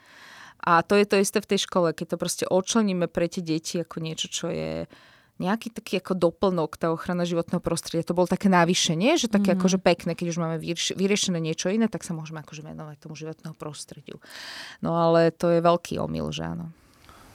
A 0.64 0.80
to 0.80 0.96
je 0.96 1.04
to 1.04 1.20
isté 1.20 1.38
v 1.44 1.50
tej 1.54 1.68
škole, 1.68 1.92
keď 1.92 2.16
to 2.16 2.20
proste 2.20 2.44
odčleníme 2.48 3.04
pre 3.06 3.28
tie 3.28 3.44
deti 3.44 3.84
ako 3.84 4.00
niečo, 4.00 4.32
čo 4.32 4.48
je 4.48 4.88
nejaký 5.42 5.74
taký 5.74 5.98
ako 5.98 6.14
doplnok, 6.14 6.78
tá 6.78 6.94
ochrana 6.94 7.26
životného 7.26 7.58
prostredia. 7.58 8.06
To 8.06 8.14
bolo 8.14 8.30
také 8.30 8.46
návýšenie, 8.46 9.18
že 9.18 9.26
také 9.26 9.52
mm. 9.52 9.56
akože 9.58 9.78
pekné, 9.82 10.14
keď 10.14 10.26
už 10.30 10.38
máme 10.38 10.56
vyriešené 10.94 11.42
niečo 11.42 11.74
iné, 11.74 11.90
tak 11.90 12.06
sa 12.06 12.14
môžeme 12.14 12.38
akože 12.40 12.62
venovať 12.62 12.96
tomu 13.02 13.18
životného 13.18 13.54
prostrediu. 13.58 14.22
No 14.78 14.94
ale 14.94 15.34
to 15.34 15.50
je 15.50 15.58
veľký 15.58 15.98
omyl, 15.98 16.30
že 16.30 16.46
áno. 16.46 16.70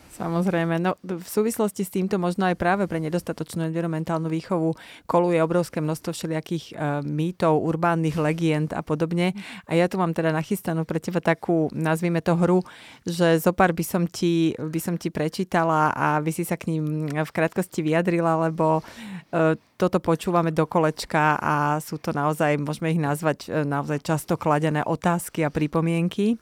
Samozrejme, 0.09 0.81
no 0.81 0.97
v 1.05 1.21
súvislosti 1.21 1.85
s 1.85 1.93
týmto 1.93 2.17
možno 2.17 2.49
aj 2.49 2.57
práve 2.57 2.89
pre 2.89 2.97
nedostatočnú 2.97 3.69
environmentálnu 3.69 4.25
výchovu 4.25 4.73
koluje 5.05 5.37
obrovské 5.37 5.85
množstvo 5.85 6.17
všelijakých 6.17 6.65
uh, 6.73 7.05
mýtov, 7.05 7.61
urbánnych 7.61 8.17
legend 8.17 8.73
a 8.73 8.81
podobne. 8.81 9.37
A 9.69 9.77
ja 9.77 9.85
tu 9.85 10.01
mám 10.01 10.17
teda 10.17 10.33
nachystanú 10.33 10.81
pre 10.81 10.97
teba 10.97 11.21
takú, 11.21 11.69
nazvime 11.77 12.25
to 12.25 12.33
hru, 12.33 12.65
že 13.05 13.37
zopár 13.37 13.69
by 13.69 13.85
som 13.85 14.09
ti, 14.09 14.57
by 14.57 14.79
som 14.81 14.97
ti 14.97 15.13
prečítala 15.13 15.93
a 15.93 16.17
vy 16.25 16.33
si 16.33 16.41
sa 16.41 16.57
k 16.57 16.73
ním 16.73 17.13
v 17.13 17.31
krátkosti 17.31 17.85
vyjadrila, 17.85 18.49
lebo 18.49 18.81
uh, 18.81 19.53
toto 19.77 20.01
počúvame 20.01 20.49
do 20.49 20.65
kolečka 20.65 21.37
a 21.37 21.77
sú 21.79 22.01
to 22.01 22.11
naozaj, 22.11 22.57
môžeme 22.59 22.91
ich 22.91 22.99
nazvať 22.99 23.63
naozaj 23.63 24.03
často 24.03 24.35
kladené 24.35 24.83
otázky 24.83 25.47
a 25.47 25.53
pripomienky. 25.53 26.35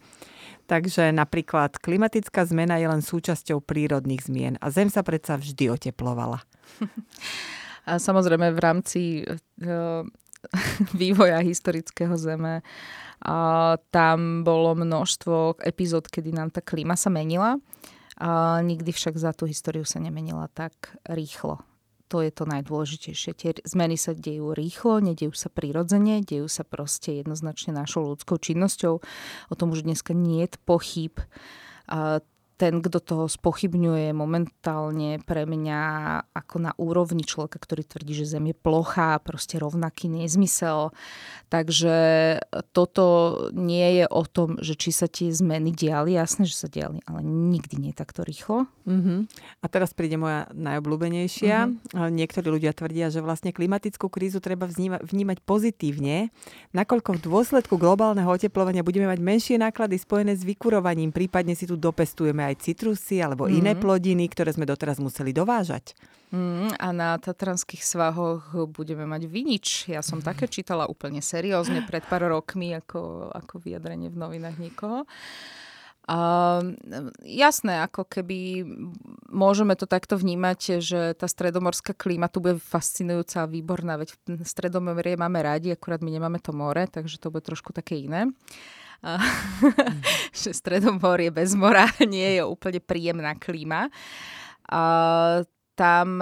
Takže 0.68 1.16
napríklad 1.16 1.80
klimatická 1.80 2.44
zmena 2.44 2.76
je 2.76 2.92
len 2.92 3.00
súčasťou 3.00 3.64
prírodných 3.64 4.28
zmien 4.28 4.54
a 4.60 4.68
Zem 4.68 4.92
sa 4.92 5.00
predsa 5.00 5.40
vždy 5.40 5.72
oteplovala. 5.72 6.44
A 7.88 8.04
samozrejme 8.04 8.52
v 8.52 8.60
rámci 8.60 9.02
uh, 9.24 10.04
vývoja 11.02 11.40
historického 11.40 12.20
Zeme 12.20 12.60
a 13.24 13.38
tam 13.90 14.44
bolo 14.44 14.76
množstvo 14.76 15.64
epizód, 15.64 16.12
kedy 16.12 16.36
nám 16.36 16.52
tá 16.52 16.60
klíma 16.60 17.00
sa 17.00 17.08
menila. 17.08 17.58
A 18.20 18.60
nikdy 18.60 18.92
však 18.92 19.16
za 19.16 19.32
tú 19.32 19.48
históriu 19.48 19.88
sa 19.88 20.04
nemenila 20.04 20.52
tak 20.52 21.00
rýchlo 21.08 21.64
to 22.08 22.24
je 22.24 22.32
to 22.32 22.48
najdôležitejšie. 22.48 23.32
Tie 23.36 23.52
zmeny 23.68 24.00
sa 24.00 24.16
dejú 24.16 24.56
rýchlo, 24.56 25.04
nedejú 25.04 25.36
sa 25.36 25.52
prirodzene, 25.52 26.24
dejú 26.24 26.48
sa 26.48 26.64
proste 26.64 27.20
jednoznačne 27.20 27.76
našou 27.76 28.16
ľudskou 28.16 28.40
činnosťou. 28.40 28.94
O 29.52 29.56
tom 29.56 29.76
už 29.76 29.84
dneska 29.84 30.16
nie 30.16 30.48
je 30.48 30.58
pochyb. 30.64 31.14
Ten, 32.58 32.82
kto 32.82 32.98
to 32.98 33.18
spochybňuje 33.30 34.18
momentálne 34.18 35.22
pre 35.22 35.46
mňa 35.46 35.82
ako 36.34 36.56
na 36.58 36.74
úrovni 36.82 37.22
človeka, 37.22 37.62
ktorý 37.62 37.86
tvrdí, 37.86 38.18
že 38.18 38.26
Zem 38.26 38.50
je 38.50 38.58
plochá, 38.58 39.22
proste 39.22 39.62
rovnaký 39.62 40.10
nezmysel. 40.10 40.90
Takže 41.54 41.96
toto 42.74 43.06
nie 43.54 44.02
je 44.02 44.06
o 44.10 44.26
tom, 44.26 44.58
že 44.58 44.74
či 44.74 44.90
sa 44.90 45.06
tie 45.06 45.30
zmeny 45.30 45.70
diali, 45.70 46.18
jasné, 46.18 46.50
že 46.50 46.58
sa 46.58 46.66
diali, 46.66 46.98
ale 47.06 47.22
nikdy 47.22 47.78
nie 47.78 47.94
takto 47.94 48.26
rýchlo. 48.26 48.66
Uh-huh. 48.90 49.30
A 49.62 49.66
teraz 49.70 49.94
príde 49.94 50.18
moja 50.18 50.50
najobľúbenejšia. 50.58 51.70
Uh-huh. 51.70 52.10
Niektorí 52.10 52.50
ľudia 52.50 52.74
tvrdia, 52.74 53.14
že 53.14 53.22
vlastne 53.22 53.54
klimatickú 53.54 54.10
krízu 54.10 54.42
treba 54.42 54.66
vnímať, 54.66 55.06
vnímať 55.06 55.38
pozitívne, 55.46 56.34
nakoľko 56.74 57.22
v 57.22 57.24
dôsledku 57.30 57.78
globálneho 57.78 58.28
oteplovania 58.34 58.82
budeme 58.82 59.06
mať 59.06 59.20
menšie 59.22 59.56
náklady 59.62 60.02
spojené 60.02 60.34
s 60.34 60.42
vykurovaním, 60.42 61.14
prípadne 61.14 61.54
si 61.54 61.70
tu 61.70 61.78
dopestujeme 61.78 62.47
aj 62.48 62.64
citrusy 62.64 63.20
alebo 63.20 63.46
mm. 63.46 63.54
iné 63.54 63.72
plodiny, 63.76 64.26
ktoré 64.32 64.56
sme 64.56 64.64
doteraz 64.64 64.98
museli 64.98 65.36
dovážať. 65.36 65.94
Mm, 66.28 66.76
a 66.76 66.88
na 66.92 67.16
tatranských 67.16 67.80
svahoch 67.80 68.52
budeme 68.76 69.08
mať 69.08 69.32
vinič. 69.32 69.88
Ja 69.88 70.04
som 70.04 70.20
také 70.20 70.52
čítala 70.52 70.84
úplne 70.84 71.24
seriózne 71.24 71.88
pred 71.88 72.04
pár 72.04 72.28
rokmi 72.28 72.76
ako, 72.76 73.32
ako 73.32 73.64
vyjadrenie 73.64 74.12
v 74.12 74.20
novinách 74.20 74.60
niekoho. 74.60 75.08
A, 76.08 76.20
jasné, 77.24 77.84
ako 77.84 78.08
keby 78.08 78.64
môžeme 79.28 79.76
to 79.76 79.84
takto 79.84 80.16
vnímať, 80.16 80.80
že 80.80 81.12
tá 81.20 81.28
stredomorská 81.28 81.92
klíma 81.92 82.32
tu 82.32 82.40
bude 82.40 82.64
fascinujúca 82.64 83.44
a 83.44 83.52
výborná, 83.52 84.00
veď 84.00 84.16
v 84.24 84.48
Stredomorie 84.48 85.20
máme 85.20 85.44
radi, 85.44 85.76
akurát 85.76 86.00
my 86.00 86.08
nemáme 86.08 86.40
to 86.40 86.56
more, 86.56 86.88
takže 86.88 87.20
to 87.20 87.28
bude 87.28 87.44
trošku 87.44 87.76
také 87.76 88.00
iné. 88.08 88.32
že 90.42 90.52
Stredomorie 90.54 91.30
bez 91.30 91.54
mora 91.54 91.88
nie 92.04 92.40
je 92.40 92.44
úplne 92.44 92.80
príjemná 92.82 93.38
klíma. 93.38 93.90
A 94.68 94.82
tam, 95.78 96.18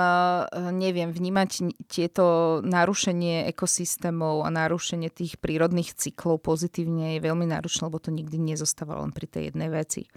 neviem, 0.76 1.16
vnímať 1.16 1.80
tieto 1.88 2.60
narušenie 2.60 3.48
ekosystémov 3.56 4.44
a 4.44 4.52
narušenie 4.52 5.08
tých 5.08 5.40
prírodných 5.40 5.96
cyklov 5.96 6.44
pozitívne 6.44 7.16
je 7.16 7.24
veľmi 7.24 7.48
náročné, 7.48 7.88
lebo 7.88 8.04
to 8.04 8.12
nikdy 8.12 8.36
nezostáva 8.36 9.00
len 9.00 9.16
pri 9.16 9.32
tej 9.32 9.56
jednej 9.56 9.72
veci. 9.72 10.12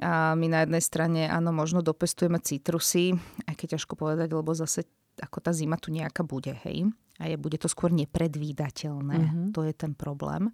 A 0.00 0.32
my 0.32 0.48
na 0.48 0.64
jednej 0.64 0.80
strane, 0.80 1.28
áno, 1.28 1.52
možno 1.52 1.84
dopestujeme 1.84 2.40
citrusy, 2.40 3.12
aj 3.44 3.54
keď 3.54 3.76
ťažko 3.76 4.00
povedať, 4.00 4.32
lebo 4.32 4.56
zase 4.56 4.88
ako 5.20 5.38
tá 5.44 5.52
zima 5.54 5.76
tu 5.78 5.92
nejaká 5.92 6.24
bude, 6.26 6.56
hej. 6.66 6.88
A 7.20 7.30
je, 7.30 7.38
bude 7.38 7.60
to 7.60 7.70
skôr 7.70 7.94
nepredvídateľné. 7.94 9.18
Mm-hmm. 9.28 9.46
To 9.54 9.62
je 9.62 9.74
ten 9.76 9.92
problém 9.94 10.50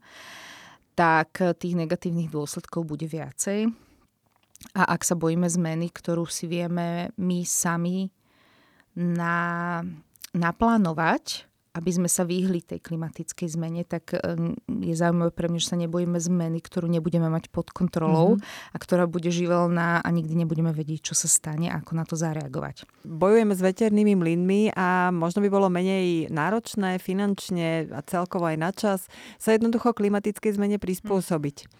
tak 0.95 1.43
tých 1.59 1.75
negatívnych 1.75 2.31
dôsledkov 2.31 2.87
bude 2.87 3.07
viacej. 3.09 3.71
A 4.77 4.83
ak 4.93 5.03
sa 5.03 5.17
bojíme 5.17 5.49
zmeny, 5.49 5.89
ktorú 5.89 6.29
si 6.29 6.45
vieme 6.45 7.11
my 7.17 7.41
sami 7.49 8.13
na, 8.95 9.81
naplánovať, 10.37 11.50
aby 11.71 11.91
sme 11.95 12.09
sa 12.11 12.27
vyhli 12.27 12.67
tej 12.67 12.83
klimatickej 12.83 13.47
zmene, 13.47 13.87
tak 13.87 14.19
je 14.67 14.95
zaujímavé 14.95 15.31
pre 15.31 15.47
mňa, 15.47 15.61
že 15.63 15.71
sa 15.71 15.79
nebojíme 15.79 16.19
zmeny, 16.19 16.59
ktorú 16.59 16.91
nebudeme 16.91 17.31
mať 17.31 17.47
pod 17.55 17.71
kontrolou 17.71 18.37
mm-hmm. 18.37 18.75
a 18.75 18.77
ktorá 18.77 19.07
bude 19.07 19.31
živelná 19.31 20.03
a 20.03 20.09
nikdy 20.11 20.35
nebudeme 20.43 20.75
vedieť, 20.75 21.13
čo 21.13 21.15
sa 21.15 21.31
stane 21.31 21.71
a 21.71 21.79
ako 21.79 21.93
na 21.95 22.03
to 22.03 22.19
zareagovať. 22.19 22.91
Bojujeme 23.07 23.55
s 23.55 23.63
veternými 23.63 24.19
mlynmi 24.19 24.75
a 24.75 25.15
možno 25.15 25.47
by 25.47 25.49
bolo 25.49 25.71
menej 25.71 26.27
náročné 26.35 26.99
finančne 26.99 27.87
a 27.95 28.03
celkovo 28.03 28.51
aj 28.51 28.57
na 28.59 28.71
čas 28.75 29.07
sa 29.39 29.55
jednoducho 29.55 29.95
klimatickej 29.95 30.59
zmene 30.59 30.83
prispôsobiť. 30.83 31.71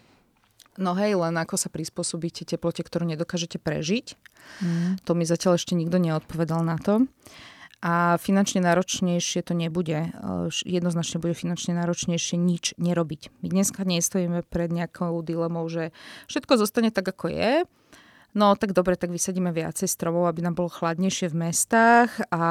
No 0.79 0.95
hej, 0.95 1.19
len 1.19 1.35
ako 1.35 1.59
sa 1.59 1.67
prispôsobíte 1.67 2.47
teplote, 2.47 2.79
ktorú 2.79 3.03
nedokážete 3.03 3.59
prežiť. 3.59 4.15
Mm. 4.63 5.03
To 5.03 5.11
mi 5.19 5.27
zatiaľ 5.27 5.59
ešte 5.59 5.75
nikto 5.75 5.99
neodpovedal 5.99 6.63
na 6.63 6.79
to 6.79 7.11
a 7.81 8.21
finančne 8.21 8.61
náročnejšie 8.61 9.41
to 9.41 9.57
nebude. 9.57 10.13
Jednoznačne 10.61 11.17
bude 11.17 11.33
finančne 11.33 11.73
náročnejšie 11.73 12.37
nič 12.37 12.77
nerobiť. 12.77 13.41
My 13.41 13.47
dneska 13.49 13.81
nestojíme 13.81 14.45
pred 14.45 14.69
nejakou 14.69 15.17
dilemou, 15.25 15.65
že 15.65 15.89
všetko 16.29 16.61
zostane 16.61 16.93
tak, 16.93 17.09
ako 17.09 17.33
je. 17.33 17.65
No 18.31 18.55
tak 18.55 18.71
dobre, 18.71 18.95
tak 18.95 19.11
vysadíme 19.11 19.51
viacej 19.51 19.91
stromov, 19.91 20.29
aby 20.29 20.39
nám 20.39 20.55
bolo 20.55 20.71
chladnejšie 20.71 21.33
v 21.33 21.51
mestách 21.51 22.15
a 22.31 22.43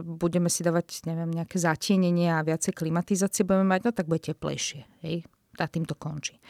budeme 0.00 0.48
si 0.48 0.64
dávať, 0.64 1.04
neviem, 1.04 1.28
nejaké 1.28 1.60
zatienenie 1.60 2.32
a 2.32 2.46
viacej 2.46 2.72
klimatizácie 2.72 3.44
budeme 3.44 3.68
mať, 3.68 3.80
no 3.84 3.90
tak 3.92 4.08
bude 4.08 4.32
teplejšie. 4.32 4.88
Hej? 5.04 5.28
A 5.60 5.68
tým 5.68 5.84
to 5.84 5.92
končí. 5.92 6.40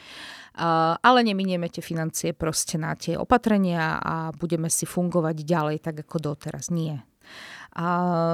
Uh, 0.57 0.95
ale 1.03 1.19
neminieme 1.27 1.67
tie 1.67 1.83
financie 1.83 2.31
proste 2.31 2.79
na 2.79 2.95
tie 2.95 3.19
opatrenia 3.19 3.99
a 3.99 4.31
budeme 4.31 4.71
si 4.71 4.87
fungovať 4.87 5.43
ďalej 5.43 5.77
tak 5.83 6.07
ako 6.07 6.33
doteraz. 6.33 6.71
Nie 6.71 7.03
a 7.77 7.87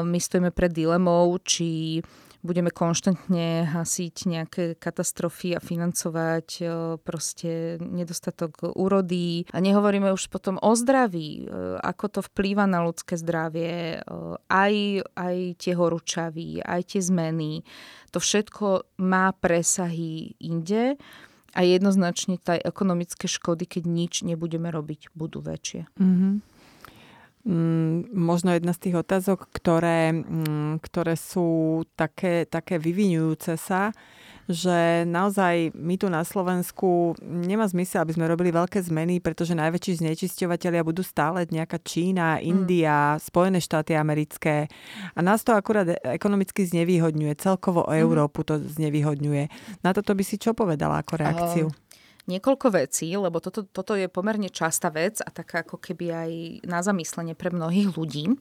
my 0.07 0.19
stojíme 0.19 0.55
pred 0.55 0.71
dilemou, 0.71 1.35
či 1.43 1.99
budeme 2.43 2.69
konštantne 2.69 3.71
hasiť 3.71 4.15
nejaké 4.27 4.63
katastrofy 4.75 5.55
a 5.55 5.63
financovať 5.63 6.47
e, 6.59 6.63
proste 6.99 7.79
nedostatok 7.79 8.75
úrody. 8.75 9.47
A 9.55 9.63
nehovoríme 9.63 10.11
už 10.11 10.27
potom 10.27 10.59
o 10.59 10.75
zdraví, 10.75 11.47
e, 11.47 11.79
ako 11.79 12.19
to 12.19 12.19
vplýva 12.19 12.67
na 12.67 12.83
ľudské 12.83 13.15
zdravie, 13.15 14.03
e, 14.03 14.09
aj, 14.51 14.75
aj 15.15 15.37
tie 15.55 15.73
horúčavy, 15.73 16.59
aj 16.59 16.81
tie 16.93 17.01
zmeny. 17.01 17.63
To 18.11 18.19
všetko 18.19 18.99
má 18.99 19.31
presahy 19.31 20.35
inde 20.43 20.99
a 21.55 21.59
jednoznačne 21.63 22.43
tie 22.43 22.59
ekonomické 22.59 23.31
škody, 23.31 23.63
keď 23.65 23.83
nič 23.87 24.13
nebudeme 24.27 24.67
robiť, 24.67 25.15
budú 25.15 25.39
väčšie. 25.39 25.87
Mm-hmm. 25.95 26.52
Mm, 27.43 28.07
možno 28.15 28.55
jedna 28.55 28.71
z 28.71 28.87
tých 28.87 28.95
otázok, 29.03 29.51
ktoré, 29.51 30.15
mm, 30.15 30.79
ktoré 30.79 31.19
sú 31.19 31.83
také, 31.99 32.47
také 32.47 32.79
vyvinujúce 32.79 33.59
sa, 33.59 33.91
že 34.47 35.03
naozaj 35.03 35.75
my 35.75 35.95
tu 35.99 36.07
na 36.07 36.23
Slovensku 36.23 37.15
nemá 37.19 37.67
zmysel, 37.67 38.03
aby 38.03 38.15
sme 38.15 38.31
robili 38.31 38.51
veľké 38.51 38.79
zmeny, 38.87 39.19
pretože 39.19 39.59
najväčší 39.59 40.03
znečisťovateľia 40.03 40.87
budú 40.87 41.03
stále 41.03 41.43
nejaká 41.47 41.83
Čína, 41.83 42.39
mm. 42.39 42.43
India, 42.47 43.15
mm. 43.15 43.27
Spojené 43.27 43.59
štáty 43.59 43.91
americké. 43.95 44.71
A 45.11 45.19
nás 45.19 45.43
to 45.43 45.51
akurát 45.51 45.99
ekonomicky 45.99 46.63
znevýhodňuje. 46.63 47.35
Celkovo 47.35 47.91
Európu 47.91 48.47
to 48.47 48.55
znevýhodňuje. 48.55 49.51
Na 49.83 49.91
toto 49.91 50.15
by 50.15 50.23
si 50.23 50.39
čo 50.39 50.55
povedala 50.55 51.03
ako 51.03 51.13
reakciu? 51.19 51.67
Uh, 51.67 51.92
niekoľko 52.27 52.67
vecí, 52.71 53.11
lebo 53.13 53.43
toto, 53.43 53.67
toto 53.67 53.93
je 53.99 54.07
pomerne 54.07 54.47
častá 54.47 54.87
vec 54.91 55.19
a 55.19 55.29
taká 55.31 55.63
ako 55.63 55.79
keby 55.79 56.05
aj 56.11 56.31
na 56.67 56.79
zamyslenie 56.79 57.35
pre 57.35 57.51
mnohých 57.51 57.91
ľudí. 57.93 58.35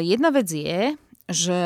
Jedna 0.00 0.28
vec 0.34 0.48
je, 0.50 0.98
že 1.30 1.60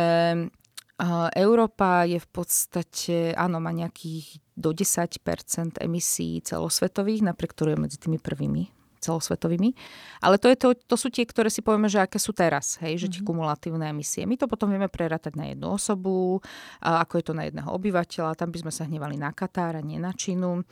Európa 1.35 2.07
je 2.07 2.23
v 2.23 2.29
podstate, 2.31 3.17
áno, 3.35 3.59
má 3.59 3.75
nejakých 3.75 4.39
do 4.55 4.71
10% 4.71 5.83
emisí 5.83 6.39
celosvetových, 6.45 7.27
napriek 7.27 7.51
ktorú 7.51 7.75
je 7.75 7.83
medzi 7.83 7.99
tými 7.99 8.23
prvými 8.23 8.84
celosvetovými. 9.05 9.77
Ale 10.25 10.41
to, 10.41 10.49
je 10.49 10.57
to, 10.57 10.69
to 10.73 10.97
sú 10.97 11.13
tie, 11.13 11.29
ktoré 11.29 11.53
si 11.53 11.61
povieme, 11.61 11.93
že 11.93 12.01
aké 12.01 12.17
sú 12.17 12.33
teraz, 12.33 12.81
hej, 12.81 12.97
že 12.97 13.13
tie 13.13 13.21
mm-hmm. 13.21 13.29
kumulatívne 13.29 13.85
emisie. 13.93 14.25
My 14.25 14.41
to 14.41 14.49
potom 14.49 14.73
vieme 14.73 14.89
prerátať 14.89 15.37
na 15.37 15.53
jednu 15.53 15.77
osobu, 15.77 16.41
ako 16.81 17.21
je 17.21 17.25
to 17.29 17.37
na 17.37 17.45
jedného 17.45 17.69
obyvateľa, 17.69 18.41
tam 18.41 18.49
by 18.49 18.65
sme 18.65 18.73
sa 18.73 18.89
hnevali 18.89 19.21
na 19.21 19.37
Katár 19.37 19.77
a 19.77 19.83
nie 19.85 20.01
na 20.01 20.17
Čínu. 20.17 20.65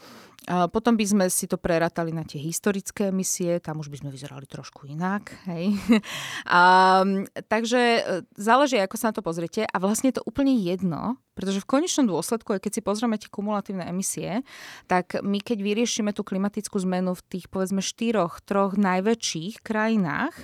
Potom 0.46 0.98
by 0.98 1.06
sme 1.06 1.24
si 1.30 1.46
to 1.46 1.54
prerátali 1.54 2.10
na 2.10 2.26
tie 2.26 2.42
historické 2.42 3.14
emisie, 3.14 3.62
tam 3.62 3.78
už 3.78 3.86
by 3.86 4.02
sme 4.02 4.10
vyzerali 4.10 4.42
trošku 4.50 4.90
inak. 4.90 5.30
Hej. 5.46 5.78
A, 6.50 7.06
takže 7.46 7.80
e, 7.80 8.02
záleží, 8.34 8.74
ako 8.82 8.96
sa 8.98 9.14
na 9.14 9.14
to 9.14 9.22
pozriete 9.22 9.62
a 9.62 9.76
vlastne 9.78 10.10
je 10.10 10.18
to 10.18 10.26
úplne 10.26 10.50
jedno, 10.58 11.14
pretože 11.38 11.62
v 11.62 11.70
konečnom 11.78 12.10
dôsledku, 12.10 12.58
keď 12.58 12.72
si 12.74 12.82
pozrieme 12.82 13.22
tie 13.22 13.30
kumulatívne 13.30 13.86
emisie, 13.86 14.42
tak 14.90 15.22
my 15.22 15.38
keď 15.38 15.62
vyriešime 15.62 16.10
tú 16.10 16.26
klimatickú 16.26 16.74
zmenu 16.90 17.14
v 17.14 17.22
tých 17.38 17.46
povedzme 17.46 17.78
štyroch, 17.78 18.42
troch 18.42 18.74
najväčších 18.74 19.62
krajinách, 19.62 20.34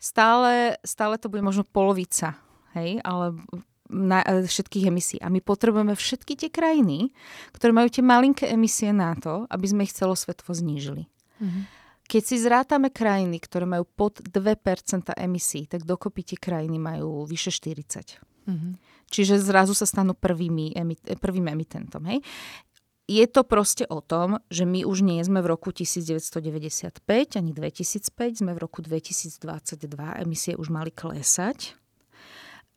stále, 0.00 0.80
stále 0.80 1.20
to 1.20 1.28
bude 1.28 1.44
možno 1.44 1.68
polovica 1.68 2.40
hej, 2.74 3.02
ale 3.04 3.36
na, 3.90 4.22
e, 4.22 4.46
všetkých 4.46 4.88
emisí. 4.88 5.18
A 5.18 5.28
my 5.28 5.42
potrebujeme 5.42 5.98
všetky 5.98 6.38
tie 6.38 6.50
krajiny, 6.50 7.10
ktoré 7.50 7.74
majú 7.74 7.90
tie 7.90 8.06
malinké 8.06 8.46
emisie 8.48 8.94
na 8.94 9.18
to, 9.18 9.44
aby 9.50 9.66
sme 9.66 9.82
ich 9.84 9.92
celosvetovo 9.92 10.54
znížili. 10.54 11.10
Mm-hmm. 11.42 11.62
Keď 12.10 12.22
si 12.26 12.36
zrátame 12.42 12.90
krajiny, 12.90 13.38
ktoré 13.38 13.66
majú 13.66 13.86
pod 13.86 14.18
2% 14.22 15.14
emisí, 15.14 15.66
tak 15.70 15.86
dokopy 15.86 16.34
tie 16.34 16.38
krajiny 16.38 16.78
majú 16.78 17.22
vyše 17.26 17.54
40. 17.54 18.18
Mm-hmm. 18.50 18.72
Čiže 19.10 19.42
zrazu 19.42 19.74
sa 19.74 19.86
stanú 19.86 20.14
prvými, 20.14 20.74
emit- 20.74 21.02
prvým 21.18 21.50
emitentom. 21.50 22.02
Hej? 22.06 22.22
Je 23.10 23.26
to 23.26 23.42
proste 23.42 23.82
o 23.90 23.98
tom, 23.98 24.38
že 24.54 24.62
my 24.62 24.86
už 24.86 25.02
nie 25.02 25.18
sme 25.26 25.42
v 25.42 25.50
roku 25.50 25.74
1995 25.74 27.02
ani 27.34 27.50
2005, 27.50 28.38
sme 28.38 28.54
v 28.54 28.58
roku 28.62 28.86
2022, 28.86 30.22
emisie 30.22 30.54
už 30.54 30.70
mali 30.70 30.94
klesať 30.94 31.74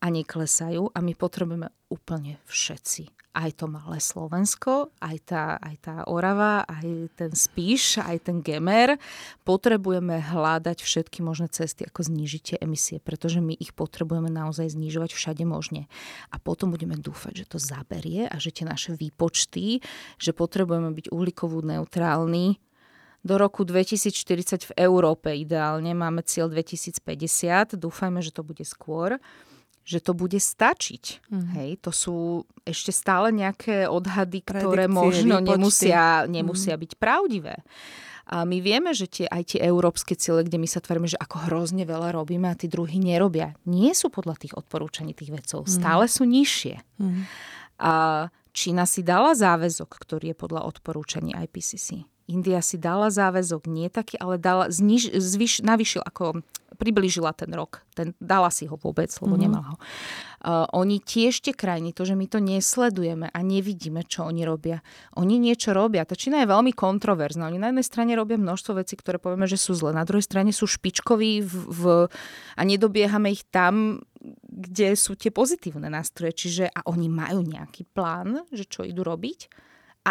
a 0.03 0.11
neklesajú 0.11 0.91
a 0.91 0.99
my 0.99 1.13
potrebujeme 1.15 1.71
úplne 1.87 2.43
všetci 2.43 3.23
aj 3.33 3.49
to 3.57 3.65
malé 3.65 3.97
Slovensko, 3.97 4.93
aj 5.01 5.17
tá, 5.25 5.43
aj 5.57 5.75
tá 5.81 5.95
Orava, 6.05 6.61
aj 6.69 7.17
ten 7.17 7.33
Spíš, 7.33 7.97
aj 7.97 8.29
ten 8.29 8.45
Gemer. 8.45 9.01
Potrebujeme 9.41 10.21
hľadať 10.21 10.85
všetky 10.85 11.25
možné 11.25 11.49
cesty, 11.49 11.81
ako 11.89 12.05
znížiť 12.05 12.41
tie 12.45 12.57
emisie, 12.61 13.01
pretože 13.01 13.41
my 13.41 13.57
ich 13.57 13.73
potrebujeme 13.73 14.29
naozaj 14.29 14.77
znižovať 14.77 15.17
všade 15.17 15.43
možne. 15.49 15.89
A 16.29 16.37
potom 16.37 16.69
budeme 16.69 16.93
dúfať, 16.93 17.43
že 17.43 17.45
to 17.49 17.57
zaberie 17.57 18.29
a 18.29 18.37
že 18.37 18.53
tie 18.53 18.69
naše 18.69 18.93
výpočty, 18.93 19.81
že 20.21 20.31
potrebujeme 20.31 20.93
byť 20.93 21.09
uhlíkovú 21.09 21.65
neutrálni 21.65 22.61
do 23.25 23.39
roku 23.41 23.65
2040 23.65 24.69
v 24.69 24.71
Európe 24.77 25.33
ideálne. 25.33 25.97
Máme 25.97 26.21
cieľ 26.21 26.53
2050, 26.53 27.81
dúfajme, 27.81 28.21
že 28.21 28.29
to 28.29 28.45
bude 28.45 28.61
skôr 28.61 29.17
že 29.83 29.99
to 29.99 30.15
bude 30.15 30.39
stačiť. 30.39 31.27
Mm. 31.27 31.47
Hej, 31.59 31.69
to 31.83 31.91
sú 31.91 32.17
ešte 32.63 32.95
stále 32.95 33.35
nejaké 33.35 33.85
odhady, 33.87 34.39
Predikcie, 34.39 34.63
ktoré 34.63 34.85
možno 34.87 35.43
výpočty. 35.43 35.51
nemusia, 35.51 36.03
nemusia 36.27 36.75
mm. 36.75 36.81
byť 36.81 36.91
pravdivé. 36.95 37.55
A 38.23 38.47
my 38.47 38.63
vieme, 38.63 38.95
že 38.95 39.11
tie, 39.11 39.27
aj 39.27 39.55
tie 39.55 39.59
európske 39.59 40.15
ciele, 40.15 40.47
kde 40.47 40.55
my 40.55 40.63
sa 40.63 40.79
tvárime, 40.79 41.11
že 41.11 41.19
ako 41.19 41.51
hrozne 41.51 41.83
veľa 41.83 42.15
robíme 42.15 42.47
a 42.47 42.55
tí 42.55 42.71
druhí 42.71 42.95
nerobia, 42.95 43.51
nie 43.67 43.91
sú 43.91 44.07
podľa 44.07 44.39
tých 44.39 44.55
odporúčaní 44.55 45.11
tých 45.11 45.35
vecov. 45.35 45.67
Mm. 45.67 45.69
Stále 45.69 46.05
sú 46.07 46.23
nižšie. 46.23 46.75
Mm. 47.03 47.27
A 47.83 47.93
Čína 48.53 48.85
si 48.85 49.01
dala 49.01 49.33
záväzok, 49.33 49.89
ktorý 49.89 50.31
je 50.31 50.37
podľa 50.37 50.69
odporúčaní 50.69 51.33
IPCC. 51.33 52.05
India 52.27 52.63
si 52.63 52.79
dala 52.79 53.11
záväzok, 53.11 53.67
nie 53.67 53.91
taký, 53.91 54.15
ale 54.15 54.39
dala, 54.39 54.71
zniž, 54.71 55.11
zvyš, 55.11 55.59
navyšil, 55.63 56.01
ako 56.03 56.39
priblížila 56.73 57.31
ten 57.37 57.53
rok. 57.53 57.85
Ten, 57.93 58.17
dala 58.17 58.49
si 58.49 58.65
ho 58.65 58.75
vôbec, 58.75 59.11
lebo 59.21 59.35
mm-hmm. 59.35 59.43
nemala 59.43 59.67
ho. 59.75 59.77
Uh, 60.43 60.67
oni 60.75 60.99
tiež 60.99 61.39
tie 61.39 61.55
krajiny, 61.55 61.95
to, 61.95 62.03
že 62.03 62.19
my 62.19 62.27
to 62.27 62.43
nesledujeme 62.43 63.31
a 63.31 63.39
nevidíme, 63.39 64.03
čo 64.03 64.27
oni 64.27 64.43
robia. 64.43 64.83
Oni 65.15 65.39
niečo 65.39 65.71
robia. 65.71 66.03
Tá 66.03 66.19
Čína 66.19 66.43
je 66.43 66.51
veľmi 66.51 66.75
kontroverzná. 66.75 67.47
Oni 67.47 67.61
na 67.61 67.71
jednej 67.71 67.87
strane 67.87 68.11
robia 68.19 68.35
množstvo 68.35 68.83
vecí, 68.83 68.99
ktoré 68.99 69.23
povieme, 69.23 69.47
že 69.47 69.55
sú 69.55 69.71
zlé. 69.71 69.95
Na 69.95 70.03
druhej 70.03 70.27
strane 70.27 70.51
sú 70.51 70.67
špičkoví 70.67 71.47
v, 71.47 71.53
v, 71.71 71.83
a 72.59 72.61
nedobiehame 72.67 73.31
ich 73.31 73.47
tam, 73.47 74.03
kde 74.43 74.99
sú 74.99 75.15
tie 75.15 75.31
pozitívne 75.31 75.87
nástroje. 75.87 76.35
Čiže 76.35 76.65
a 76.75 76.83
oni 76.91 77.07
majú 77.07 77.39
nejaký 77.39 77.87
plán, 77.95 78.43
že 78.51 78.67
čo 78.67 78.83
idú 78.83 79.07
robiť. 79.07 79.47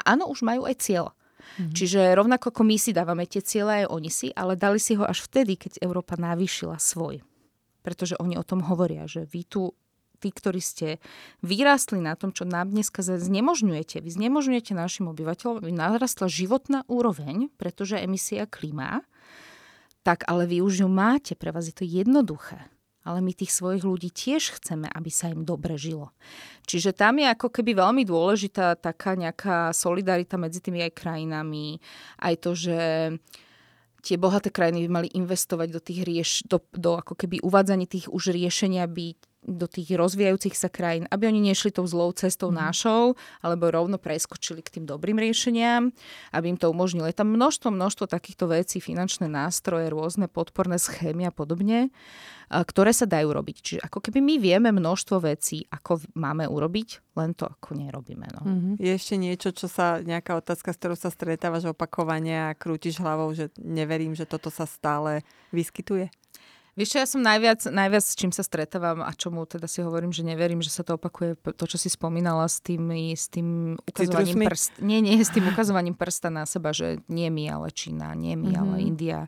A 0.01 0.17
áno, 0.17 0.33
už 0.33 0.41
majú 0.49 0.65
aj 0.65 0.81
cieľ. 0.81 1.13
Mm-hmm. 1.59 1.75
Čiže 1.77 2.01
rovnako 2.17 2.51
ako 2.51 2.63
my 2.65 2.77
si 2.81 2.91
dávame 2.97 3.25
tie 3.29 3.45
cieľe, 3.45 3.85
aj 3.85 3.87
oni 3.93 4.11
si, 4.11 4.29
ale 4.33 4.57
dali 4.57 4.81
si 4.81 4.97
ho 4.97 5.05
až 5.05 5.25
vtedy, 5.27 5.61
keď 5.61 5.85
Európa 5.85 6.17
navýšila 6.17 6.81
svoj. 6.81 7.21
Pretože 7.83 8.17
oni 8.17 8.39
o 8.39 8.47
tom 8.47 8.65
hovoria, 8.65 9.05
že 9.11 9.27
vy 9.27 9.43
tu 9.45 9.75
tí, 10.23 10.31
ktorí 10.31 10.63
ste 10.63 11.03
vyrástli 11.43 11.99
na 11.99 12.15
tom, 12.15 12.31
čo 12.31 12.47
nám 12.47 12.71
dneska 12.71 13.03
znemožňujete. 13.03 13.99
Vy 13.99 14.11
znemožňujete 14.15 14.71
našim 14.71 15.11
obyvateľom, 15.11 15.59
aby 15.59 15.75
narastla 15.75 16.31
životná 16.31 16.87
úroveň, 16.87 17.51
pretože 17.59 17.99
emisia 17.99 18.47
klíma, 18.47 19.03
tak 20.07 20.23
ale 20.31 20.47
vy 20.47 20.63
už 20.63 20.87
ju 20.87 20.89
máte, 20.89 21.35
pre 21.35 21.51
vás 21.51 21.67
je 21.67 21.75
to 21.75 21.83
jednoduché 21.83 22.72
ale 23.03 23.19
my 23.21 23.33
tých 23.35 23.51
svojich 23.51 23.83
ľudí 23.83 24.15
tiež 24.15 24.59
chceme, 24.59 24.87
aby 24.87 25.11
sa 25.11 25.31
im 25.31 25.43
dobre 25.43 25.75
žilo. 25.75 26.15
Čiže 26.67 26.95
tam 26.95 27.19
je 27.19 27.27
ako 27.27 27.51
keby 27.51 27.75
veľmi 27.75 28.03
dôležitá 28.07 28.79
taká 28.79 29.19
nejaká 29.19 29.75
solidarita 29.75 30.39
medzi 30.39 30.63
tými 30.63 30.87
aj 30.87 30.93
krajinami, 30.95 31.83
aj 32.23 32.35
to, 32.39 32.51
že 32.55 32.79
tie 34.03 34.17
bohaté 34.19 34.51
krajiny 34.51 34.87
by 34.87 34.91
mali 34.91 35.09
investovať 35.15 35.69
do 35.71 35.81
tých 35.83 36.01
rieš, 36.03 36.31
do, 36.47 36.59
do 36.75 36.99
ako 36.99 37.15
keby 37.15 37.43
uvádzaní 37.43 37.87
tých 37.87 38.11
už 38.11 38.35
riešenia 38.35 38.87
by 38.91 39.15
do 39.43 39.67
tých 39.67 39.99
rozvíjajúcich 39.99 40.55
sa 40.55 40.71
krajín, 40.71 41.11
aby 41.11 41.27
oni 41.27 41.51
nešli 41.51 41.75
tou 41.75 41.83
zlou 41.83 42.15
cestou 42.15 42.55
mm. 42.55 42.57
našou, 42.57 43.19
alebo 43.43 43.75
rovno 43.75 43.99
preskočili 43.99 44.63
k 44.63 44.79
tým 44.79 44.85
dobrým 44.87 45.19
riešeniam, 45.19 45.91
aby 46.31 46.47
im 46.55 46.59
to 46.59 46.71
umožnilo. 46.71 47.11
Je 47.11 47.19
tam 47.19 47.35
množstvo, 47.35 47.75
množstvo 47.75 48.07
takýchto 48.07 48.47
vecí, 48.47 48.79
finančné 48.79 49.27
nástroje, 49.27 49.91
rôzne 49.91 50.31
podporné 50.31 50.79
schémy 50.79 51.27
a 51.27 51.35
podobne, 51.35 51.91
ktoré 52.53 52.95
sa 52.95 53.09
dajú 53.09 53.33
robiť. 53.33 53.57
Čiže 53.59 53.81
ako 53.83 53.99
keby 53.99 54.21
my 54.23 54.35
vieme 54.39 54.71
množstvo 54.71 55.25
vecí, 55.25 55.65
ako 55.73 56.05
máme 56.15 56.47
urobiť, 56.47 57.17
len 57.19 57.33
to 57.35 57.49
ako 57.49 57.75
nerobíme. 57.75 58.29
No. 58.29 58.41
Mm-hmm. 58.45 58.75
Je 58.79 58.93
ešte 58.93 59.15
niečo, 59.19 59.51
čo 59.57 59.67
sa, 59.67 59.99
nejaká 60.05 60.37
otázka, 60.39 60.71
s 60.71 60.79
ktorou 60.79 60.95
sa 60.95 61.11
stretávaš 61.11 61.67
opakovane 61.67 62.53
a 62.53 62.55
krútiš 62.55 63.01
hlavou, 63.01 63.33
že 63.33 63.51
neverím, 63.59 64.13
že 64.15 64.29
toto 64.29 64.53
sa 64.53 64.69
stále 64.69 65.27
vyskytuje? 65.51 66.13
Vieš 66.73 66.91
ja 66.97 67.05
som 67.05 67.21
najviac, 67.21 67.69
najviac 67.69 68.01
s 68.01 68.17
čím 68.17 68.33
sa 68.33 68.41
stretávam 68.41 69.05
a 69.05 69.13
čomu 69.13 69.45
teda 69.45 69.69
si 69.69 69.85
hovorím, 69.85 70.09
že 70.09 70.25
neverím, 70.25 70.65
že 70.65 70.73
sa 70.73 70.81
to 70.81 70.97
opakuje, 70.97 71.37
to, 71.37 71.65
čo 71.69 71.77
si 71.77 71.93
spomínala 71.93 72.49
s 72.49 72.65
tým, 72.65 72.89
s 73.13 73.29
tým 73.29 73.77
ukazovaním 73.77 74.49
prsta. 74.49 74.81
Nie, 74.81 75.05
nie, 75.05 75.21
s 75.21 75.29
tým 75.29 75.53
ukazovaním 75.53 75.93
prsta 75.93 76.33
na 76.33 76.49
seba, 76.49 76.73
že 76.73 77.05
nie 77.13 77.29
my, 77.29 77.45
ale 77.53 77.69
Čína, 77.77 78.17
nie 78.17 78.41
my, 78.41 78.57
mm-hmm. 78.57 78.63
ale 78.65 78.77
India. 78.81 79.21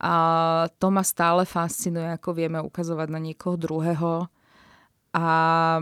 A 0.00 0.14
to 0.80 0.88
ma 0.88 1.04
stále 1.04 1.44
fascinuje, 1.44 2.08
ako 2.08 2.32
vieme 2.32 2.56
ukazovať 2.64 3.08
na 3.12 3.20
niekoho 3.20 3.60
druhého 3.60 4.32
a 5.12 5.26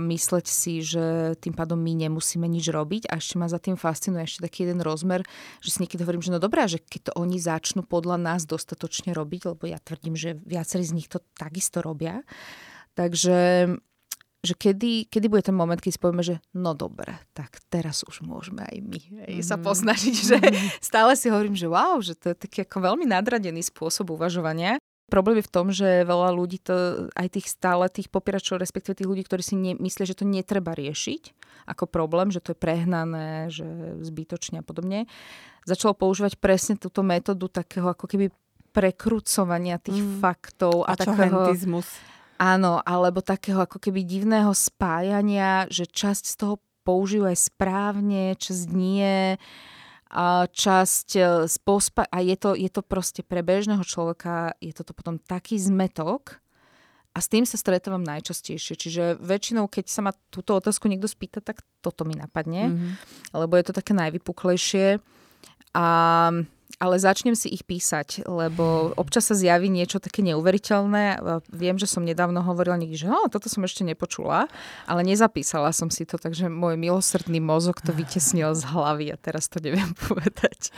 mysleť 0.02 0.46
si, 0.50 0.82
že 0.82 1.38
tým 1.38 1.54
pádom 1.54 1.78
my 1.78 1.94
nemusíme 2.06 2.50
nič 2.50 2.66
robiť. 2.74 3.06
A 3.06 3.22
ešte 3.22 3.38
ma 3.38 3.46
za 3.46 3.62
tým 3.62 3.78
fascinuje 3.78 4.26
ešte 4.26 4.42
taký 4.42 4.66
jeden 4.66 4.82
rozmer, 4.82 5.22
že 5.62 5.70
si 5.70 5.86
niekedy 5.86 6.02
hovorím, 6.02 6.26
že 6.26 6.34
no 6.34 6.42
dobrá, 6.42 6.66
že 6.66 6.82
keď 6.82 7.10
to 7.10 7.12
oni 7.14 7.38
začnú 7.38 7.86
podľa 7.86 8.18
nás 8.18 8.42
dostatočne 8.42 9.14
robiť, 9.14 9.54
lebo 9.54 9.70
ja 9.70 9.78
tvrdím, 9.78 10.18
že 10.18 10.34
viacerí 10.42 10.82
z 10.82 10.94
nich 10.98 11.06
to 11.06 11.22
takisto 11.38 11.78
robia. 11.78 12.26
Takže 12.98 13.70
že 14.40 14.56
kedy, 14.56 15.12
kedy 15.12 15.26
bude 15.28 15.44
ten 15.44 15.52
moment, 15.52 15.76
keď 15.76 15.92
si 15.92 16.00
povieme, 16.00 16.24
že 16.24 16.40
no 16.56 16.72
dobre, 16.72 17.12
tak 17.36 17.60
teraz 17.68 18.00
už 18.08 18.24
môžeme 18.24 18.64
aj 18.64 18.76
my 18.80 19.00
mm-hmm. 19.00 19.44
sa 19.44 19.60
posnažiť, 19.60 20.14
že 20.16 20.36
mm-hmm. 20.40 20.68
stále 20.80 21.12
si 21.12 21.28
hovorím, 21.28 21.52
že 21.52 21.68
wow, 21.68 22.00
že 22.00 22.16
to 22.16 22.32
je 22.32 22.36
taký 22.48 22.64
ako 22.64 22.88
veľmi 22.88 23.04
nadradený 23.04 23.60
spôsob 23.60 24.16
uvažovania. 24.16 24.80
Problém 25.10 25.42
je 25.42 25.48
v 25.50 25.52
tom, 25.52 25.66
že 25.74 26.06
veľa 26.06 26.30
ľudí 26.30 26.62
to, 26.62 27.10
aj 27.18 27.28
tých 27.34 27.50
stále 27.50 27.90
tých 27.90 28.06
popieračov, 28.08 28.62
respektíve 28.62 28.94
tých 28.94 29.10
ľudí, 29.10 29.26
ktorí 29.26 29.42
si 29.42 29.58
ne, 29.58 29.74
myslia, 29.82 30.06
že 30.06 30.22
to 30.22 30.24
netreba 30.24 30.72
riešiť 30.72 31.34
ako 31.70 31.86
problém, 31.86 32.34
že 32.34 32.42
to 32.42 32.54
je 32.54 32.58
prehnané, 32.58 33.46
že 33.52 33.66
zbytočne 34.02 34.62
a 34.62 34.64
podobne, 34.66 35.06
začalo 35.68 35.94
používať 35.94 36.40
presne 36.40 36.74
túto 36.74 37.06
metódu 37.06 37.46
takého 37.46 37.86
ako 37.90 38.10
keby 38.10 38.34
prekrucovania 38.70 39.82
tých 39.82 40.02
mm. 40.02 40.18
faktov. 40.22 40.86
A, 40.86 40.94
a 40.94 40.98
takého, 40.98 41.46
Áno, 42.40 42.80
alebo 42.80 43.20
takého 43.20 43.60
ako 43.60 43.76
keby 43.76 44.02
divného 44.06 44.50
spájania, 44.56 45.68
že 45.68 45.84
časť 45.84 46.24
z 46.24 46.34
toho 46.40 46.54
použijú 46.82 47.28
aj 47.28 47.36
správne, 47.52 48.32
časť 48.34 48.64
nie 48.72 49.36
časť 50.50 51.08
e, 51.16 51.22
pospa- 51.62 52.10
a 52.10 52.18
je 52.18 52.34
to, 52.34 52.58
je 52.58 52.66
to 52.66 52.82
proste 52.82 53.22
pre 53.22 53.46
bežného 53.46 53.82
človeka, 53.86 54.58
je 54.58 54.74
toto 54.74 54.90
potom 54.90 55.22
taký 55.22 55.54
zmetok 55.54 56.42
a 57.14 57.18
s 57.18 57.26
tým 57.30 57.46
sa 57.46 57.58
stretávam 57.58 58.02
najčastejšie. 58.02 58.74
Čiže 58.74 59.04
väčšinou, 59.22 59.66
keď 59.70 59.86
sa 59.86 60.02
ma 60.02 60.12
túto 60.30 60.54
otázku 60.58 60.86
niekto 60.86 61.10
spýta, 61.10 61.42
tak 61.42 61.62
toto 61.82 62.06
mi 62.06 62.14
napadne, 62.14 62.70
mm-hmm. 62.70 62.92
lebo 63.34 63.54
je 63.58 63.64
to 63.66 63.72
také 63.74 63.94
najvypuklejšie. 63.94 64.98
A 65.74 65.86
ale 66.78 67.00
začnem 67.00 67.34
si 67.34 67.50
ich 67.50 67.66
písať, 67.66 68.28
lebo 68.28 68.94
občas 68.94 69.26
sa 69.26 69.34
zjaví 69.34 69.66
niečo 69.72 69.98
také 69.98 70.22
neuveriteľné. 70.22 71.18
Viem, 71.50 71.80
že 71.80 71.90
som 71.90 72.06
nedávno 72.06 72.44
hovorila 72.46 72.78
niekde, 72.78 73.06
že 73.06 73.10
oh, 73.10 73.26
toto 73.26 73.50
som 73.50 73.66
ešte 73.66 73.82
nepočula, 73.82 74.46
ale 74.86 75.00
nezapísala 75.02 75.74
som 75.74 75.90
si 75.90 76.06
to, 76.06 76.20
takže 76.20 76.46
môj 76.46 76.78
milosrdný 76.78 77.42
mozog 77.42 77.82
to 77.82 77.90
vytesnil 77.90 78.54
z 78.54 78.62
hlavy 78.68 79.10
a 79.10 79.16
teraz 79.18 79.50
to 79.50 79.58
neviem 79.58 79.90
povedať. 80.06 80.70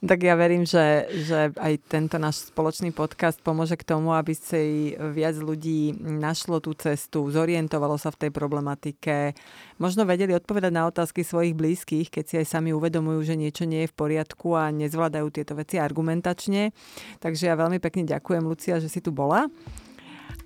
Tak 0.00 0.18
ja 0.22 0.38
verím, 0.38 0.64
že, 0.64 1.10
že 1.26 1.52
aj 1.58 1.72
tento 1.90 2.16
náš 2.16 2.48
spoločný 2.48 2.94
podcast 2.94 3.42
pomôže 3.42 3.76
k 3.76 3.84
tomu, 3.84 4.14
aby 4.14 4.32
si 4.32 4.94
viac 4.94 5.36
ľudí 5.36 5.98
našlo 5.98 6.62
tú 6.62 6.72
cestu, 6.78 7.26
zorientovalo 7.28 7.98
sa 7.98 8.14
v 8.14 8.26
tej 8.26 8.30
problematike, 8.30 9.34
možno 9.82 10.06
vedeli 10.06 10.32
odpovedať 10.32 10.72
na 10.72 10.86
otázky 10.86 11.26
svojich 11.26 11.58
blízkych, 11.58 12.08
keď 12.08 12.24
si 12.24 12.34
aj 12.38 12.46
sami 12.46 12.70
uvedomujú, 12.70 13.26
že 13.26 13.34
niečo 13.34 13.66
nie 13.66 13.84
je 13.84 13.90
v 13.90 13.98
poriadku 13.98 14.54
a 14.54 14.70
nezvládajú 14.70 15.33
tieto 15.34 15.58
veci 15.58 15.82
argumentačne. 15.82 16.70
Takže 17.18 17.50
ja 17.50 17.58
veľmi 17.58 17.82
pekne 17.82 18.06
ďakujem, 18.06 18.46
Lucia, 18.46 18.78
že 18.78 18.86
si 18.86 19.02
tu 19.02 19.10
bola. 19.10 19.50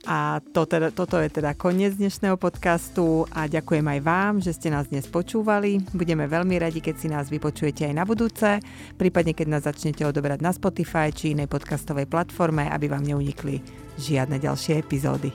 A 0.06 0.40
to 0.54 0.64
teda, 0.64 0.94
toto 0.94 1.18
je 1.18 1.28
teda 1.28 1.58
koniec 1.58 1.98
dnešného 1.98 2.38
podcastu 2.38 3.26
a 3.34 3.50
ďakujem 3.50 3.82
aj 3.82 4.00
vám, 4.00 4.32
že 4.40 4.54
ste 4.54 4.72
nás 4.72 4.88
dnes 4.88 5.10
počúvali. 5.10 5.82
Budeme 5.92 6.30
veľmi 6.30 6.56
radi, 6.56 6.78
keď 6.78 6.94
si 6.96 7.10
nás 7.10 7.26
vypočujete 7.28 7.84
aj 7.84 7.94
na 7.98 8.04
budúce, 8.06 8.62
prípadne 8.94 9.34
keď 9.34 9.46
nás 9.58 9.62
začnete 9.66 10.06
odoberať 10.06 10.40
na 10.40 10.54
Spotify 10.54 11.10
či 11.12 11.36
inej 11.36 11.50
podcastovej 11.50 12.06
platforme, 12.06 12.70
aby 12.70 12.88
vám 12.88 13.04
neunikli 13.04 13.60
žiadne 13.98 14.38
ďalšie 14.38 14.80
epizódy. 14.80 15.34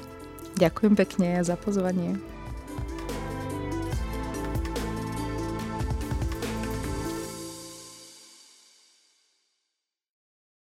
Ďakujem 0.56 0.94
pekne 0.96 1.44
za 1.44 1.60
pozvanie. 1.60 2.33